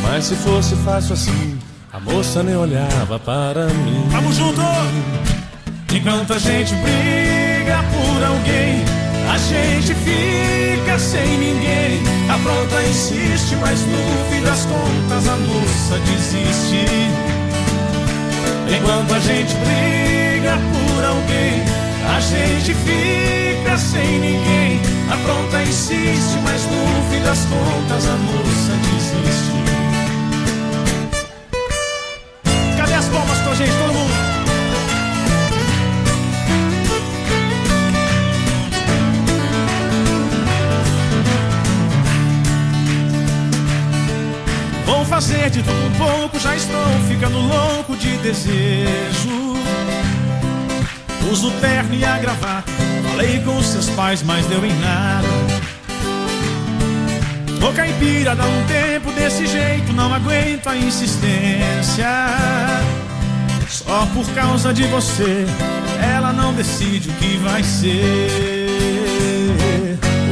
Mas 0.01 0.25
se 0.25 0.35
fosse 0.37 0.75
fácil 0.77 1.13
assim, 1.13 1.59
a 1.91 1.99
moça 1.99 2.41
nem 2.41 2.55
olhava 2.55 3.19
para 3.19 3.67
mim. 3.67 4.03
Vamos 4.09 4.35
junto! 4.35 4.59
Enquanto 5.93 6.33
a 6.33 6.39
gente 6.39 6.73
briga 6.73 7.83
por 7.93 8.23
alguém, 8.23 8.83
a 9.31 9.37
gente 9.37 9.93
fica 9.93 10.97
sem 10.97 11.37
ninguém. 11.37 12.01
A 12.33 12.37
pronta 12.39 12.81
insiste, 12.89 13.55
mas 13.61 13.79
no 13.81 14.31
fim 14.31 14.41
das 14.41 14.65
contas 14.65 15.27
a 15.27 15.35
moça 15.35 15.99
desiste. 15.99 17.42
Enquanto 18.67 19.13
a 19.13 19.19
gente 19.19 19.53
briga 19.55 20.57
por 20.71 21.03
alguém, 21.03 21.63
a 22.15 22.19
gente 22.19 22.73
fica 22.73 23.77
sem 23.77 24.19
ninguém. 24.19 24.81
A 25.11 25.17
pronta 25.17 25.61
insiste, 25.61 26.37
mas 26.43 26.63
no 26.65 27.11
fim 27.11 27.21
das 27.23 27.45
contas 27.45 28.07
a 28.07 28.15
moça 28.17 28.73
desiste. 28.83 29.52
Fazer 45.13 45.51
de 45.51 45.61
tudo 45.61 45.85
um 45.85 45.91
pouco, 45.91 46.39
já 46.39 46.55
estou 46.55 46.83
ficando 47.07 47.37
louco 47.37 47.95
de 47.95 48.17
desejo. 48.17 49.53
Uso 51.31 51.51
terno 51.61 51.93
e 51.93 52.03
a 52.03 52.17
gravata. 52.17 52.71
Falei 53.11 53.39
com 53.41 53.61
seus 53.61 53.87
pais, 53.91 54.23
mas 54.23 54.43
deu 54.47 54.65
em 54.65 54.73
nada. 54.79 55.27
Ô 57.61 57.71
caipira, 57.73 58.35
dá 58.35 58.43
um 58.43 58.63
tempo 58.65 59.11
desse 59.11 59.45
jeito, 59.45 59.93
não 59.93 60.11
aguento 60.11 60.67
a 60.67 60.75
insistência. 60.75 62.09
Só 63.69 64.07
por 64.15 64.27
causa 64.33 64.73
de 64.73 64.83
você, 64.87 65.45
ela 66.01 66.33
não 66.33 66.55
decide 66.55 67.09
o 67.09 67.13
que 67.13 67.37
vai 67.37 67.61
ser. 67.61 68.29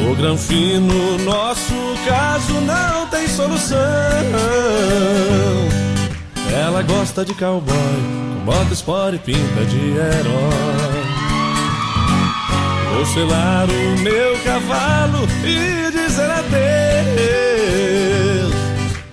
O 0.09 0.15
Granfino, 0.15 1.19
nosso 1.19 1.90
caso 2.05 2.53
não 2.61 3.07
tem 3.07 3.27
solução. 3.27 3.77
Ela 6.53 6.81
gosta 6.83 7.23
de 7.23 7.33
cowboy, 7.33 7.75
com 7.75 8.45
bota 8.45 8.73
espora 8.73 9.15
e 9.15 9.19
pinta 9.19 9.65
de 9.65 9.91
herói. 9.91 11.01
Vou 12.93 13.05
selar 13.05 13.67
o 13.69 13.99
meu 14.01 14.37
cavalo 14.43 15.27
e 15.43 15.91
dizer 15.91 16.29
adeus. 16.29 16.51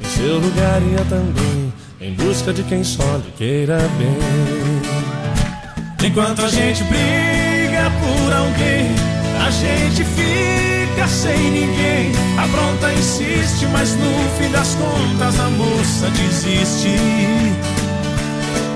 Em 0.00 0.08
seu 0.08 0.38
lugar 0.38 0.82
ia 0.82 1.04
também, 1.08 1.72
em 2.00 2.12
busca 2.14 2.52
de 2.52 2.62
quem 2.64 2.82
só 2.82 3.16
lhe 3.16 3.32
queira 3.36 3.78
bem. 3.98 4.18
Enquanto 6.06 6.44
a 6.44 6.48
gente 6.48 6.82
briga 6.84 7.90
por 8.00 8.32
alguém, 8.32 8.94
a 9.48 9.50
gente 9.50 10.04
fica 10.04 11.08
sem 11.08 11.50
ninguém. 11.50 12.12
A 12.36 12.46
pronta 12.48 12.92
insiste, 12.92 13.64
mas 13.72 13.94
no 13.94 14.12
fim 14.36 14.50
das 14.50 14.74
contas 14.74 15.40
a 15.40 15.48
moça 15.48 16.10
desiste. 16.10 16.94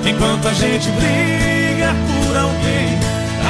Enquanto 0.06 0.48
a 0.48 0.52
gente 0.54 0.88
briga 0.92 1.94
por 2.06 2.36
alguém, 2.38 2.98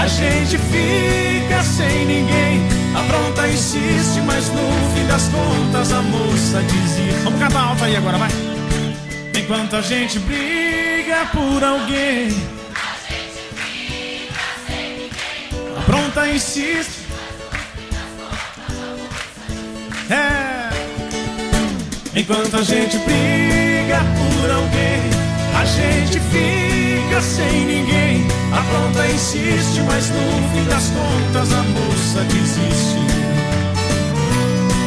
a 0.03 0.09
gente 0.09 0.59
fica 0.59 1.63
sem 1.63 2.07
ninguém. 2.07 2.61
A 2.97 3.03
pronta 3.05 3.47
insiste, 3.47 4.21
mas 4.27 4.49
no 4.49 4.93
fim 4.93 5.07
das 5.07 5.29
contas 5.29 5.93
a 5.93 6.03
moça 6.03 6.61
desiste. 6.63 7.23
Vamos 7.23 7.39
cantar 7.39 7.69
alto 7.69 7.85
aí 7.85 7.97
agora, 7.97 8.19
vai. 8.19 8.31
Enquanto 9.39 9.77
a 9.77 9.81
gente 9.81 10.19
briga 10.19 11.25
por 11.33 11.63
alguém, 11.63 12.31
a 15.79 15.83
pronta 15.83 16.29
insiste. 16.29 17.02
É. 20.13 20.69
Enquanto 22.15 22.57
a 22.57 22.63
gente 22.63 22.99
briga 22.99 24.01
por 24.19 24.51
alguém, 24.51 25.01
a 25.59 25.65
gente 25.65 26.21
fica 26.21 27.23
sem 27.23 27.65
ninguém. 27.65 28.27
A 28.53 28.61
pronta 28.61 29.07
insiste, 29.07 29.81
mas 29.87 30.11
no 30.11 30.53
fim 30.53 30.65
das 30.69 30.91
contas 30.91 31.53
a 31.53 31.63
moça 31.63 32.21
desiste. 32.25 33.03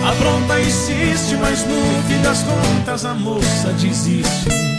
A 0.07 0.11
pronta 0.11 0.59
insiste, 0.59 1.35
mas 1.37 1.65
no 1.65 2.03
fim 2.07 2.21
das 2.21 2.43
contas 2.43 3.05
a 3.05 3.15
moça 3.15 3.69
desiste. 3.79 4.74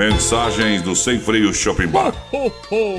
Mensagens 0.00 0.80
do 0.80 0.96
Sem 0.96 1.20
Freio 1.20 1.52
Shopping 1.52 1.88
Bar. 1.88 2.14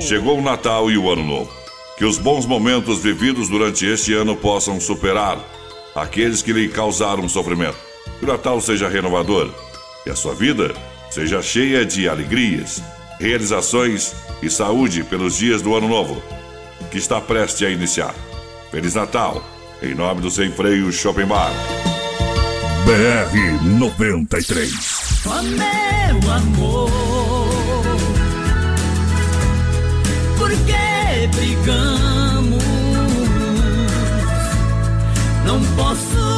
Chegou 0.00 0.38
o 0.38 0.40
Natal 0.40 0.88
e 0.88 0.96
o 0.96 1.10
Ano 1.10 1.24
Novo. 1.24 1.52
Que 1.98 2.04
os 2.04 2.16
bons 2.16 2.46
momentos 2.46 3.02
vividos 3.02 3.48
durante 3.48 3.84
este 3.84 4.14
ano 4.14 4.36
possam 4.36 4.78
superar 4.78 5.36
aqueles 5.96 6.42
que 6.42 6.52
lhe 6.52 6.68
causaram 6.68 7.28
sofrimento. 7.28 7.76
Que 8.20 8.24
o 8.24 8.28
Natal 8.28 8.60
seja 8.60 8.88
renovador 8.88 9.50
e 10.06 10.10
a 10.10 10.14
sua 10.14 10.32
vida 10.32 10.72
seja 11.10 11.42
cheia 11.42 11.84
de 11.84 12.08
alegrias, 12.08 12.80
realizações 13.18 14.14
e 14.40 14.48
saúde 14.48 15.02
pelos 15.02 15.36
dias 15.36 15.60
do 15.60 15.74
Ano 15.74 15.88
Novo, 15.88 16.22
que 16.88 16.98
está 16.98 17.20
prestes 17.20 17.66
a 17.66 17.70
iniciar. 17.70 18.14
Feliz 18.70 18.94
Natal, 18.94 19.42
em 19.82 19.92
nome 19.92 20.20
do 20.20 20.30
Sem 20.30 20.52
Freio 20.52 20.92
Shopping 20.92 21.26
Bar. 21.26 21.50
BR 22.84 23.62
93. 23.78 25.22
Ó 25.26 25.42
meu 25.42 26.32
amor, 26.32 26.90
por 30.36 30.50
que 30.50 31.26
brigamos? 31.36 32.62
Não 35.46 35.60
posso 35.76 36.31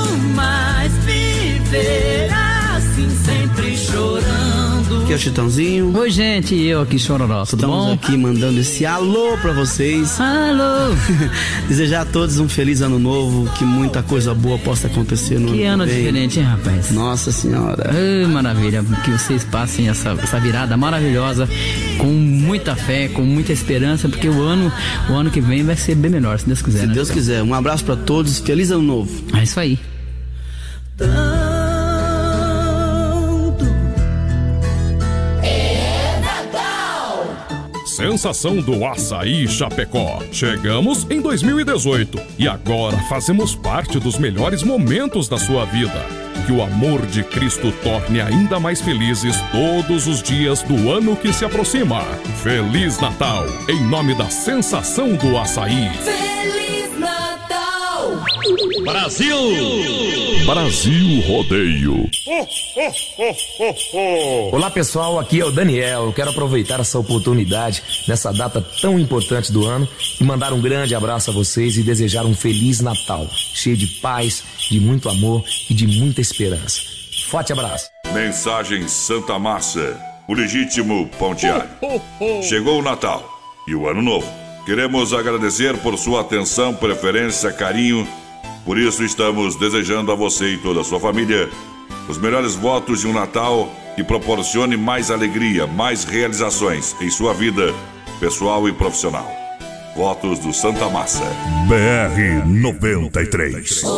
Aqui 5.15 5.17
é 5.17 5.17
o 5.17 5.19
Chitãozinho. 5.19 5.97
Oi, 5.97 6.11
gente, 6.11 6.57
eu 6.61 6.83
aqui, 6.83 6.99
Chororó, 6.99 7.45
tudo 7.45 7.61
Estamos 7.61 7.87
bom? 7.87 7.93
aqui 7.93 8.17
mandando 8.17 8.59
esse 8.59 8.85
alô 8.85 9.39
pra 9.39 9.53
vocês. 9.53 10.21
Alô! 10.21 10.93
Desejar 11.69 12.01
a 12.01 12.05
todos 12.05 12.41
um 12.41 12.49
feliz 12.49 12.83
ano 12.83 12.99
novo, 12.99 13.49
que 13.53 13.63
muita 13.65 14.03
coisa 14.03 14.35
boa 14.35 14.59
possa 14.59 14.89
acontecer 14.89 15.39
no 15.39 15.53
Que 15.53 15.63
ano 15.63 15.85
ano 15.85 15.85
que 15.85 15.91
vem. 15.91 16.05
diferente, 16.05 16.41
hein, 16.41 16.47
rapaz? 16.47 16.91
Nossa 16.91 17.31
senhora. 17.31 17.93
Ai, 17.95 18.27
maravilha, 18.27 18.85
que 19.05 19.11
vocês 19.13 19.45
passem 19.45 19.89
essa, 19.89 20.11
essa 20.21 20.41
virada 20.41 20.77
maravilhosa 20.77 21.49
com 21.97 22.07
muita 22.07 22.75
fé, 22.75 23.07
com 23.07 23.23
muita 23.23 23.53
esperança, 23.53 24.09
porque 24.09 24.29
o 24.29 24.43
ano, 24.43 24.73
o 25.09 25.13
ano 25.13 25.31
que 25.31 25.41
vem 25.41 25.63
vai 25.63 25.77
ser 25.77 25.95
bem 25.95 26.11
melhor, 26.11 26.41
se 26.41 26.47
Deus 26.47 26.61
quiser. 26.61 26.81
Se 26.81 26.87
né, 26.89 26.95
Deus 26.95 27.09
quiser. 27.09 27.41
Um 27.41 27.55
abraço 27.55 27.85
pra 27.85 27.95
todos, 27.95 28.41
feliz 28.41 28.73
ano 28.73 28.83
novo. 28.83 29.13
É 29.33 29.45
isso 29.45 29.61
aí. 29.61 29.79
Sensação 38.05 38.57
do 38.61 38.85
açaí 38.85 39.49
Chapecó. 39.49 40.23
Chegamos 40.31 41.07
em 41.11 41.23
2018 41.23 42.21
e 42.39 42.47
agora 42.47 42.99
fazemos 43.09 43.55
parte 43.55 43.99
dos 43.99 44.19
melhores 44.19 44.63
momentos 44.63 45.27
da 45.27 45.39
sua 45.39 45.65
vida. 45.65 46.05
Que 46.45 46.53
o 46.53 46.63
amor 46.63 47.07
de 47.07 47.25
Cristo 47.25 47.73
torne 47.83 48.21
ainda 48.21 48.61
mais 48.61 48.83
felizes 48.83 49.37
todos 49.51 50.07
os 50.07 50.23
dias 50.23 50.63
do 50.63 50.93
ano 50.93 51.17
que 51.17 51.33
se 51.33 51.47
aproxima. 51.47 52.03
Feliz 52.43 53.01
Natal, 53.01 53.47
em 53.71 53.83
nome 53.89 54.15
da 54.15 54.29
sensação 54.29 55.15
do 55.17 55.39
açaí. 55.39 55.89
Feliz! 56.05 56.64
Brasil! 58.85 59.37
Brasil 60.45 61.21
Rodeio. 61.23 62.11
Olá 64.53 64.71
pessoal, 64.71 65.19
aqui 65.19 65.41
é 65.41 65.45
o 65.45 65.51
Daniel. 65.51 66.05
Eu 66.05 66.13
quero 66.13 66.31
aproveitar 66.31 66.81
essa 66.81 66.99
oportunidade 66.99 67.83
nessa 68.07 68.31
data 68.31 68.61
tão 68.83 68.99
importante 68.99 69.51
do 69.51 69.65
ano 69.67 69.89
e 70.21 70.25
mandar 70.25 70.53
um 70.53 70.61
grande 70.61 70.95
abraço 70.95 71.31
a 71.31 71.33
vocês 71.33 71.79
e 71.79 71.83
desejar 71.83 72.27
um 72.27 72.35
feliz 72.35 72.81
Natal, 72.81 73.27
cheio 73.33 73.77
de 73.77 73.87
paz, 73.87 74.45
de 74.71 74.79
muito 74.79 75.09
amor 75.09 75.43
e 75.71 75.73
de 75.73 75.87
muita 75.87 76.21
esperança. 76.21 76.83
Forte 77.31 77.53
abraço. 77.53 77.89
Mensagem 78.13 78.87
Santa 78.87 79.39
Massa, 79.39 79.99
o 80.29 80.35
legítimo 80.35 81.09
pão 81.19 81.35
diário. 81.35 81.71
Chegou 82.43 82.81
o 82.81 82.83
Natal 82.83 83.27
e 83.67 83.75
o 83.75 83.89
Ano 83.89 84.03
Novo. 84.03 84.31
Queremos 84.67 85.15
agradecer 85.15 85.77
por 85.79 85.97
sua 85.99 86.21
atenção, 86.21 86.75
preferência, 86.75 87.51
carinho. 87.51 88.07
Por 88.65 88.79
isso 88.79 89.05
estamos 89.05 89.57
desejando 89.57 90.11
a 90.11 90.15
você 90.15 90.55
e 90.55 90.59
toda 90.59 90.81
a 90.81 90.85
sua 90.85 90.99
família 90.99 91.51
os 92.09 92.19
melhores 92.19 92.55
votos 92.55 93.01
de 93.01 93.07
um 93.07 93.13
Natal 93.13 93.69
que 93.95 94.03
proporcione 94.03 94.77
mais 94.77 95.11
alegria, 95.11 95.67
mais 95.67 96.05
realizações 96.05 96.95
em 97.01 97.11
sua 97.11 97.33
vida 97.33 97.73
pessoal 98.21 98.69
e 98.69 98.73
profissional. 98.73 99.31
Votos 99.97 100.39
do 100.41 100.53
Santa 100.53 100.89
Massa. 100.89 101.25
BR 101.69 102.47
93. 102.47 103.83
Eu 103.83 103.91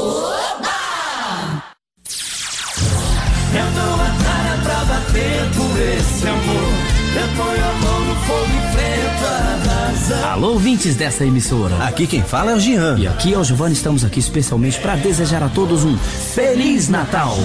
dou 3.75 3.95
a 3.95 4.15
cara 4.25 4.59
pra 4.63 4.85
bater 4.85 5.51
por 5.57 5.81
esse 5.81 6.29
amor. 6.29 6.96
Alô, 10.25 10.53
ouvintes 10.53 10.95
dessa 10.95 11.25
emissora. 11.25 11.77
Aqui 11.85 12.07
quem 12.07 12.23
fala 12.23 12.53
é 12.53 12.55
o 12.55 12.61
Jean. 12.61 12.99
E 12.99 13.09
aqui 13.09 13.33
é 13.33 13.39
o 13.39 13.45
Giovanni, 13.45 13.73
estamos 13.73 14.05
aqui 14.05 14.21
especialmente 14.21 14.79
para 14.79 14.97
desejar 14.97 15.43
a 15.43 15.49
todos 15.49 15.83
um 15.83 15.97
Feliz 15.97 16.91
Natal. 16.91 17.35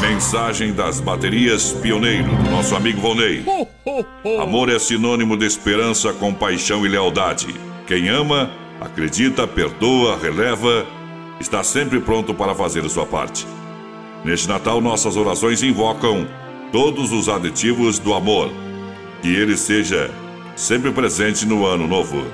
Mensagem 0.00 0.74
das 0.74 1.00
baterias 1.00 1.72
Pioneiro, 1.72 2.28
do 2.28 2.50
nosso 2.50 2.76
amigo 2.76 3.00
Volney. 3.00 3.42
Amor 4.40 4.68
é 4.68 4.78
sinônimo 4.78 5.36
de 5.36 5.46
esperança, 5.46 6.12
compaixão 6.12 6.84
e 6.84 6.88
lealdade. 6.88 7.46
Quem 7.86 8.08
ama, 8.08 8.50
acredita, 8.80 9.46
perdoa, 9.46 10.18
releva, 10.18 10.84
está 11.40 11.64
sempre 11.64 12.00
pronto 12.00 12.34
para 12.34 12.54
fazer 12.54 12.84
a 12.84 12.88
sua 12.88 13.06
parte. 13.06 13.46
Neste 14.24 14.48
Natal, 14.48 14.80
nossas 14.80 15.16
orações 15.16 15.62
invocam 15.62 16.26
todos 16.70 17.12
os 17.12 17.28
aditivos 17.28 17.98
do 17.98 18.14
amor. 18.14 18.52
Que 19.22 19.34
ele 19.34 19.56
seja 19.56 20.10
sempre 20.56 20.90
presente 20.90 21.46
no 21.46 21.66
ano 21.66 21.86
novo. 21.86 22.24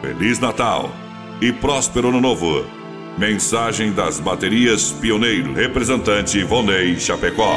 Feliz 0.00 0.38
Natal 0.38 0.90
e 1.40 1.52
próspero 1.52 2.08
ano 2.08 2.20
novo. 2.20 2.64
Mensagem 3.18 3.92
das 3.92 4.18
baterias 4.18 4.92
Pioneiro, 4.92 5.52
representante 5.52 6.42
Vonei 6.42 6.98
Chapecó. 6.98 7.54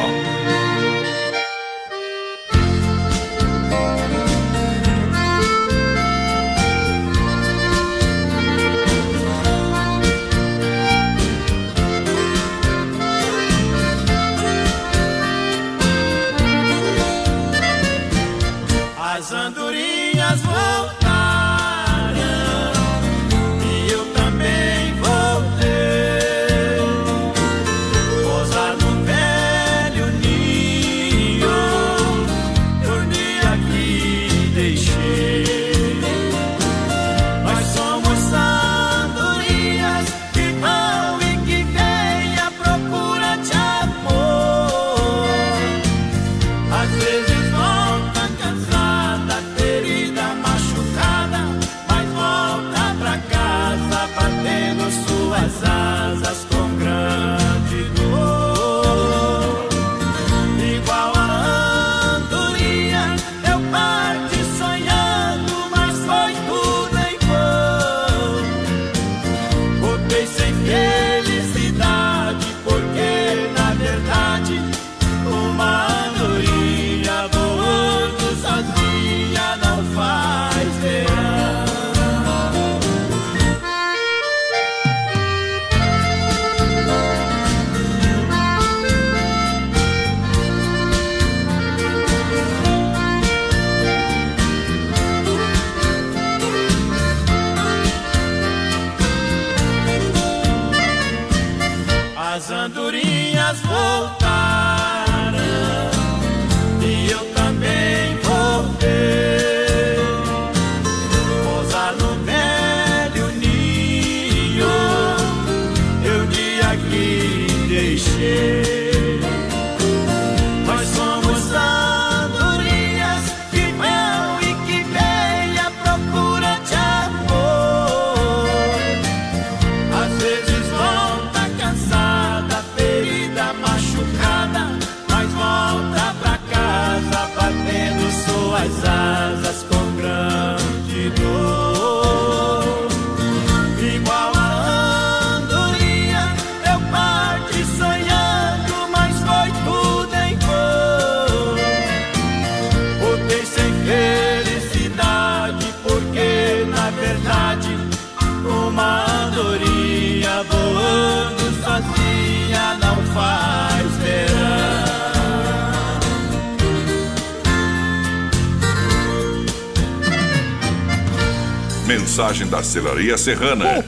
Mensagem 172.73 172.73
da 172.73 172.73
Celaria 172.73 173.17
Serrana. 173.17 173.85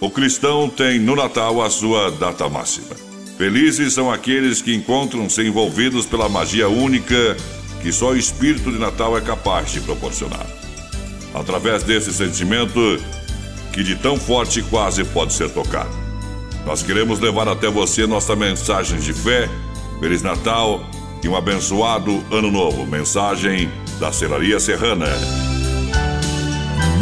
O 0.00 0.10
cristão 0.10 0.68
tem 0.68 0.98
no 0.98 1.16
Natal 1.16 1.62
a 1.62 1.70
sua 1.70 2.10
data 2.10 2.48
máxima. 2.48 2.94
Felizes 3.36 3.94
são 3.94 4.10
aqueles 4.10 4.62
que 4.62 4.74
encontram-se 4.74 5.42
envolvidos 5.42 6.06
pela 6.06 6.28
magia 6.28 6.68
única 6.68 7.36
que 7.80 7.90
só 7.90 8.10
o 8.10 8.16
espírito 8.16 8.70
de 8.70 8.78
Natal 8.78 9.16
é 9.16 9.20
capaz 9.20 9.72
de 9.72 9.80
proporcionar. 9.80 10.46
Através 11.34 11.82
desse 11.82 12.12
sentimento, 12.12 13.02
que 13.72 13.82
de 13.82 13.96
tão 13.96 14.16
forte 14.16 14.62
quase 14.62 15.02
pode 15.02 15.32
ser 15.32 15.50
tocado. 15.50 15.90
Nós 16.64 16.82
queremos 16.82 17.18
levar 17.18 17.48
até 17.48 17.68
você 17.68 18.06
nossa 18.06 18.36
mensagem 18.36 19.00
de 19.00 19.12
fé, 19.12 19.48
Feliz 19.98 20.22
Natal 20.22 20.88
e 21.22 21.28
um 21.28 21.34
abençoado 21.34 22.22
Ano 22.30 22.50
Novo. 22.50 22.86
Mensagem 22.86 23.70
da 23.98 24.12
Celaria 24.12 24.60
Serrana. 24.60 25.41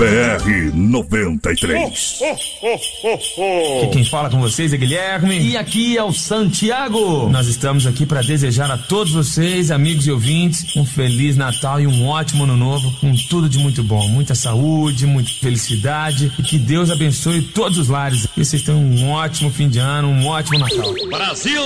BR 0.01 0.73
93. 0.73 2.50
Aqui 2.62 3.89
quem 3.91 4.05
fala 4.05 4.28
com 4.28 4.39
vocês 4.39 4.74
é 4.74 4.77
Guilherme 4.77 5.41
e 5.41 5.57
aqui 5.57 5.97
é 5.97 6.05
o 6.05 6.12
Santiago. 6.12 7.27
Nós 7.31 7.47
estamos 7.47 7.87
aqui 7.87 8.05
para 8.05 8.20
desejar 8.20 8.70
a 8.70 8.77
todos 8.77 9.15
vocês, 9.15 9.70
amigos 9.70 10.07
e 10.07 10.11
ouvintes, 10.11 10.77
um 10.77 10.85
feliz 10.85 11.39
Natal 11.39 11.81
e 11.81 11.87
um 11.87 12.07
ótimo 12.07 12.45
ano 12.45 12.59
novo, 12.59 12.93
com 13.01 13.15
tudo 13.16 13.49
de 13.49 13.59
muito 13.59 13.82
bom, 13.82 14.07
muita 14.09 14.35
saúde, 14.35 15.07
muita 15.07 15.31
felicidade 15.31 16.31
e 16.39 16.43
que 16.43 16.59
Deus 16.59 16.91
abençoe 16.91 17.41
todos 17.41 17.78
os 17.78 17.89
lares. 17.89 18.27
Que 18.27 18.45
vocês 18.45 18.61
tenham 18.61 18.78
um 18.78 19.09
ótimo 19.09 19.51
fim 19.51 19.66
de 19.66 19.78
ano, 19.78 20.09
um 20.09 20.27
ótimo 20.27 20.59
Natal. 20.59 20.95
Brasil! 21.09 21.62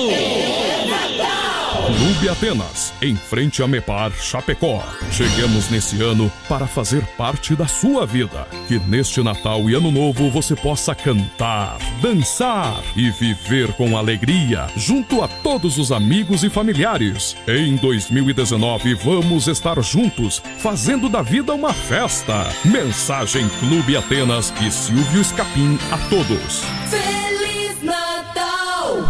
Clube 1.86 2.28
Atenas, 2.28 2.94
em 3.02 3.14
frente 3.14 3.62
a 3.62 3.68
Mepar 3.68 4.10
Chapecó. 4.12 4.82
Chegamos 5.12 5.68
nesse 5.68 6.02
ano 6.02 6.32
para 6.48 6.66
fazer 6.66 7.04
parte 7.16 7.54
da 7.54 7.66
sua 7.66 8.06
vida. 8.06 8.46
Que 8.66 8.78
neste 8.78 9.22
Natal 9.22 9.68
e 9.68 9.74
Ano 9.74 9.90
Novo 9.90 10.30
você 10.30 10.56
possa 10.56 10.83
cantar, 10.92 11.78
dançar 12.02 12.82
e 12.96 13.08
viver 13.12 13.72
com 13.74 13.96
alegria 13.96 14.66
junto 14.76 15.22
a 15.22 15.28
todos 15.28 15.78
os 15.78 15.92
amigos 15.92 16.42
e 16.42 16.50
familiares. 16.50 17.36
Em 17.46 17.76
2019 17.76 18.94
vamos 18.94 19.46
estar 19.46 19.80
juntos, 19.80 20.42
fazendo 20.58 21.08
da 21.08 21.22
vida 21.22 21.54
uma 21.54 21.72
festa. 21.72 22.48
Mensagem 22.64 23.48
Clube 23.60 23.96
Atenas 23.96 24.52
e 24.60 24.68
Silvio 24.68 25.20
Escapim 25.20 25.78
a 25.92 25.98
todos. 26.08 26.64
Feliz! 26.90 27.33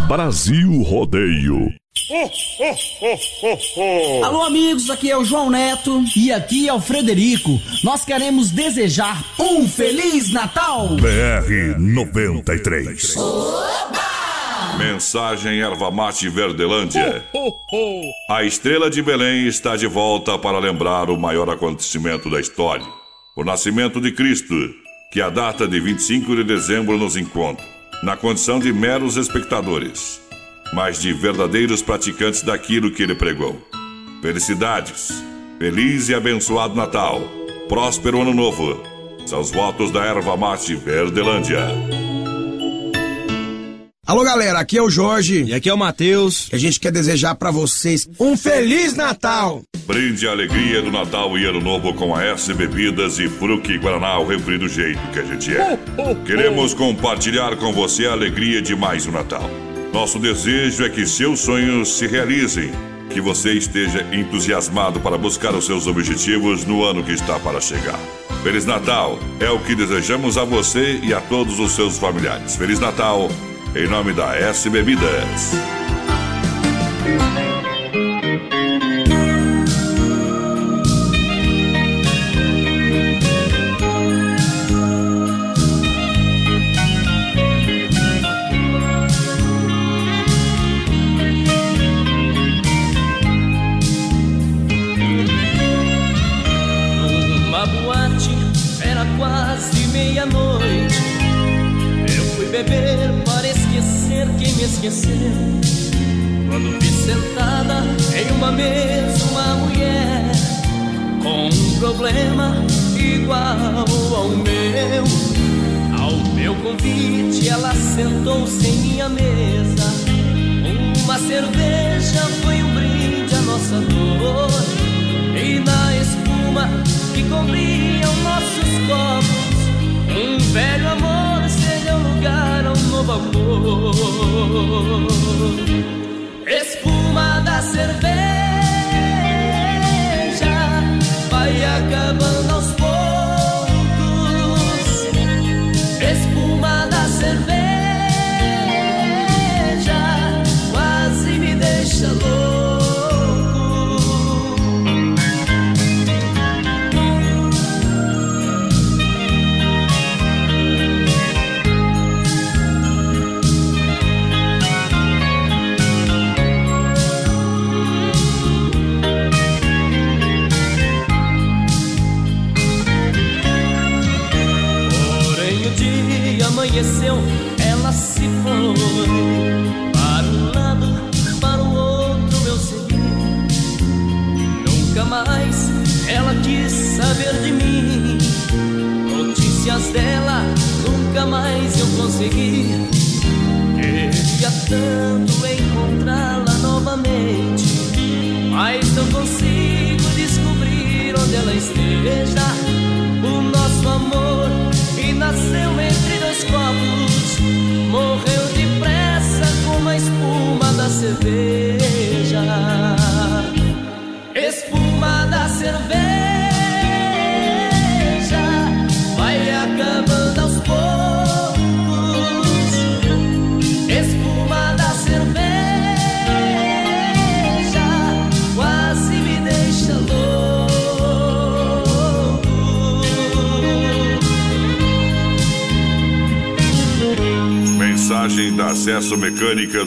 Brasil 0.07 0.83
Rodeio. 0.83 1.73
Alô, 4.23 4.43
amigos, 4.43 4.91
aqui 4.91 5.11
é 5.11 5.17
o 5.17 5.25
João 5.25 5.49
Neto 5.49 6.05
e 6.15 6.31
aqui 6.31 6.69
é 6.69 6.75
o 6.75 6.81
Frederico. 6.81 7.59
Nós 7.83 8.05
queremos 8.05 8.51
desejar 8.51 9.25
um 9.39 9.67
Feliz 9.67 10.31
Natal! 10.31 10.89
BR 10.97 11.79
93. 11.79 13.15
Mensagem 14.79 15.63
Erva 15.63 15.91
Mate 15.91 16.29
Verdelândia. 16.29 17.25
A 18.29 18.45
estrela 18.45 18.91
de 18.91 19.01
Belém 19.01 19.47
está 19.47 19.75
de 19.75 19.87
volta 19.87 20.39
para 20.39 20.59
lembrar 20.59 21.09
o 21.09 21.19
maior 21.19 21.49
acontecimento 21.49 22.29
da 22.29 22.41
história: 22.41 22.87
o 23.35 23.43
nascimento 23.43 24.01
de 24.03 24.13
Cristo, 24.13 24.55
que 25.11 25.23
a 25.23 25.31
data 25.31 25.67
de 25.67 25.81
25 25.81 26.37
de 26.37 26.45
dezembro 26.45 26.99
nos 26.99 27.17
encontra, 27.17 27.65
na 28.03 28.17
condição 28.17 28.59
de 28.59 28.73
meros 28.73 29.17
espectadores, 29.17 30.21
mas 30.73 31.01
de 31.01 31.13
verdadeiros 31.13 31.83
praticantes 31.83 32.43
daquilo 32.43 32.91
que 32.91 33.03
ele 33.03 33.15
pregou. 33.15 33.61
Felicidades, 34.21 35.13
feliz 35.59 36.09
e 36.09 36.15
abençoado 36.15 36.75
Natal, 36.75 37.23
próspero 37.69 38.21
Ano 38.21 38.35
Novo. 38.35 38.83
São 39.27 39.41
os 39.41 39.51
votos 39.51 39.91
da 39.91 40.05
Erva 40.05 40.37
Mate 40.37 40.75
Verdelândia. 40.75 41.69
Alô, 44.07 44.23
galera, 44.23 44.59
aqui 44.59 44.77
é 44.77 44.83
o 44.83 44.91
Jorge. 44.91 45.45
E 45.45 45.55
aqui 45.55 45.69
é 45.69 45.73
o 45.73 45.79
Matheus. 45.79 46.49
E 46.53 46.57
a 46.57 46.59
gente 46.59 46.79
quer 46.79 46.93
desejar 46.93 47.35
pra 47.37 47.51
vocês 47.51 48.07
um 48.21 48.37
Feliz 48.37 48.95
Natal! 48.95 49.63
Brinde 49.87 50.27
a 50.27 50.31
alegria 50.31 50.81
do 50.81 50.91
Natal 50.91 51.37
e 51.37 51.45
Ano 51.45 51.61
Novo 51.61 51.93
com 51.93 52.15
a 52.15 52.25
S 52.25 52.53
Bebidas 52.55 53.19
e 53.19 53.29
Fruque 53.29 53.77
Guaraná, 53.77 54.19
o 54.19 54.27
refri 54.27 54.57
do 54.57 54.69
jeito 54.69 55.01
que 55.13 55.19
a 55.19 55.25
gente 55.25 55.55
é. 55.55 55.79
Queremos 56.25 56.73
compartilhar 56.73 57.57
com 57.57 57.73
você 57.73 58.07
a 58.07 58.13
alegria 58.13 58.63
de 58.63 58.75
mais 58.75 59.07
um 59.07 59.13
Natal. 59.13 59.49
Nosso 59.93 60.19
desejo 60.19 60.85
é 60.85 60.89
que 60.89 61.07
seus 61.07 61.41
sonhos 61.41 61.99
se 61.99 62.07
realizem, 62.07 62.71
que 63.11 63.21
você 63.21 63.53
esteja 63.53 64.07
entusiasmado 64.13 65.01
para 65.01 65.19
buscar 65.19 65.55
os 65.55 65.67
seus 65.67 65.87
objetivos 65.87 66.65
no 66.65 66.83
ano 66.83 67.05
que 67.05 67.13
está 67.13 67.39
para 67.39 67.61
chegar. 67.61 67.99
Feliz 68.43 68.65
Natal 68.65 69.19
é 69.39 69.51
o 69.51 69.59
que 69.59 69.75
desejamos 69.75 70.39
a 70.39 70.45
você 70.45 70.99
e 71.03 71.13
a 71.13 71.21
todos 71.21 71.61
os 71.61 71.73
seus 71.73 71.99
familiares. 71.99 72.57
Feliz 72.57 72.81
Natal 72.81 73.29
em 73.77 73.89
nome 73.89 74.13
da 74.13 74.37
S 74.37 74.71
Bebidas. 74.71 75.53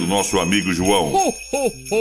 Do 0.08 0.16
nosso 0.16 0.40
amigo 0.40 0.72
João. 0.74 1.12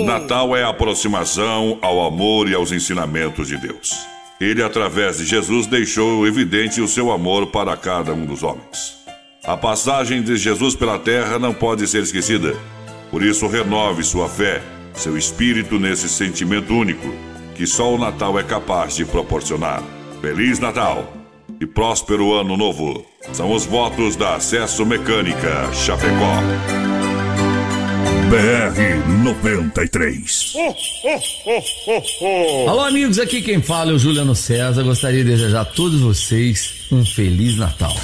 Natal 0.05 0.57
é 0.57 0.63
a 0.63 0.69
aproximação 0.69 1.79
ao 1.83 2.07
amor 2.07 2.49
e 2.49 2.55
aos 2.55 2.71
ensinamentos 2.71 3.49
de 3.49 3.57
Deus. 3.59 4.07
Ele, 4.41 4.63
através 4.63 5.19
de 5.19 5.25
Jesus, 5.25 5.67
deixou 5.67 6.27
evidente 6.27 6.81
o 6.81 6.87
seu 6.87 7.11
amor 7.11 7.49
para 7.49 7.77
cada 7.77 8.13
um 8.15 8.25
dos 8.25 8.43
homens. 8.43 8.97
A 9.45 9.57
passagem 9.57 10.23
de 10.23 10.37
Jesus 10.37 10.75
pela 10.77 10.99
terra 10.99 11.39
não 11.39 11.53
pode 11.53 11.87
ser 11.89 12.03
esquecida. 12.03 12.57
Por 13.11 13.23
isso, 13.23 13.47
renove 13.47 14.03
sua 14.03 14.29
fé, 14.29 14.63
seu 14.95 15.17
espírito 15.19 15.79
nesse 15.79 16.09
sentimento 16.09 16.73
único 16.73 17.13
que 17.55 17.67
só 17.67 17.93
o 17.93 17.99
Natal 17.99 18.39
é 18.39 18.43
capaz 18.43 18.97
de 18.97 19.05
proporcionar. 19.05 19.83
Feliz 20.21 20.59
Natal 20.59 21.11
e 21.59 21.67
próspero 21.67 22.35
Ano 22.35 22.57
Novo. 22.57 23.05
São 23.33 23.53
os 23.53 23.65
votos 23.65 24.15
da 24.15 24.37
Acesso 24.37 24.85
Mecânica 24.85 25.73
Chapecó. 25.73 26.96
BR 28.37 29.23
93. 29.25 30.53
Alô, 32.69 32.81
amigos, 32.83 33.19
aqui 33.19 33.41
quem 33.41 33.63
fala 33.63 33.93
é 33.93 33.95
o 33.95 33.99
Juliano 33.99 34.35
César. 34.35 34.83
Gostaria 34.83 35.25
de 35.25 35.31
desejar 35.31 35.63
a 35.63 35.65
todos 35.65 36.03
vocês 36.03 36.87
um 36.93 37.03
Feliz 37.03 37.57
Natal. 37.57 37.97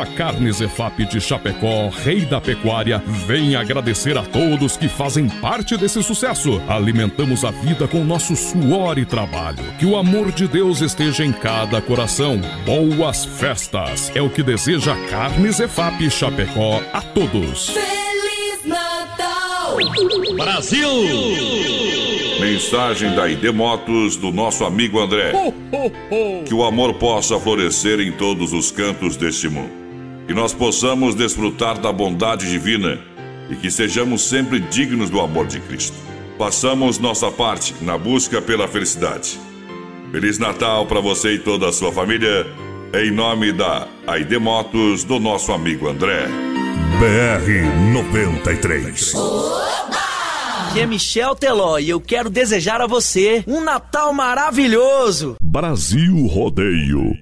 A 0.00 0.06
Carnes 0.06 0.62
EFAP 0.62 1.04
de 1.04 1.20
Chapecó, 1.20 1.90
rei 1.90 2.22
da 2.22 2.40
pecuária, 2.40 3.02
vem 3.26 3.54
agradecer 3.54 4.16
a 4.16 4.22
todos 4.22 4.74
que 4.74 4.88
fazem 4.88 5.28
parte 5.28 5.76
desse 5.76 6.02
sucesso. 6.02 6.58
Alimentamos 6.66 7.44
a 7.44 7.50
vida 7.50 7.86
com 7.86 8.02
nosso 8.02 8.34
suor 8.34 8.96
e 8.98 9.04
trabalho. 9.04 9.62
Que 9.78 9.84
o 9.84 9.98
amor 9.98 10.32
de 10.32 10.48
Deus 10.48 10.80
esteja 10.80 11.22
em 11.22 11.32
cada 11.32 11.82
coração. 11.82 12.40
Boas 12.64 13.26
festas! 13.26 14.10
É 14.14 14.22
o 14.22 14.30
que 14.30 14.42
deseja 14.42 14.94
a 14.94 15.08
Carnes 15.08 15.60
EFAP 15.60 16.08
Chapecó 16.10 16.82
a 16.94 17.02
todos. 17.02 17.68
Feliz 17.68 18.64
Natal! 18.64 19.76
Brasil! 20.34 20.88
Mensagem 22.40 23.14
da 23.14 23.28
ID 23.28 23.52
Motos 23.52 24.16
do 24.16 24.32
nosso 24.32 24.64
amigo 24.64 24.98
André. 24.98 25.32
Que 26.46 26.54
o 26.54 26.64
amor 26.64 26.94
possa 26.94 27.38
florescer 27.38 28.00
em 28.00 28.12
todos 28.12 28.54
os 28.54 28.70
cantos 28.70 29.14
deste 29.18 29.46
mundo. 29.46 29.89
Que 30.30 30.34
nós 30.34 30.54
possamos 30.54 31.16
desfrutar 31.16 31.76
da 31.76 31.92
bondade 31.92 32.48
divina 32.48 33.00
e 33.50 33.56
que 33.56 33.68
sejamos 33.68 34.22
sempre 34.22 34.60
dignos 34.60 35.10
do 35.10 35.20
amor 35.20 35.44
de 35.48 35.58
Cristo. 35.58 35.96
Façamos 36.38 37.00
nossa 37.00 37.32
parte 37.32 37.74
na 37.82 37.98
busca 37.98 38.40
pela 38.40 38.68
felicidade. 38.68 39.40
Feliz 40.12 40.38
Natal 40.38 40.86
para 40.86 41.00
você 41.00 41.32
e 41.32 41.38
toda 41.40 41.68
a 41.68 41.72
sua 41.72 41.90
família, 41.90 42.46
em 42.94 43.10
nome 43.10 43.50
da 43.50 43.88
ID 44.20 44.34
Motos 44.34 45.02
do 45.02 45.18
nosso 45.18 45.50
amigo 45.50 45.88
André. 45.88 46.28
BR 47.00 47.92
93. 47.92 49.12
Aqui 50.68 50.78
é 50.78 50.86
Michel 50.86 51.34
Teló 51.34 51.76
e 51.80 51.90
eu 51.90 52.00
quero 52.00 52.30
desejar 52.30 52.80
a 52.80 52.86
você 52.86 53.42
um 53.48 53.60
Natal 53.60 54.14
maravilhoso. 54.14 55.34
Brasil 55.42 56.24
Rodeio. 56.28 57.18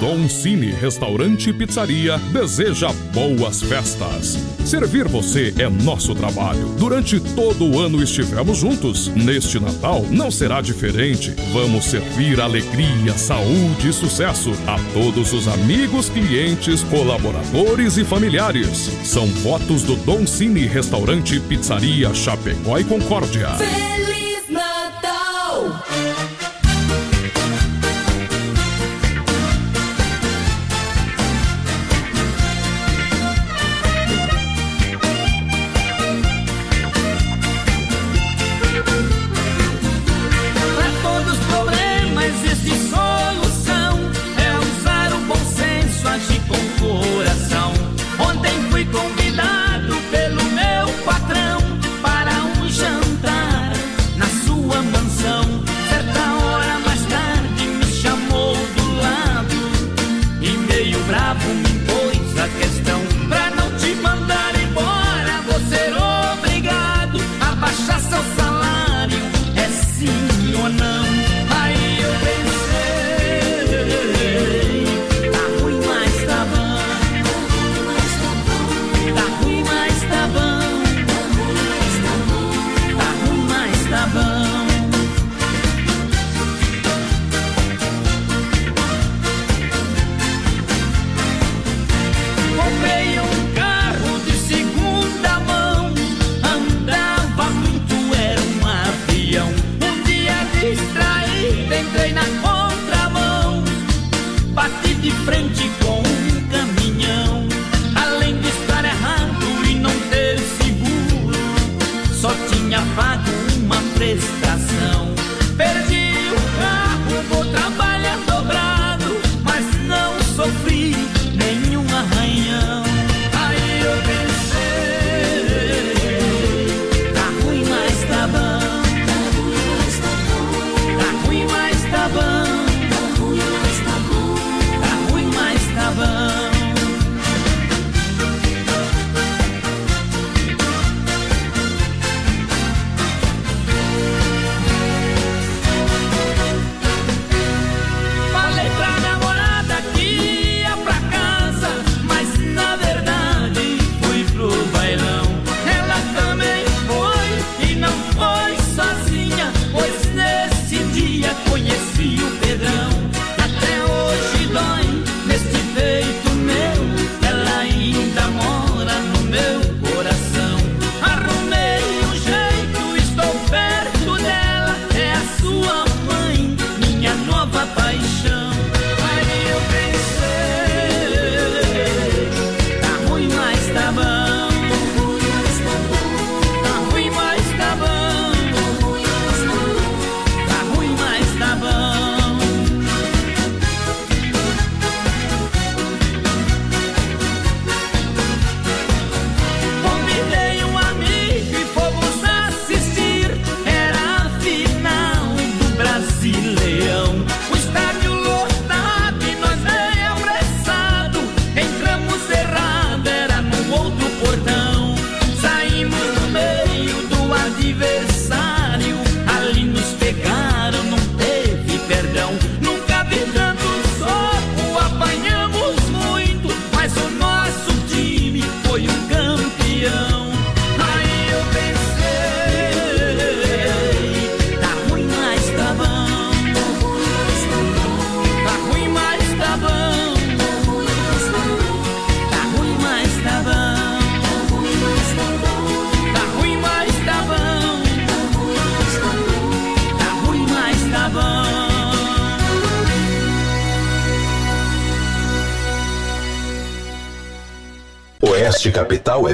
Dom 0.00 0.30
Cine 0.30 0.70
Restaurante 0.70 1.50
e 1.50 1.52
Pizzaria 1.52 2.16
deseja 2.32 2.90
boas 3.12 3.62
festas. 3.62 4.38
Servir 4.64 5.06
você 5.06 5.52
é 5.58 5.68
nosso 5.68 6.14
trabalho. 6.14 6.68
Durante 6.78 7.20
todo 7.20 7.66
o 7.66 7.78
ano 7.78 8.02
estivemos 8.02 8.56
juntos. 8.56 9.08
Neste 9.08 9.60
Natal 9.60 10.06
não 10.10 10.30
será 10.30 10.62
diferente. 10.62 11.34
Vamos 11.52 11.84
servir 11.84 12.40
alegria, 12.40 13.12
saúde 13.18 13.90
e 13.90 13.92
sucesso 13.92 14.52
a 14.66 14.78
todos 14.94 15.34
os 15.34 15.46
amigos, 15.46 16.08
clientes, 16.08 16.82
colaboradores 16.84 17.98
e 17.98 18.04
familiares. 18.04 18.90
São 19.04 19.26
votos 19.26 19.82
do 19.82 19.96
Dom 19.96 20.26
Cine 20.26 20.66
Restaurante 20.66 21.36
e 21.36 21.40
Pizzaria 21.40 22.14
Chapecó 22.14 22.78
e 22.78 22.84
Concórdia. 22.84 23.48
Feliz 23.50 24.48
Natal! 24.48 26.29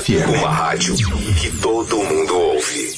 FM. 0.07 0.39
Uma 0.39 0.49
rádio 0.49 0.95
que 1.41 1.51
todo 1.61 1.97
mundo 1.97 2.39
ouve. 2.39 2.97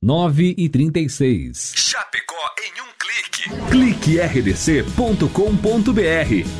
Nove 0.00 0.54
e 0.56 0.68
trinta 0.70 0.98
e 0.98 1.10
seis. 1.10 1.74
Chapecó 1.76 2.34
em 2.58 2.80
um 2.80 2.86
clique. 2.98 3.50
Clique 3.70 4.18
rdc.com.br, 4.18 5.26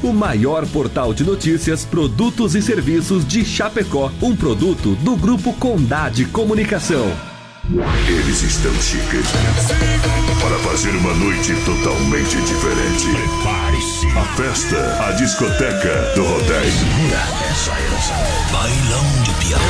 o 0.03 0.13
maior 0.13 0.67
portal 0.67 1.15
de 1.15 1.25
notícias, 1.25 1.87
produtos 1.87 2.55
e 2.55 2.61
serviços 2.61 3.27
de 3.27 3.47
Chapecó. 3.47 4.13
Um 4.21 4.37
produto 4.37 4.95
do 4.97 5.17
Grupo 5.17 5.55
Condade 5.55 6.27
Comunicação. 6.27 7.07
Eles 8.09 8.43
estão 8.43 8.75
chegando 8.75 10.28
para 10.41 10.59
fazer 10.61 10.91
uma 10.91 11.15
noite 11.15 11.55
totalmente 11.65 12.41
diferente. 12.43 13.09
Prepare-se. 13.09 14.07
A 14.17 14.25
festa, 14.37 15.07
a 15.09 15.13
discoteca 15.13 16.13
do 16.15 16.25
rodeio. 16.25 16.73
Essa 17.51 17.73
herança. 17.81 18.15
Bailão 18.53 19.23
de 19.23 19.33
pião. 19.45 19.61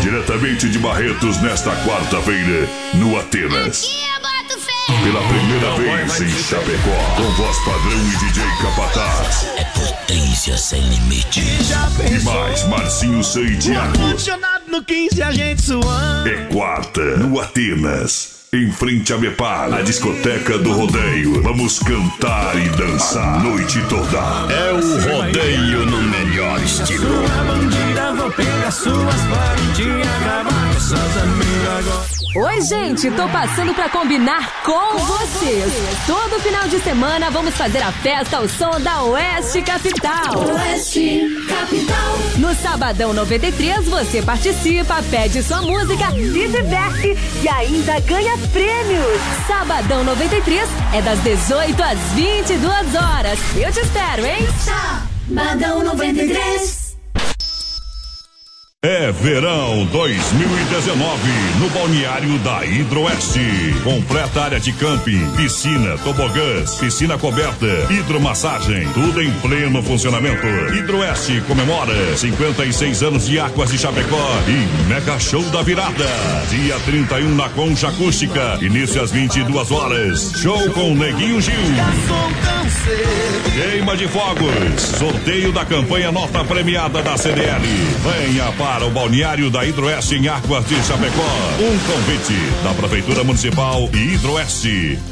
Diretamente 0.00 0.68
de 0.68 0.78
Barretos 0.78 1.40
nesta 1.40 1.74
quarta-feira, 1.84 2.68
no 2.94 3.18
Atenas. 3.18 3.86
Pela 5.02 5.22
primeira 5.26 5.74
vez 5.76 6.20
em 6.20 6.28
Chapecó, 6.28 7.14
com 7.16 7.30
voz 7.32 7.58
padrão 7.60 7.98
e 7.98 8.16
DJ 8.16 8.44
Capataz. 8.60 9.46
É 9.56 9.64
potência 9.64 10.56
sem 10.56 10.80
limite. 10.82 11.40
E 11.40 12.24
mais 12.24 12.66
Marcinho 12.68 13.22
San 13.24 13.56
Thiago. 13.56 13.98
Condicionado 13.98 14.64
no 14.68 14.84
15 14.84 15.22
a 15.22 15.32
gente 15.32 15.62
suando. 15.62 16.28
É 16.28 16.36
quarta, 16.52 17.16
no 17.16 17.40
Atenas. 17.40 18.31
Em 18.62 18.70
frente 18.70 19.12
a 19.12 19.18
Mepar, 19.18 19.74
a 19.74 19.82
discoteca 19.82 20.56
do 20.56 20.70
rodeio. 20.70 21.42
Vamos 21.42 21.80
cantar 21.80 22.56
e 22.56 22.68
dançar 22.68 23.40
a 23.40 23.42
noite 23.42 23.82
toda. 23.88 24.52
É 24.52 24.72
o 24.72 25.16
rodeio 25.16 25.84
no 25.84 26.00
melhor 26.00 26.62
estilo. 26.62 27.06
Sua 27.06 27.44
bandida, 27.44 28.12
vou 28.12 28.30
pegar 28.30 28.70
suas 28.70 29.20
e 29.80 30.02
acabar 30.06 30.74
com 30.74 30.80
suas 30.80 31.16
amigas 31.16 31.88
agora. 31.88 32.21
Oi, 32.34 32.62
gente, 32.62 33.10
tô 33.10 33.28
passando 33.28 33.74
pra 33.74 33.90
combinar 33.90 34.62
com 34.62 34.96
vocês. 34.96 35.70
Todo 36.06 36.40
final 36.40 36.66
de 36.66 36.78
semana 36.78 37.30
vamos 37.30 37.54
fazer 37.54 37.82
a 37.82 37.92
festa 37.92 38.38
ao 38.38 38.48
som 38.48 38.80
da 38.80 39.02
Oeste 39.02 39.60
Capital. 39.60 40.38
Oeste 40.38 41.28
Capital. 41.46 42.18
No 42.38 42.54
Sabadão 42.54 43.12
93 43.12 43.86
você 43.86 44.22
participa, 44.22 45.02
pede 45.10 45.42
sua 45.42 45.60
música, 45.60 46.10
se 46.12 46.48
diverte 46.48 47.18
e 47.42 47.48
ainda 47.50 48.00
ganha 48.00 48.38
prêmios. 48.50 49.20
Sabadão 49.46 50.02
93 50.02 50.66
é 50.94 51.02
das 51.02 51.18
18 51.22 51.82
às 51.82 51.98
22 52.14 52.94
horas. 52.94 53.38
Eu 53.56 53.70
te 53.70 53.80
espero, 53.80 54.24
hein? 54.24 54.48
Sabadão 55.28 55.84
93. 55.84 56.81
É 58.84 59.12
verão 59.12 59.86
2019 59.92 61.30
no 61.60 61.70
balneário 61.70 62.36
da 62.40 62.66
Hidroeste. 62.66 63.38
Completa 63.84 64.42
área 64.42 64.58
de 64.58 64.72
camping, 64.72 65.24
piscina, 65.36 65.96
tobogãs, 65.98 66.74
piscina 66.74 67.16
coberta, 67.16 67.64
hidromassagem, 67.88 68.88
tudo 68.92 69.22
em 69.22 69.30
pleno 69.34 69.80
funcionamento. 69.84 70.48
Hidroeste 70.74 71.40
comemora 71.42 72.16
56 72.16 73.04
anos 73.04 73.26
de 73.26 73.38
Águas 73.38 73.70
de 73.70 73.78
Chapecó 73.78 74.28
e 74.48 74.88
Mega 74.88 75.16
Show 75.20 75.44
da 75.50 75.62
Virada. 75.62 76.08
Dia 76.50 76.76
31 76.80 77.36
na 77.36 77.48
Concha 77.50 77.86
Acústica, 77.86 78.58
início 78.60 79.00
às 79.00 79.12
22 79.12 79.70
horas. 79.70 80.32
Show 80.42 80.58
com 80.72 80.92
Neguinho 80.96 81.40
Gil. 81.40 81.54
Queima 83.52 83.96
de 83.96 84.08
fogos. 84.08 84.82
Sorteio 84.98 85.52
da 85.52 85.64
campanha 85.64 86.10
nota 86.10 86.44
premiada 86.44 87.02
da 87.02 87.16
CDL. 87.16 87.62
Venha 88.02 88.52
para 88.52 88.86
o 88.86 88.90
balneário 88.90 89.50
da 89.50 89.64
Hidroeste 89.64 90.16
em 90.16 90.28
Águas 90.28 90.66
de 90.66 90.76
Chapecó. 90.84 91.28
Um 91.60 91.78
convite 91.92 92.34
da 92.64 92.74
Prefeitura 92.74 93.24
Municipal 93.24 93.88
e 93.92 94.14
Hidroeste. 94.14 95.11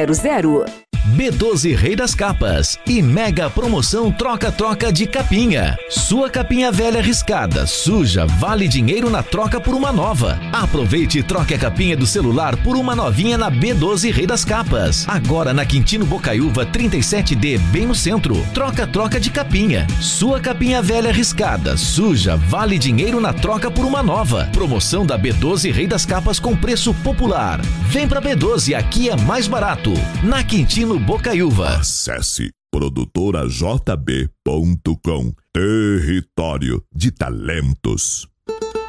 00 0.05 0.80
B12 1.07 1.75
Rei 1.75 1.95
das 1.95 2.13
Capas 2.13 2.77
e 2.85 3.01
mega 3.01 3.49
promoção 3.49 4.11
troca-troca 4.11 4.93
de 4.93 5.07
capinha. 5.07 5.75
Sua 5.89 6.29
capinha 6.29 6.71
velha 6.71 7.01
riscada, 7.01 7.65
suja, 7.65 8.27
vale 8.27 8.67
dinheiro 8.67 9.09
na 9.09 9.23
troca 9.23 9.59
por 9.59 9.73
uma 9.73 9.91
nova. 9.91 10.39
Aproveite 10.53 11.17
e 11.17 11.23
troque 11.23 11.55
a 11.55 11.57
capinha 11.57 11.97
do 11.97 12.05
celular 12.05 12.55
por 12.57 12.75
uma 12.75 12.95
novinha 12.95 13.35
na 13.35 13.51
B12 13.51 14.13
Rei 14.13 14.27
das 14.27 14.45
Capas. 14.45 15.07
Agora 15.09 15.53
na 15.53 15.65
Quintino 15.65 16.05
Bocaiúva 16.05 16.67
37D, 16.67 17.57
bem 17.71 17.87
no 17.87 17.95
centro. 17.95 18.45
Troca-troca 18.53 19.19
de 19.19 19.31
capinha. 19.31 19.87
Sua 19.99 20.39
capinha 20.39 20.83
velha 20.83 21.11
riscada, 21.11 21.75
suja, 21.77 22.37
vale 22.37 22.77
dinheiro 22.77 23.19
na 23.19 23.33
troca 23.33 23.71
por 23.71 23.85
uma 23.85 24.03
nova. 24.03 24.47
Promoção 24.53 25.03
da 25.03 25.17
B12 25.17 25.73
Rei 25.73 25.87
das 25.87 26.05
Capas 26.05 26.39
com 26.39 26.55
preço 26.55 26.93
popular. 26.93 27.59
Vem 27.89 28.07
pra 28.07 28.21
B12, 28.21 28.77
aqui 28.77 29.09
é 29.09 29.15
mais 29.15 29.47
barato. 29.47 29.93
Na 30.21 30.43
Quintino 30.43 30.90
Bocaiúva. 30.99 31.77
Acesse 31.77 32.51
produtorajb.com 32.71 35.33
Território 35.53 36.83
de 36.93 37.11
Talentos. 37.11 38.27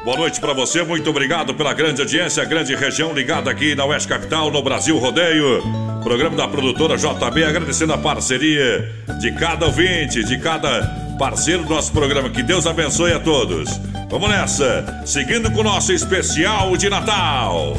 Boa 0.03 0.17
noite 0.17 0.41
pra 0.41 0.53
você, 0.53 0.83
muito 0.83 1.09
obrigado 1.09 1.53
pela 1.53 1.73
grande 1.73 2.01
audiência, 2.01 2.43
grande 2.43 2.75
região 2.75 3.13
ligada 3.13 3.49
aqui 3.49 3.73
na 3.73 3.85
Oeste 3.85 4.09
Capital, 4.09 4.51
no 4.51 4.61
Brasil 4.61 4.97
Rodeio. 4.97 5.63
Programa 6.03 6.35
da 6.35 6.45
produtora 6.45 6.97
JB, 6.97 7.45
agradecendo 7.45 7.93
a 7.93 7.97
parceria 7.97 8.91
de 9.21 9.31
cada 9.31 9.65
ouvinte, 9.65 10.21
de 10.23 10.37
cada 10.39 10.83
parceiro 11.17 11.63
do 11.63 11.69
nosso 11.69 11.93
programa. 11.93 12.29
Que 12.29 12.43
Deus 12.43 12.67
abençoe 12.67 13.13
a 13.13 13.19
todos. 13.19 13.69
Vamos 14.09 14.29
nessa, 14.29 15.03
seguindo 15.05 15.49
com 15.51 15.61
o 15.61 15.63
nosso 15.63 15.93
especial 15.93 16.75
de 16.75 16.89
Natal. 16.89 17.77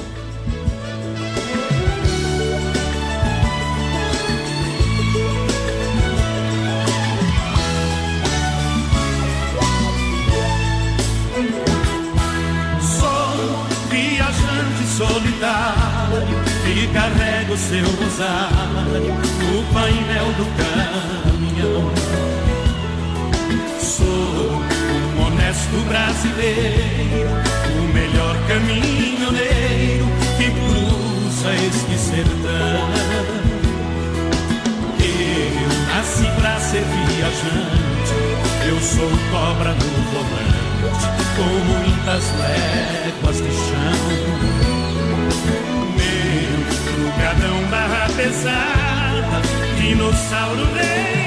Seu 17.74 17.90
rosário 17.96 19.14
no 19.52 19.58
painel 19.72 20.28
do 20.38 20.46
caminhão. 20.54 21.90
Sou 23.80 24.62
um 25.16 25.26
honesto 25.26 25.76
brasileiro, 25.88 27.30
o 27.76 27.82
melhor 27.92 28.36
caminhoneiro 28.46 30.06
que 30.36 30.52
cruza 30.52 31.52
este 31.66 31.98
sertão. 31.98 32.84
Eu 35.00 35.68
nasci 35.88 36.30
pra 36.40 36.60
ser 36.60 36.84
viajante, 36.84 38.14
eu 38.68 38.78
sou 38.80 39.10
cobra 39.32 39.72
no 39.72 39.90
volante, 40.12 41.06
com 41.34 41.52
muitas 41.72 42.24
léguas 42.38 43.36
de 43.38 43.50
chão. 43.50 44.44
Trugadão 47.14 47.64
barra 47.70 48.08
pesada, 48.16 49.40
dinossauro 49.78 50.64
rei 50.74 51.23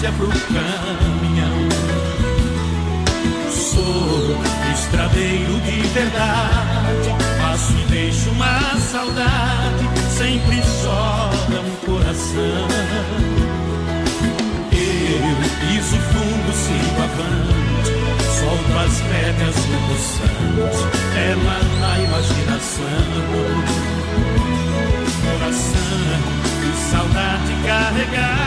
distância 0.00 0.12
pro 0.12 0.28
caminhão. 0.28 1.68
Sou 3.50 4.36
estradeiro 4.72 5.60
de 5.60 5.80
verdade, 5.88 7.14
faço 7.40 7.72
e 7.72 7.84
deixo 7.90 8.30
uma 8.30 8.78
saudade, 8.78 9.88
sempre 10.16 10.62
chora 10.82 11.60
um 11.60 11.76
coração. 11.84 12.68
Eu 14.72 15.36
piso 15.60 15.96
fundo, 15.96 16.52
sigo 16.52 17.02
avante, 17.02 17.92
solto 18.38 18.72
as 18.84 19.00
rédeas 19.00 19.56
no 19.66 19.78
poçante, 19.88 20.82
ela 21.16 21.58
na 21.80 21.92
imaginação 22.00 23.60
coração 25.22 26.40
e 26.62 26.90
saudade 26.90 27.52
carregar 27.66 28.39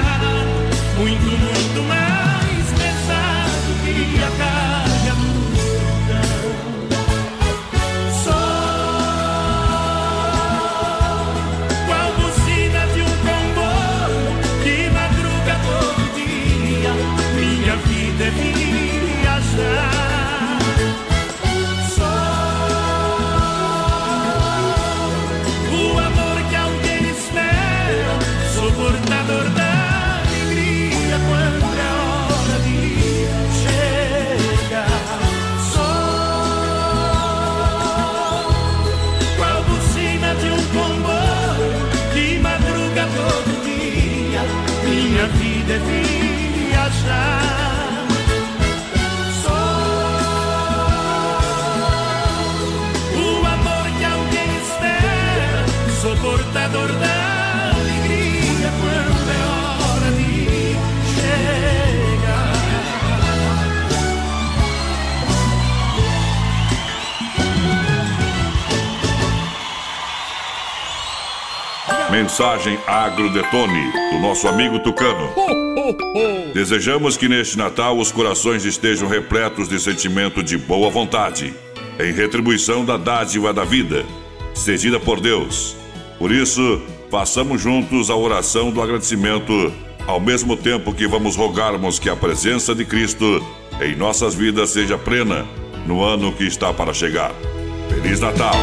Mensagem 72.14 72.77
Agrodetone, 72.85 73.91
do 74.11 74.19
nosso 74.19 74.48
amigo 74.48 74.77
Tucano. 74.77 75.31
Desejamos 76.53 77.18
que 77.18 77.27
neste 77.27 77.57
Natal 77.57 77.98
os 77.98 78.11
corações 78.11 78.65
estejam 78.65 79.10
repletos 79.10 79.68
de 79.68 79.80
sentimento 79.80 80.44
de 80.44 80.56
boa 80.56 80.91
vontade, 80.91 81.56
em 81.99 82.14
retribuição 82.14 82.85
da 82.85 82.98
dádiva 82.98 83.52
da 83.52 83.64
vida, 83.64 84.06
cedida 84.53 84.99
por 84.99 85.19
Deus. 85.19 85.76
Por 86.19 86.31
isso, 86.31 86.84
façamos 87.10 87.60
juntos 87.60 88.11
a 88.11 88.15
oração 88.15 88.69
do 88.69 88.80
agradecimento, 88.80 89.73
ao 90.06 90.19
mesmo 90.19 90.56
tempo 90.56 90.94
que 90.94 91.07
vamos 91.07 91.35
rogarmos 91.35 91.98
que 91.98 92.11
a 92.11 92.15
presença 92.15 92.76
de 92.76 92.85
Cristo 92.85 93.44
em 93.81 93.95
nossas 93.95 94.35
vidas 94.35 94.69
seja 94.69 94.99
plena 94.99 95.48
no 95.88 96.03
ano 96.03 96.31
que 96.31 96.44
está 96.44 96.72
para 96.72 96.94
chegar. 96.94 97.31
Feliz 97.90 98.19
Natal! 98.19 98.53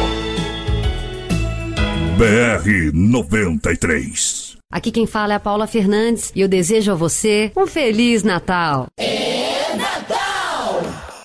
BR 2.21 2.93
93 2.93 4.55
Aqui 4.71 4.91
quem 4.91 5.07
fala 5.07 5.33
é 5.33 5.35
a 5.37 5.39
Paula 5.39 5.65
Fernandes 5.65 6.31
e 6.35 6.41
eu 6.41 6.47
desejo 6.47 6.91
a 6.91 6.95
você 6.95 7.51
um 7.57 7.65
Feliz 7.65 8.21
Natal. 8.21 8.85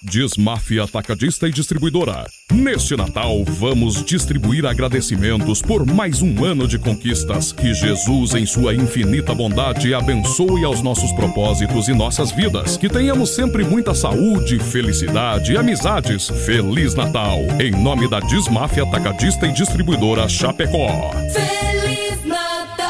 Diz 0.09 0.37
Máfia 0.37 0.85
Atacadista 0.85 1.49
e 1.49 1.53
Distribuidora. 1.53 2.27
Neste 2.53 2.97
Natal, 2.97 3.43
vamos 3.45 4.05
distribuir 4.05 4.65
agradecimentos 4.65 5.61
por 5.61 5.85
mais 5.85 6.23
um 6.23 6.45
ano 6.45 6.69
de 6.69 6.79
conquistas. 6.79 7.51
Que 7.51 7.75
Jesus, 7.75 8.35
em 8.35 8.47
sua 8.47 8.73
infinita 8.73 9.35
bondade, 9.35 9.93
abençoe 9.93 10.65
aos 10.65 10.81
nossos 10.81 11.11
propósitos 11.13 11.89
e 11.89 11.93
nossas 11.93 12.31
vidas. 12.31 12.77
Que 12.77 12.89
tenhamos 12.89 13.31
sempre 13.31 13.65
muita 13.65 13.95
saúde, 13.95 14.61
felicidade 14.61 15.53
e 15.53 15.57
amizades. 15.57 16.29
Feliz 16.45 16.95
Natal! 16.95 17.41
Em 17.61 17.73
nome 17.73 18.09
da 18.09 18.21
Dismáfia 18.21 18.85
Atacadista 18.85 19.45
e 19.47 19.53
Distribuidora 19.53 20.29
Chapecó. 20.29 21.11
Feliz 21.33 22.25
Natal! 22.25 22.87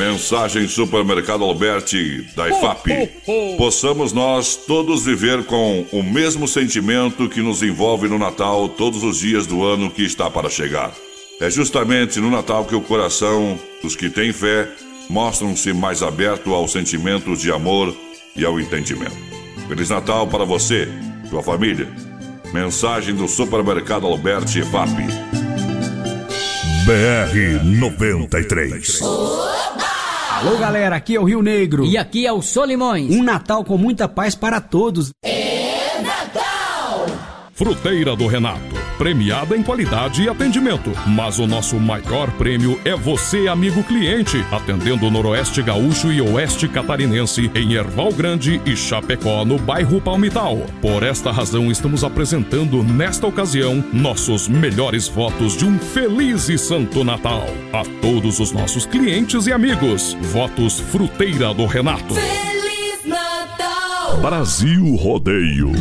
Mensagem 0.00 0.66
Supermercado 0.66 1.44
Alberti, 1.44 2.26
da 2.34 2.48
IFAP. 2.48 3.10
Possamos 3.58 4.14
nós 4.14 4.56
todos 4.56 5.04
viver 5.04 5.44
com 5.44 5.84
o 5.92 6.02
mesmo 6.02 6.48
sentimento 6.48 7.28
que 7.28 7.42
nos 7.42 7.62
envolve 7.62 8.08
no 8.08 8.18
Natal 8.18 8.66
todos 8.66 9.02
os 9.02 9.18
dias 9.18 9.46
do 9.46 9.62
ano 9.62 9.90
que 9.90 10.02
está 10.02 10.30
para 10.30 10.48
chegar. 10.48 10.90
É 11.38 11.50
justamente 11.50 12.18
no 12.18 12.30
Natal 12.30 12.64
que 12.64 12.74
o 12.74 12.80
coração 12.80 13.60
dos 13.82 13.94
que 13.94 14.08
têm 14.08 14.32
fé 14.32 14.70
mostram-se 15.10 15.70
mais 15.74 16.02
aberto 16.02 16.54
aos 16.54 16.72
sentimentos 16.72 17.42
de 17.42 17.52
amor 17.52 17.94
e 18.34 18.42
ao 18.42 18.58
entendimento. 18.58 19.18
Feliz 19.68 19.90
Natal 19.90 20.26
para 20.26 20.46
você, 20.46 20.88
sua 21.28 21.42
família. 21.42 21.86
Mensagem 22.54 23.14
do 23.14 23.28
Supermercado 23.28 24.06
Alberti 24.06 24.60
IFAP. 24.60 24.96
BR 26.86 27.62
93 27.62 29.00
Alô, 30.40 30.56
galera, 30.56 30.96
aqui 30.96 31.16
é 31.16 31.20
o 31.20 31.24
Rio 31.24 31.42
Negro. 31.42 31.84
E 31.84 31.98
aqui 31.98 32.26
é 32.26 32.32
o 32.32 32.40
Solimões. 32.40 33.14
Um 33.14 33.22
Natal 33.22 33.62
com 33.62 33.76
muita 33.76 34.08
paz 34.08 34.34
para 34.34 34.58
todos. 34.58 35.10
É 35.22 36.00
Natal! 36.00 37.04
Fruteira 37.52 38.16
do 38.16 38.26
Renato. 38.26 38.79
Premiada 39.00 39.56
em 39.56 39.62
qualidade 39.62 40.22
e 40.24 40.28
atendimento. 40.28 40.92
Mas 41.06 41.38
o 41.38 41.46
nosso 41.46 41.80
maior 41.80 42.30
prêmio 42.32 42.78
é 42.84 42.94
você, 42.94 43.48
amigo 43.48 43.82
cliente, 43.82 44.44
atendendo 44.52 45.06
o 45.06 45.10
Noroeste 45.10 45.62
Gaúcho 45.62 46.12
e 46.12 46.20
Oeste 46.20 46.68
Catarinense, 46.68 47.50
em 47.54 47.72
Erval 47.72 48.12
Grande 48.12 48.60
e 48.66 48.76
Chapecó, 48.76 49.42
no 49.42 49.58
bairro 49.58 50.02
Palmital. 50.02 50.58
Por 50.82 51.02
esta 51.02 51.32
razão, 51.32 51.70
estamos 51.70 52.04
apresentando 52.04 52.82
nesta 52.82 53.26
ocasião 53.26 53.82
nossos 53.90 54.48
melhores 54.48 55.08
votos 55.08 55.56
de 55.56 55.64
um 55.64 55.78
feliz 55.78 56.50
e 56.50 56.58
santo 56.58 57.02
Natal. 57.02 57.46
A 57.72 57.82
todos 58.02 58.38
os 58.38 58.52
nossos 58.52 58.84
clientes 58.84 59.46
e 59.46 59.52
amigos. 59.52 60.14
Votos 60.20 60.78
Fruteira 60.78 61.54
do 61.54 61.64
Renato. 61.64 62.12
Feliz 62.12 63.06
Natal! 63.06 64.18
Brasil 64.20 64.94
Rodeio. 64.96 65.72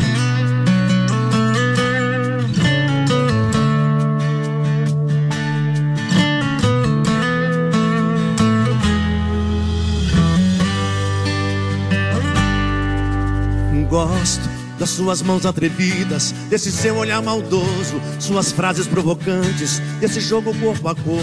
Gosto 13.89 14.47
das 14.77 14.91
suas 14.91 15.21
mãos 15.21 15.45
atrevidas, 15.45 16.33
desse 16.49 16.71
seu 16.71 16.95
olhar 16.95 17.21
maldoso, 17.21 18.01
suas 18.17 18.51
frases 18.51 18.87
provocantes, 18.87 19.79
desse 19.99 20.21
jogo 20.21 20.55
corpo 20.57 20.87
a 20.87 20.95
corpo. 20.95 21.19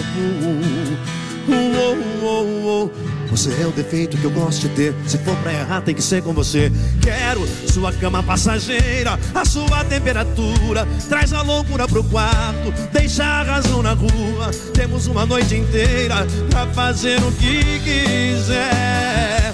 Uh, 1.47 2.23
uh, 2.23 2.83
uh. 2.83 2.91
Você 3.31 3.49
é 3.61 3.67
o 3.67 3.71
defeito 3.71 4.17
que 4.17 4.23
eu 4.23 4.31
gosto 4.31 4.61
de 4.61 4.69
ter. 4.69 4.95
Se 5.05 5.17
for 5.19 5.35
pra 5.37 5.53
errar, 5.53 5.81
tem 5.81 5.93
que 5.93 6.01
ser 6.01 6.21
com 6.23 6.33
você. 6.33 6.71
Quero 7.01 7.47
sua 7.67 7.91
cama 7.93 8.23
passageira, 8.23 9.19
a 9.33 9.45
sua 9.45 9.83
temperatura. 9.85 10.87
Traz 11.09 11.33
a 11.33 11.41
loucura 11.41 11.87
pro 11.87 12.03
quarto, 12.03 12.73
deixa 12.91 13.23
a 13.23 13.43
razão 13.43 13.81
na 13.81 13.93
rua. 13.93 14.51
Temos 14.73 15.07
uma 15.07 15.25
noite 15.25 15.55
inteira 15.55 16.27
pra 16.49 16.67
fazer 16.67 17.21
o 17.23 17.31
que 17.33 17.79
quiser. 17.79 19.46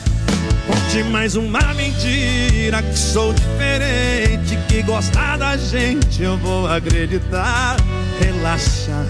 Conte 0.93 1.03
mais 1.05 1.35
uma 1.35 1.73
mentira 1.73 2.83
que 2.83 2.95
sou 2.95 3.33
diferente, 3.33 4.55
que 4.67 4.83
gostar 4.83 5.39
da 5.39 5.57
gente 5.57 6.21
eu 6.21 6.37
vou 6.37 6.67
acreditar. 6.67 7.77
Relaxa, 8.19 9.03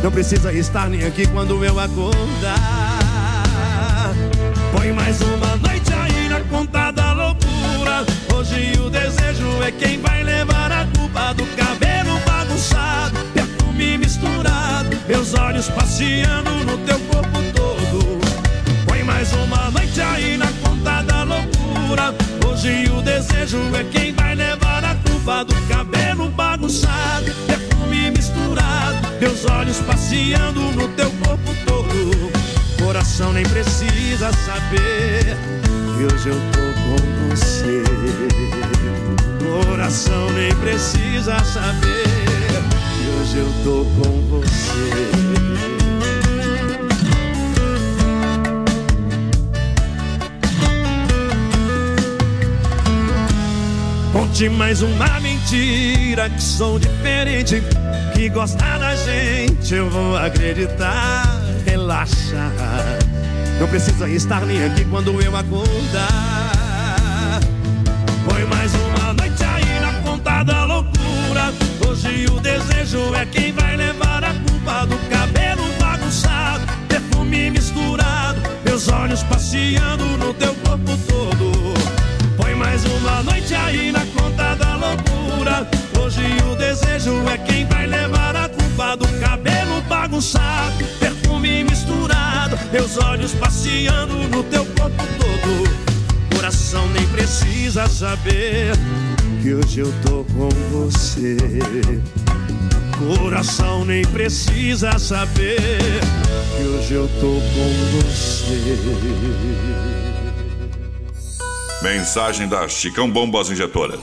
não 0.00 0.12
precisa 0.12 0.52
estar 0.52 0.88
nem 0.88 1.04
aqui 1.04 1.26
quando 1.26 1.64
eu 1.64 1.80
acordar. 1.80 2.14
Põe 4.70 4.92
mais 4.92 5.20
uma 5.22 5.56
noite 5.56 5.92
aí 5.92 6.28
na 6.28 6.38
conta 6.42 6.92
da 6.92 7.12
loucura. 7.14 8.06
Hoje 8.32 8.78
o 8.78 8.88
desejo 8.88 9.60
é 9.64 9.72
quem 9.72 10.00
vai 10.00 10.22
levar 10.22 10.70
a 10.70 10.86
culpa 10.96 11.34
do 11.34 11.44
cabelo 11.56 12.16
bagunçado, 12.24 13.18
perfume 13.34 13.98
misturado, 13.98 14.96
meus 15.08 15.34
olhos 15.34 15.68
passeando 15.68 16.52
no 16.64 16.78
teu 16.78 17.00
corpo 17.00 17.42
todo. 17.56 18.20
Põe 18.86 19.02
mais 19.02 19.32
uma 19.32 19.68
noite 19.72 20.00
aí 20.00 20.36
na 20.36 20.55
conta 20.86 21.02
da 21.02 21.24
loucura. 21.24 22.14
Hoje 22.46 22.88
o 22.90 23.02
desejo 23.02 23.58
é 23.74 23.84
quem 23.84 24.12
vai 24.12 24.34
levar 24.34 24.84
a 24.84 24.94
culpa 24.94 25.44
do 25.44 25.54
cabelo 25.68 26.28
bagunçado, 26.30 27.32
perfume 27.46 28.10
misturado, 28.12 29.08
meus 29.20 29.44
olhos 29.46 29.78
passeando 29.78 30.60
no 30.60 30.88
teu 30.88 31.10
corpo 31.24 31.54
todo. 31.66 32.32
Coração 32.82 33.32
nem 33.32 33.44
precisa 33.44 34.30
saber 34.32 35.36
que 35.96 36.04
hoje 36.04 36.28
eu 36.28 36.40
tô 36.52 36.66
com 36.82 37.28
você. 37.30 37.82
Coração 39.44 40.30
nem 40.30 40.54
precisa 40.56 41.38
saber 41.44 42.04
que 42.94 43.20
hoje 43.20 43.38
eu 43.38 43.52
tô 43.64 43.84
com 44.00 44.22
você. 44.28 45.75
Conte 54.36 54.50
mais 54.50 54.82
uma 54.82 55.18
mentira 55.20 56.28
que 56.28 56.42
sou 56.42 56.78
diferente, 56.78 57.62
que 58.14 58.28
gosta 58.28 58.62
da 58.78 58.94
gente, 58.94 59.74
eu 59.74 59.88
vou 59.88 60.14
acreditar. 60.14 61.40
Relaxa, 61.64 62.52
não 63.58 63.66
precisa 63.66 64.06
estar 64.10 64.44
nem 64.44 64.62
aqui 64.62 64.84
quando 64.84 65.18
eu 65.22 65.34
acordar. 65.34 66.50
Foi 68.28 68.44
mais 68.44 68.72
uma 68.74 69.14
noite 69.14 69.42
aí 69.42 69.80
na 69.80 69.94
conta 70.02 70.42
da 70.42 70.66
loucura. 70.66 71.54
Hoje 71.88 72.26
o 72.30 72.38
desejo 72.38 73.14
é 73.14 73.24
quem 73.24 73.52
vai 73.52 73.74
levar 73.74 74.22
a 74.22 74.34
culpa 74.34 74.84
do 74.84 74.98
cabelo 75.08 75.64
bagunçado, 75.80 76.66
perfume 76.88 77.52
misturado, 77.52 78.42
meus 78.66 78.86
olhos 78.88 79.22
passeando 79.22 80.04
no 80.18 80.34
teu 80.34 80.54
corpo 80.56 80.94
todo. 81.08 81.95
Mais 82.66 82.84
uma 82.84 83.22
noite 83.22 83.54
aí 83.54 83.92
na 83.92 84.04
conta 84.06 84.56
da 84.56 84.74
loucura. 84.74 85.68
Hoje 86.02 86.20
o 86.50 86.56
desejo 86.56 87.12
é 87.28 87.38
quem 87.38 87.64
vai 87.64 87.86
levar 87.86 88.34
a 88.34 88.48
culpa 88.48 88.96
do 88.96 89.06
cabelo 89.20 89.80
bagunçado, 89.82 90.84
perfume 90.98 91.62
misturado, 91.62 92.58
meus 92.72 92.98
olhos 92.98 93.32
passeando 93.34 94.14
no 94.14 94.42
teu 94.42 94.66
corpo 94.66 95.04
todo. 95.16 96.34
Coração 96.34 96.88
nem 96.88 97.06
precisa 97.06 97.86
saber 97.86 98.72
que 99.42 99.54
hoje 99.54 99.82
eu 99.82 99.94
tô 100.04 100.24
com 100.34 100.48
você. 100.72 101.36
Coração 102.98 103.84
nem 103.84 104.04
precisa 104.06 104.98
saber 104.98 106.00
que 106.56 106.64
hoje 106.64 106.94
eu 106.94 107.08
tô 107.20 107.40
com 107.54 108.02
você. 108.02 109.95
Mensagem 111.82 112.48
da 112.48 112.66
Chicão 112.68 113.10
Bombas 113.10 113.50
Injetoras. 113.50 114.00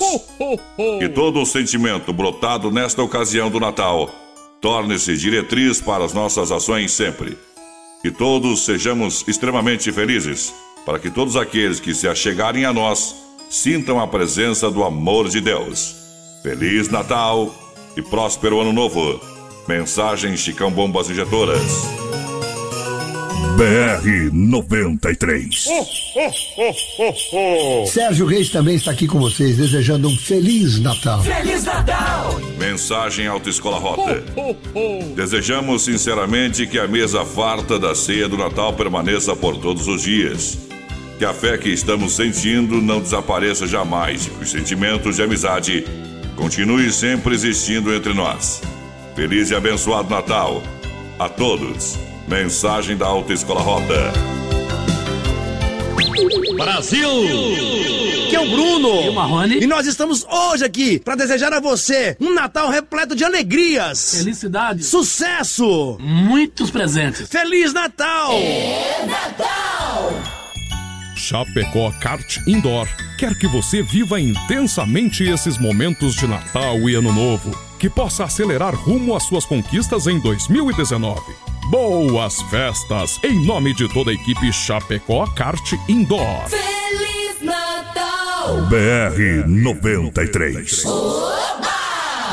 Que 1.00 1.10
todo 1.10 1.42
o 1.42 1.46
sentimento 1.46 2.14
brotado 2.14 2.70
nesta 2.72 3.02
ocasião 3.02 3.50
do 3.50 3.60
Natal 3.60 4.10
torne-se 4.62 5.18
diretriz 5.18 5.82
para 5.82 6.06
as 6.06 6.14
nossas 6.14 6.52
ações 6.52 6.92
sempre. 6.92 7.38
Que 8.02 8.12
todos 8.12 8.64
sejamos 8.64 9.28
extremamente 9.28 9.92
felizes, 9.92 10.54
para 10.86 11.00
que 11.00 11.10
todos 11.10 11.36
aqueles 11.36 11.80
que 11.80 11.96
se 11.96 12.08
achegarem 12.08 12.64
a 12.64 12.72
nós 12.72 13.16
sintam 13.50 14.00
a 14.00 14.08
presença 14.08 14.70
do 14.70 14.84
amor 14.84 15.28
de 15.28 15.42
Deus. 15.42 15.96
Feliz 16.44 16.90
Natal 16.90 17.54
e 17.98 18.02
próspero 18.02 18.62
Ano 18.62 18.72
Novo. 18.72 19.20
Mensagem 19.68 20.38
Chicão 20.38 20.70
Bombas 20.70 21.10
Injetoras. 21.10 22.13
BR 23.56 24.32
93. 24.32 25.68
Sérgio 27.88 28.26
Reis 28.26 28.50
também 28.50 28.76
está 28.76 28.90
aqui 28.92 29.06
com 29.06 29.20
vocês, 29.20 29.58
desejando 29.58 30.08
um 30.08 30.18
Feliz 30.18 30.80
Natal. 30.80 31.22
Feliz 31.22 31.64
Natal! 31.64 32.40
Mensagem 32.58 33.28
Autoescola 33.28 33.78
Rota. 33.78 34.24
Desejamos 35.16 35.84
sinceramente 35.84 36.66
que 36.66 36.80
a 36.80 36.88
mesa 36.88 37.24
farta 37.24 37.78
da 37.78 37.94
ceia 37.94 38.28
do 38.28 38.38
Natal 38.38 38.74
permaneça 38.74 39.36
por 39.36 39.58
todos 39.58 39.88
os 39.88 40.02
dias. 40.02 40.58
Que 41.20 41.26
a 41.26 41.34
fé 41.34 41.56
que 41.58 41.70
estamos 41.70 42.14
sentindo 42.14 42.82
não 42.82 43.00
desapareça 43.00 43.68
jamais 43.68 44.26
e 44.26 44.30
que 44.32 44.44
os 44.44 44.50
sentimentos 44.50 45.18
de 45.18 45.24
amizade 45.24 45.86
continuem 46.36 46.90
sempre 46.90 47.36
existindo 47.36 47.94
entre 47.94 48.14
nós. 48.14 48.62
Feliz 49.16 49.52
e 49.52 49.56
abençoado 49.56 50.10
Natal 50.10 50.64
a 51.20 51.30
todos. 51.30 52.00
Mensagem 52.28 52.98
da 52.98 53.06
Autoescola 53.06 53.62
Rota. 53.62 54.12
Brasil! 56.56 57.10
Que 58.30 58.36
é 58.36 58.40
o 58.40 58.50
Bruno! 58.50 59.02
E 59.04 59.10
o 59.10 59.14
Marrone? 59.14 59.60
E 59.64 59.68
nós 59.68 59.86
estamos 59.86 60.26
hoje 60.26 60.64
aqui 60.66 61.00
para 61.00 61.16
desejar 61.16 61.54
a 61.54 61.60
você 61.60 62.16
um 62.20 62.34
Natal 62.34 62.70
repleto 62.70 63.16
de 63.16 63.24
alegrias, 63.24 64.18
Felicidade. 64.20 64.84
sucesso, 64.84 65.98
Muitos 66.00 66.72
presentes. 66.72 67.28
Feliz 67.30 67.74
Natal! 67.74 68.32
É 68.34 69.06
Natal! 69.06 70.14
Chapecó 71.16 71.92
Kart 72.02 72.38
Indoor 72.48 72.88
quer 73.18 73.38
que 73.38 73.48
você 73.48 73.82
viva 73.82 74.20
intensamente 74.20 75.24
esses 75.24 75.58
momentos 75.58 76.16
de 76.16 76.28
Natal 76.28 76.78
e 76.90 76.96
Ano 76.96 77.14
Novo, 77.14 77.52
que 77.80 77.90
possa 77.90 78.26
acelerar 78.26 78.76
rumo 78.76 79.16
às 79.16 79.24
suas 79.24 79.46
conquistas 79.46 80.08
em 80.08 80.20
2019. 80.20 81.22
Boas 81.70 82.42
festas 82.44 83.20
em 83.24 83.46
nome 83.46 83.74
de 83.74 83.88
toda 83.88 84.12
a 84.12 84.14
equipe 84.14 84.52
Chapecó 84.52 85.26
Kart 85.28 85.74
Indoor. 85.88 86.50
Feliz 86.50 87.42
Natal! 87.42 88.64
BR 88.70 89.48
93. 89.48 90.86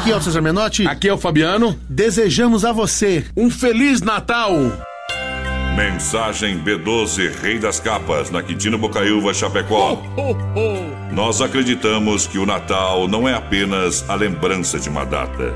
Aqui 0.00 0.10
é 0.10 0.16
o 0.16 0.20
César 0.20 0.42
Menotti. 0.42 0.86
Aqui 0.86 1.08
é 1.08 1.12
o 1.12 1.18
Fabiano. 1.18 1.78
Desejamos 1.88 2.64
a 2.64 2.72
você 2.72 3.24
um 3.36 3.48
Feliz 3.48 4.02
Natal. 4.02 4.52
Mensagem 5.76 6.58
B12 6.62 7.30
Rei 7.40 7.58
das 7.58 7.78
Capas, 7.78 8.30
na 8.30 8.42
Quintino 8.42 8.76
Bocaiúva, 8.76 9.32
Chapecó. 9.32 10.02
Nós 11.12 11.40
acreditamos 11.40 12.26
que 12.26 12.38
o 12.38 12.44
Natal 12.44 13.06
não 13.06 13.28
é 13.28 13.34
apenas 13.34 14.04
a 14.10 14.16
lembrança 14.16 14.78
de 14.78 14.88
uma 14.88 15.04
data, 15.04 15.54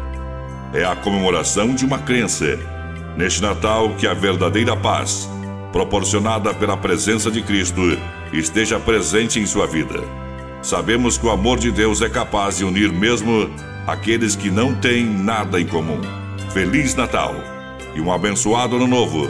é 0.72 0.84
a 0.84 0.94
comemoração 0.94 1.74
de 1.74 1.84
uma 1.84 1.98
crença. 1.98 2.73
Neste 3.16 3.41
Natal, 3.41 3.95
que 3.97 4.07
a 4.07 4.15
verdadeira 4.15 4.77
paz, 4.77 5.28
proporcionada 5.73 6.53
pela 6.53 6.77
presença 6.77 7.31
de 7.31 7.43
Cristo, 7.43 7.81
esteja 8.32 8.78
presente 8.81 9.39
em 9.39 9.47
sua 9.47 9.66
vida. 9.66 10.03
Sabemos 10.62 11.16
que 11.16 11.27
o 11.27 11.31
amor 11.31 11.59
de 11.59 11.70
Deus 11.70 12.03
é 12.03 12.09
capaz 12.09 12.59
de 12.59 12.65
unir 12.65 12.93
mesmo 12.93 13.51
aqueles 13.86 14.35
que 14.35 14.51
não 14.51 14.74
têm 14.74 15.05
nada 15.05 15.61
em 15.61 15.66
comum. 15.66 16.01
Feliz 16.53 16.95
Natal 16.95 17.35
e 17.95 18.01
um 18.01 18.12
abençoado 18.12 18.77
Ano 18.77 18.86
Novo. 18.86 19.28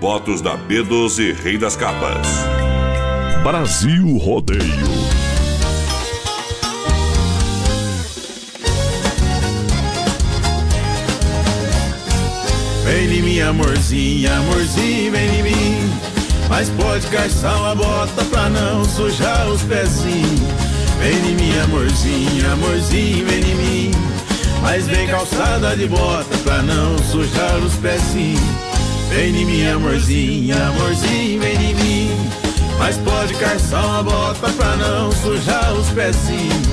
Votos 0.00 0.40
da 0.40 0.56
B12 0.56 1.34
Rei 1.34 1.58
das 1.58 1.76
Capas. 1.76 2.28
Brasil 3.42 4.16
Rodeio. 4.18 4.93
Vem 12.84 13.18
em 13.18 13.22
mim, 13.22 13.40
amorzinha, 13.40 14.36
amorzinho, 14.36 15.10
vem 15.10 15.38
em 15.38 15.42
mim. 15.42 15.90
Mas 16.50 16.68
pode 16.68 17.06
calçar 17.06 17.56
uma 17.56 17.74
bota 17.74 18.22
pra 18.26 18.50
não 18.50 18.84
sujar 18.84 19.48
os 19.48 19.62
pezinhos. 19.62 20.40
Vem 21.00 21.16
em 21.30 21.34
mim, 21.34 21.58
amorzinha, 21.60 22.52
amorzinho, 22.52 23.26
vem 23.26 23.40
em 23.40 23.54
mim. 23.54 23.90
Mas 24.60 24.86
vem 24.86 25.06
calçada 25.06 25.74
de 25.74 25.86
bota 25.86 26.36
pra 26.44 26.62
não 26.62 26.98
sujar 27.10 27.56
os 27.58 27.74
pezinhos. 27.76 28.40
Vem 29.08 29.34
em 29.34 29.46
mim, 29.46 29.66
amorzinha, 29.66 30.56
amorzinho, 30.68 31.40
vem 31.40 31.70
em 31.70 31.74
mim. 31.74 32.30
Mas 32.78 32.98
pode 32.98 33.32
calçar 33.34 33.84
uma 33.86 34.02
bota 34.02 34.50
pra 34.50 34.76
não 34.76 35.10
sujar 35.10 35.72
os 35.72 35.88
pezinhos. 35.88 36.68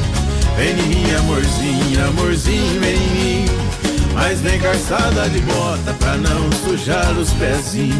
Vem 0.58 0.72
em 0.72 0.88
mim, 0.88 1.16
amorzinha, 1.20 2.06
amorzinho, 2.06 2.82
vem 2.82 2.96
em 2.96 3.46
mim. 3.46 3.51
Mas 4.14 4.42
vem 4.42 4.60
calçada 4.60 5.30
de 5.30 5.40
bota 5.42 5.94
pra 5.94 6.18
não 6.18 6.52
sujar 6.64 7.12
os 7.18 7.32
pezinhos. 7.34 7.96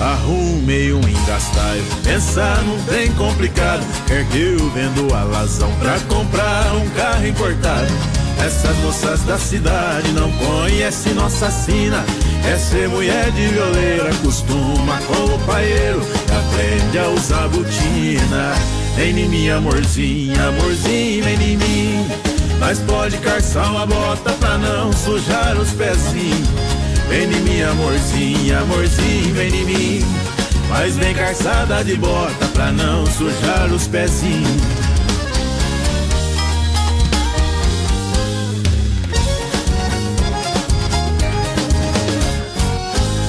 Arrumei 0.00 0.92
um 0.92 1.00
engastalho, 1.00 1.84
pensar 2.02 2.62
num 2.62 2.82
trem 2.84 3.12
complicado. 3.12 3.84
Quer 4.06 4.24
vendo 4.24 5.14
a 5.14 5.22
lazão 5.24 5.70
pra 5.78 5.98
comprar 6.08 6.74
um 6.74 6.88
carro 6.90 7.26
importado. 7.26 7.92
Essas 8.44 8.76
moças 8.78 9.20
da 9.22 9.38
cidade 9.38 10.12
não 10.12 10.30
conhecem 10.32 11.14
nossa 11.14 11.50
sina. 11.50 12.04
É 12.44 12.58
ser 12.58 12.88
mulher 12.88 13.30
de 13.30 13.46
violeira, 13.46 14.10
costuma 14.22 14.98
com 15.06 15.34
o 15.34 15.38
paeiro 15.46 16.02
aprende 16.34 16.98
a 16.98 17.08
usar 17.08 17.48
botina. 17.48 18.54
Vem 18.96 19.18
em 19.18 19.28
mim, 19.28 19.48
amorzinho, 19.48 20.34
amorzinho, 20.40 21.24
vem 21.24 21.34
em 21.34 21.56
mim. 21.56 21.73
Mas 22.66 22.78
pode 22.78 23.18
calçar 23.18 23.70
uma 23.70 23.84
bota 23.84 24.32
pra 24.32 24.56
não 24.56 24.90
sujar 24.90 25.54
os 25.58 25.70
pezinhos. 25.72 26.48
Vem 27.10 27.24
em 27.24 27.40
mim, 27.42 27.60
amorzinho, 27.60 28.58
amorzinho, 28.58 29.34
vem 29.34 29.54
em 29.54 29.64
mim. 29.66 30.04
Mas 30.70 30.96
vem 30.96 31.14
calçada 31.14 31.84
de 31.84 31.94
bota 31.96 32.46
pra 32.54 32.72
não 32.72 33.04
sujar 33.04 33.70
os 33.70 33.86
pezinhos. 33.86 34.62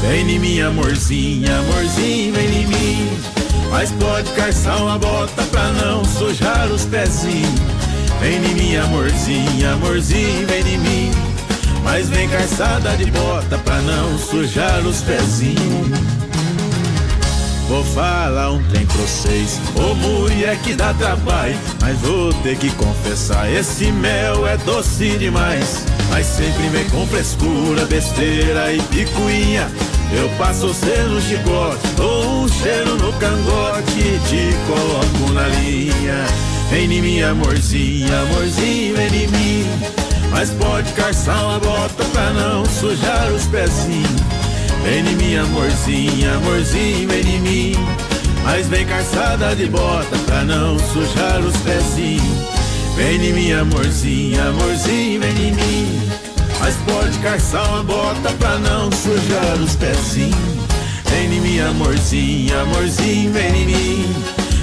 Vem 0.02 0.32
em 0.32 0.40
mim, 0.40 0.62
amorzinho, 0.62 1.54
amorzinho, 1.54 2.34
vem 2.34 2.62
em 2.62 2.68
mim. 2.68 3.10
Mas 3.70 3.92
pode 3.92 4.32
calçar 4.32 4.78
uma 4.78 4.98
bota 4.98 5.44
pra 5.52 5.74
não 5.74 6.06
sujar 6.06 6.72
os 6.72 6.86
pezinhos. 6.86 7.75
Vem 8.20 8.36
em 8.38 8.56
mim, 8.56 8.76
amorzinho, 8.76 9.74
amorzinho, 9.74 10.48
vem 10.48 10.74
em 10.74 10.78
mim. 10.78 11.12
Mas 11.84 12.10
vem 12.10 12.28
calçada 12.28 12.96
de 12.98 13.12
bota 13.12 13.58
pra 13.60 13.80
não 13.82 14.18
sujar 14.18 14.80
os 14.86 15.02
pezinhos. 15.02 16.26
Vou 17.68 17.84
falar 17.84 18.52
um 18.52 18.64
trem 18.70 18.86
pra 18.86 18.98
vocês, 18.98 19.60
ô 19.76 19.96
mulher 19.96 20.58
que 20.60 20.76
dá 20.76 20.94
trabalho. 20.94 21.56
Mas 21.82 21.98
vou 22.00 22.32
ter 22.36 22.58
que 22.58 22.70
confessar, 22.72 23.52
esse 23.52 23.92
mel 23.92 24.48
é 24.48 24.56
doce 24.58 25.18
demais. 25.18 25.84
Mas 26.10 26.28
sempre 26.28 26.70
vem 26.70 26.88
com 26.90 27.06
frescura, 27.08 27.86
besteira 27.86 28.72
e 28.72 28.82
picuinha. 28.84 29.68
Eu 30.14 30.30
passo 30.38 30.68
você 30.68 30.96
no 31.04 31.20
chicote, 31.20 31.88
dou 31.98 32.44
um 32.44 32.48
cheiro 32.48 32.96
no 32.98 33.12
cangote 33.14 34.00
e 34.00 34.20
te 34.28 34.56
coloco 34.68 35.34
na 35.34 35.48
linha. 35.48 36.55
Vem 36.70 36.92
em 36.92 37.02
mim, 37.02 37.22
amorzinho, 37.22 38.08
amorzinho, 38.14 38.96
vem 38.96 39.24
em 39.24 39.28
mim. 39.28 39.66
Mas 40.32 40.50
pode 40.52 40.92
calçar 40.94 41.44
uma 41.44 41.60
bota 41.60 42.04
pra 42.06 42.34
não 42.34 42.66
sujar 42.66 43.32
os 43.32 43.46
pezinhos. 43.46 44.22
Vem 44.84 45.00
em 45.00 45.16
mim, 45.16 45.36
amorzinho, 45.36 46.34
amorzinho, 46.36 47.08
vem 47.08 47.36
em 47.36 47.40
mim. 47.40 47.76
Mas 48.44 48.68
vem 48.68 48.86
calçada 48.86 49.56
de 49.56 49.68
bota 49.68 50.18
pra 50.26 50.44
não 50.44 50.78
sujar 50.78 51.40
os 51.40 51.56
pezinhos. 51.58 52.56
Vem 52.96 53.16
em 53.16 53.34
mim, 53.34 53.52
amorzinho, 53.52 54.42
amorzinho, 54.48 55.22
vem 55.22 55.48
em 55.48 55.52
mim. 55.54 56.10
Mas 56.60 56.76
pode 56.88 57.18
calçar 57.20 57.68
uma 57.70 57.84
bota 57.84 58.32
pra 58.40 58.58
não 58.58 58.92
sujar 58.92 59.56
os 59.60 59.76
pezinhos. 59.76 60.36
Vem 61.06 61.38
em 61.38 61.42
mim, 61.42 61.60
amorzinho, 61.60 62.60
amorzinho, 62.60 63.32
vem 63.34 63.62
em 63.62 63.66
mim. 63.66 64.16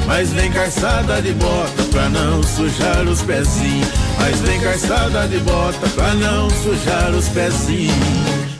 Mas 0.06 0.32
vem 0.32 0.50
calçada 0.50 1.22
de 1.22 1.32
bota 1.32 1.82
pra 1.90 2.08
não 2.08 2.42
sujar 2.42 3.06
os 3.06 3.22
pezinhos. 3.22 3.88
Mas 4.18 4.38
vem 4.40 4.60
calçada 4.60 5.26
de 5.26 5.38
bota 5.38 5.88
pra 5.90 6.14
não 6.14 6.50
sujar 6.50 7.10
os 7.12 7.28
pezinhos. 7.28 8.52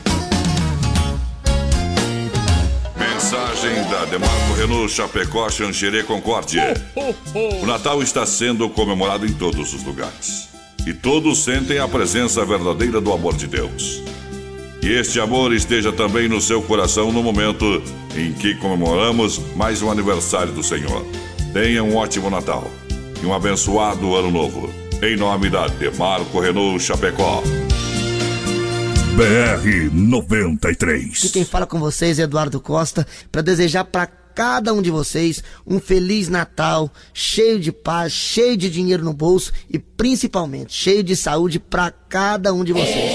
Mensagem 2.97 3.83
da 3.89 4.05
Demarco 4.05 4.53
Renault 4.57 4.91
Chapecó 4.91 5.49
Xanxerê 5.49 6.03
Concórdia. 6.03 6.73
O 7.61 7.65
Natal 7.65 8.01
está 8.01 8.25
sendo 8.25 8.69
comemorado 8.69 9.25
em 9.25 9.33
todos 9.33 9.73
os 9.73 9.83
lugares. 9.83 10.49
E 10.85 10.93
todos 10.93 11.43
sentem 11.43 11.79
a 11.79 11.87
presença 11.87 12.43
verdadeira 12.45 12.99
do 12.99 13.13
amor 13.13 13.35
de 13.35 13.47
Deus. 13.47 14.01
Que 14.81 14.89
este 14.89 15.17
amor 15.19 15.53
esteja 15.53 15.93
também 15.93 16.27
no 16.27 16.41
seu 16.41 16.61
coração 16.61 17.09
no 17.11 17.23
momento 17.23 17.81
em 18.17 18.33
que 18.33 18.55
comemoramos 18.55 19.39
mais 19.55 19.81
um 19.81 19.89
aniversário 19.89 20.51
do 20.51 20.61
Senhor. 20.61 21.05
Tenha 21.53 21.83
um 21.83 21.95
ótimo 21.95 22.31
Natal 22.31 22.63
e 23.21 23.25
um 23.27 23.31
abençoado 23.31 24.15
Ano 24.15 24.31
Novo. 24.31 24.73
Em 25.03 25.15
nome 25.15 25.51
da 25.51 25.67
Demarco 25.67 26.39
Renault 26.39 26.83
Chapecó. 26.83 27.43
BR 29.15 29.93
93. 29.93 31.19
Aqui 31.19 31.29
quem 31.29 31.45
fala 31.45 31.67
com 31.67 31.79
vocês 31.79 32.17
é 32.17 32.23
Eduardo 32.23 32.59
Costa 32.59 33.05
para 33.31 33.43
desejar 33.43 33.83
para 33.83 34.07
cada 34.07 34.73
um 34.73 34.81
de 34.81 34.89
vocês 34.89 35.43
um 35.67 35.79
feliz 35.79 36.27
Natal, 36.27 36.91
cheio 37.13 37.59
de 37.59 37.71
paz, 37.71 38.11
cheio 38.11 38.57
de 38.57 38.67
dinheiro 38.67 39.03
no 39.03 39.13
bolso 39.13 39.53
e 39.69 39.77
principalmente 39.77 40.73
cheio 40.73 41.03
de 41.03 41.15
saúde 41.15 41.59
para 41.59 41.91
cada 42.09 42.51
um 42.51 42.63
de 42.63 42.73
vocês. 42.73 43.11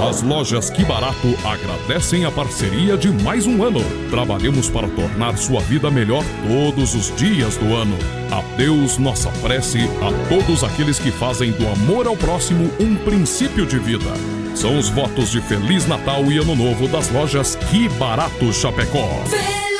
As 0.00 0.22
lojas 0.22 0.68
Que 0.68 0.84
Barato 0.84 1.34
agradecem 1.44 2.24
a 2.26 2.30
parceria 2.30 2.98
de 2.98 3.10
mais 3.10 3.46
um 3.46 3.62
ano. 3.62 3.80
Trabalhamos 4.10 4.68
para 4.68 4.88
tornar 4.88 5.36
sua 5.38 5.60
vida 5.60 5.90
melhor 5.90 6.22
todos 6.46 6.94
os 6.94 7.14
dias 7.16 7.56
do 7.56 7.74
ano. 7.74 7.96
A 8.30 8.42
Deus 8.56 8.98
nossa 8.98 9.30
prece 9.40 9.78
a 10.02 10.28
todos 10.28 10.62
aqueles 10.62 10.98
que 10.98 11.10
fazem 11.10 11.50
do 11.52 11.66
amor 11.66 12.06
ao 12.06 12.16
próximo 12.16 12.70
um 12.78 12.94
princípio 12.96 13.64
de 13.64 13.78
vida. 13.78 14.12
São 14.54 14.78
os 14.78 14.90
votos 14.90 15.30
de 15.30 15.40
Feliz 15.40 15.86
Natal 15.86 16.30
e 16.30 16.38
Ano 16.38 16.54
Novo 16.54 16.86
das 16.88 17.10
lojas 17.10 17.56
Que 17.70 17.88
Barato 17.88 18.52
Chapecó. 18.52 19.24
Feliz! 19.26 19.75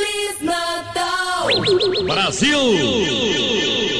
Brasil! 2.04 2.58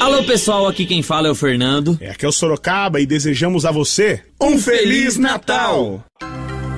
Alô 0.01 0.23
pessoal, 0.23 0.67
aqui 0.67 0.85
quem 0.85 1.01
fala 1.01 1.29
é 1.29 1.31
o 1.31 1.35
Fernando. 1.35 1.97
É 2.01 2.11
aqui 2.11 2.25
é 2.25 2.27
o 2.27 2.31
Sorocaba 2.31 2.99
e 2.99 3.05
desejamos 3.05 3.63
a 3.65 3.71
você 3.71 4.21
um 4.41 4.57
Feliz 4.57 5.17
Natal! 5.17 6.03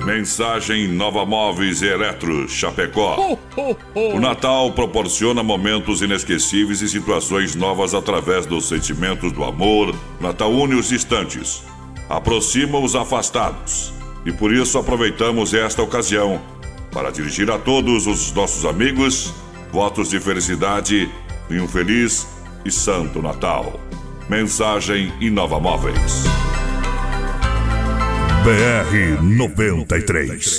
Mensagem 0.04 0.86
Nova 0.86 1.26
Móveis 1.26 1.82
e 1.82 1.86
Eletro 1.86 2.48
Chapecó. 2.48 3.36
O 3.94 4.20
Natal 4.20 4.70
proporciona 4.72 5.42
momentos 5.42 6.02
inesquecíveis 6.02 6.80
e 6.82 6.88
situações 6.88 7.56
novas 7.56 7.92
através 7.92 8.46
dos 8.46 8.68
sentimentos 8.68 9.32
do 9.32 9.42
amor. 9.42 9.92
Natal 10.20 10.52
une 10.52 10.76
os 10.76 10.88
distantes, 10.88 11.64
aproxima 12.08 12.78
os 12.78 12.94
afastados. 12.94 13.92
E 14.24 14.32
por 14.32 14.52
isso 14.52 14.78
aproveitamos 14.78 15.52
esta 15.52 15.82
ocasião 15.82 16.40
para 16.92 17.10
dirigir 17.10 17.50
a 17.50 17.58
todos 17.58 18.06
os 18.06 18.32
nossos 18.32 18.64
amigos 18.64 19.34
votos 19.72 20.08
de 20.08 20.20
felicidade 20.20 21.10
e 21.48 21.60
um 21.60 21.68
feliz 21.68 22.26
e 22.64 22.70
santo 22.70 23.22
Natal. 23.22 23.78
Mensagem 24.28 25.12
Inova 25.20 25.58
Móveis. 25.58 26.24
BR 28.44 29.22
93. 29.22 30.58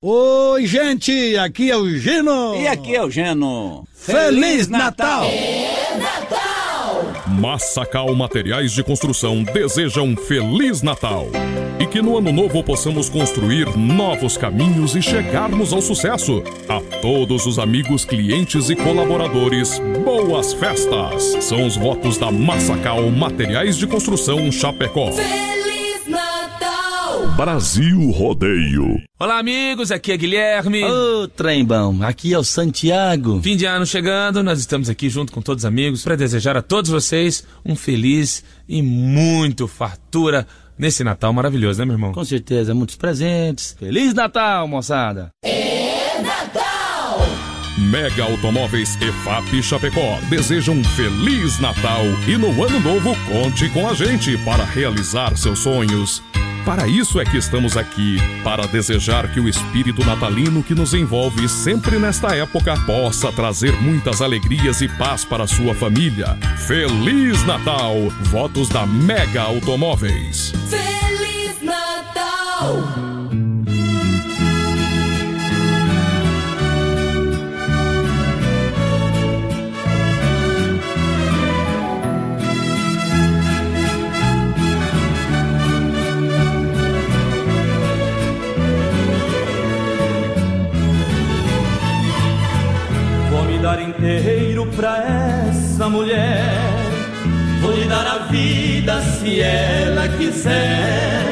Oi, 0.00 0.66
gente, 0.66 1.36
aqui 1.38 1.70
é 1.70 1.76
o 1.76 1.88
Gino. 1.96 2.56
E 2.56 2.68
aqui 2.68 2.94
é 2.94 3.02
o 3.02 3.10
Geno. 3.10 3.84
Feliz 3.94 4.68
Natal! 4.68 5.24
Massacal 7.38 8.12
Materiais 8.16 8.72
de 8.72 8.82
Construção 8.82 9.44
deseja 9.44 10.02
um 10.02 10.16
Feliz 10.16 10.82
Natal. 10.82 11.28
E 11.78 11.86
que 11.86 12.02
no 12.02 12.18
ano 12.18 12.32
novo 12.32 12.64
possamos 12.64 13.08
construir 13.08 13.68
novos 13.76 14.36
caminhos 14.36 14.96
e 14.96 15.00
chegarmos 15.00 15.72
ao 15.72 15.80
sucesso. 15.80 16.42
A 16.68 16.80
todos 17.00 17.46
os 17.46 17.60
amigos, 17.60 18.04
clientes 18.04 18.70
e 18.70 18.74
colaboradores, 18.74 19.80
boas 20.04 20.52
festas! 20.52 21.44
São 21.44 21.64
os 21.64 21.76
votos 21.76 22.18
da 22.18 22.32
Massacal 22.32 23.08
Materiais 23.08 23.76
de 23.76 23.86
Construção 23.86 24.50
Chapecó. 24.50 25.12
Feliz! 25.12 25.57
Brasil 27.38 28.10
Rodeio. 28.10 29.00
Olá, 29.16 29.38
amigos, 29.38 29.92
aqui 29.92 30.10
é 30.10 30.16
Guilherme. 30.16 30.82
Ô, 30.82 31.28
trembão, 31.28 32.02
aqui 32.02 32.34
é 32.34 32.38
o 32.38 32.42
Santiago. 32.42 33.40
Fim 33.40 33.56
de 33.56 33.64
ano 33.64 33.86
chegando, 33.86 34.42
nós 34.42 34.58
estamos 34.58 34.90
aqui 34.90 35.08
junto 35.08 35.32
com 35.32 35.40
todos 35.40 35.62
os 35.62 35.64
amigos 35.64 36.02
para 36.02 36.16
desejar 36.16 36.56
a 36.56 36.62
todos 36.62 36.90
vocês 36.90 37.46
um 37.64 37.76
feliz 37.76 38.42
e 38.68 38.82
muito 38.82 39.68
fartura 39.68 40.48
nesse 40.76 41.04
Natal 41.04 41.32
maravilhoso, 41.32 41.78
né, 41.78 41.84
meu 41.84 41.94
irmão? 41.94 42.12
Com 42.12 42.24
certeza, 42.24 42.74
muitos 42.74 42.96
presentes. 42.96 43.76
Feliz 43.78 44.12
Natal, 44.14 44.66
moçada! 44.66 45.30
Mega 47.78 48.24
Automóveis 48.24 49.00
EFAP 49.00 49.62
Chapecó 49.62 50.18
deseja 50.28 50.72
um 50.72 50.82
Feliz 50.82 51.60
Natal 51.60 52.02
e 52.26 52.36
no 52.36 52.48
ano 52.64 52.80
novo 52.80 53.16
conte 53.28 53.68
com 53.68 53.88
a 53.88 53.94
gente 53.94 54.36
para 54.38 54.64
realizar 54.64 55.36
seus 55.36 55.60
sonhos. 55.60 56.20
Para 56.64 56.86
isso 56.86 57.20
é 57.20 57.24
que 57.24 57.36
estamos 57.36 57.76
aqui, 57.76 58.18
para 58.44 58.66
desejar 58.66 59.30
que 59.32 59.40
o 59.40 59.48
espírito 59.48 60.04
natalino 60.04 60.62
que 60.62 60.74
nos 60.74 60.94
envolve 60.94 61.48
sempre 61.48 61.98
nesta 61.98 62.36
época 62.36 62.74
possa 62.84 63.32
trazer 63.32 63.72
muitas 63.80 64.20
alegrias 64.20 64.80
e 64.80 64.88
paz 64.88 65.24
para 65.24 65.46
sua 65.46 65.74
família. 65.74 66.36
Feliz 66.66 67.44
Natal! 67.46 67.94
Votos 68.22 68.68
da 68.68 68.86
Mega 68.86 69.42
Automóveis. 69.42 70.52
Feliz 70.68 71.62
Natal! 71.62 73.07
olhar 93.68 93.82
inteiro 93.82 94.66
pra 94.74 94.96
essa 95.48 95.88
mulher. 95.88 96.64
Vou 97.60 97.72
lhe 97.72 97.84
dar 97.84 98.06
a 98.06 98.18
vida 98.30 99.00
se 99.02 99.40
ela 99.40 100.08
quiser. 100.08 101.22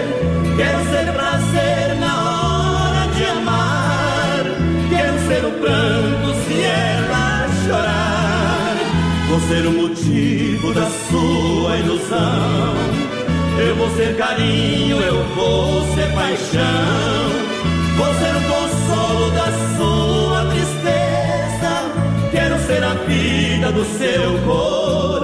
Quero 0.57 0.79
ser 0.91 1.13
prazer 1.13 1.97
na 1.99 2.15
hora 2.23 3.07
de 3.15 3.25
amar. 3.25 4.45
Quero 4.91 5.19
ser 5.27 5.45
o 5.47 5.53
pranto 5.53 6.35
se 6.45 6.63
ela 6.63 7.49
chorar. 7.67 8.77
Vou 9.29 9.41
ser 9.41 9.67
o 9.67 9.73
motivo 9.73 10.75
da 10.75 10.91
sua 11.09 11.77
ilusão. 11.79 12.75
Eu 13.59 13.77
vou 13.77 13.91
ser 13.97 14.15
carinho, 14.17 14.99
eu 15.01 15.25
vou 15.35 15.83
ser 15.95 16.13
paixão, 16.13 17.31
vou 17.97 18.15
ser 18.15 18.37
o 18.37 18.43
consolo 18.43 19.31
das 19.31 19.66
vida 23.57 23.73
do 23.73 23.85
seu 23.85 24.39
coração. 24.45 25.17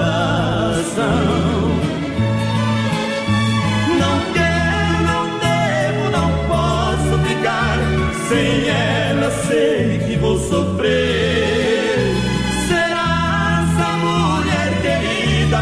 Não 4.01 4.17
quero, 4.33 5.03
não 5.11 5.25
devo, 5.39 6.05
não 6.11 6.31
posso 6.49 7.13
ficar 7.29 7.79
sem 8.29 8.69
ela. 8.69 9.31
Sei 9.47 9.99
que 9.99 10.17
vou 10.17 10.39
sofrer. 10.39 12.15
Serás 12.69 13.71
a 13.79 13.93
mulher 13.99 14.71
querida, 14.81 15.59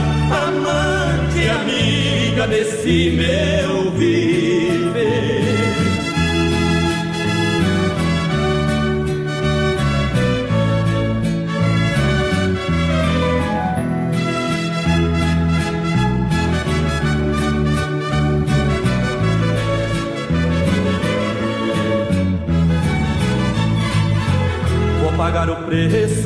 amante, 0.46 1.48
amiga 1.48 2.46
desse 2.46 3.10
meu 3.10 3.90
viver. 3.90 4.39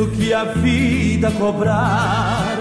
Preço 0.05 0.09
que 0.13 0.33
a 0.33 0.45
vida 0.45 1.31
cobrar 1.33 2.57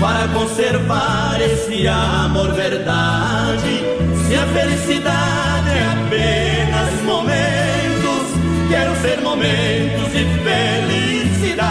para 0.00 0.28
conservar 0.28 1.40
esse 1.40 1.86
amor 1.88 2.52
verdade. 2.52 3.84
Se 4.26 4.34
a 4.34 4.46
felicidade 4.46 5.70
é 5.70 5.86
apenas 5.92 7.02
momentos, 7.04 8.22
quero 8.68 8.96
ser 9.00 9.20
momentos 9.20 10.12
de 10.12 10.24
felicidade. 10.42 11.64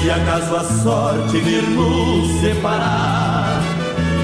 Se 0.00 0.10
acaso 0.10 0.56
a 0.56 0.64
sorte 0.82 1.38
vir 1.38 1.62
nos 1.62 2.40
separar, 2.40 3.60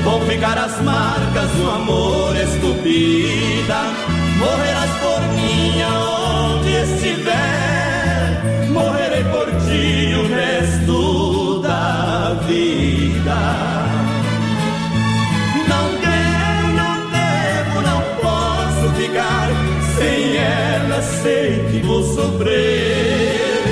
vão 0.05 0.21
ficar 0.23 0.59
as 0.59 0.81
marcas 0.83 1.51
do 1.53 1.71
amor 1.71 2.37
estupida. 2.37 3.83
Morrerás 4.39 4.91
por 5.01 5.21
mim 5.35 5.83
aonde 5.83 6.71
estiver, 6.71 8.43
morrerei 8.71 9.02
ti 9.73 10.15
o 10.15 10.29
resto 10.29 11.61
da 11.61 12.37
vida. 12.47 13.41
Não 15.69 15.87
quero, 16.05 16.69
não 16.81 16.97
devo, 17.17 17.81
não 17.81 18.01
posso 18.21 18.85
ficar 19.01 19.49
sem 19.97 20.37
ela, 20.37 21.03
sei 21.03 21.65
que 21.71 21.81
vou 21.81 22.03
sofrer. 22.03 23.63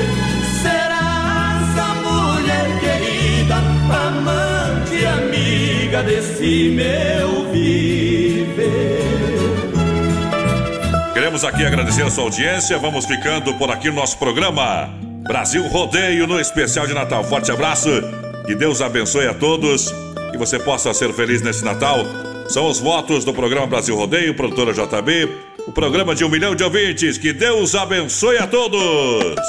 Serás 0.62 1.78
a 1.78 1.94
mulher 2.06 2.68
querida, 2.80 3.56
amante, 4.06 5.06
amiga 5.06 6.02
desse 6.02 6.70
meu 6.70 7.50
viver. 7.52 9.00
Queremos 11.12 11.44
aqui 11.44 11.66
agradecer 11.66 12.02
a 12.02 12.10
sua 12.10 12.24
audiência. 12.24 12.78
Vamos 12.78 13.04
ficando 13.04 13.52
por 13.54 13.70
aqui 13.70 13.88
no 13.88 13.96
nosso 13.96 14.16
programa 14.16 15.09
Brasil 15.30 15.62
Rodeio 15.68 16.26
no 16.26 16.40
especial 16.40 16.88
de 16.88 16.92
Natal. 16.92 17.22
Forte 17.22 17.52
abraço. 17.52 17.88
Que 18.44 18.52
Deus 18.52 18.82
abençoe 18.82 19.28
a 19.28 19.32
todos. 19.32 19.94
Que 20.32 20.36
você 20.36 20.58
possa 20.58 20.92
ser 20.92 21.12
feliz 21.12 21.40
nesse 21.40 21.64
Natal. 21.64 22.04
São 22.48 22.68
os 22.68 22.80
votos 22.80 23.24
do 23.24 23.32
programa 23.32 23.64
Brasil 23.64 23.94
Rodeio, 23.94 24.34
produtora 24.34 24.72
JB. 24.72 25.30
O 25.68 25.70
programa 25.70 26.16
de 26.16 26.24
um 26.24 26.28
milhão 26.28 26.56
de 26.56 26.64
ouvintes. 26.64 27.16
Que 27.16 27.32
Deus 27.32 27.76
abençoe 27.76 28.38
a 28.38 28.46
todos. 28.48 29.40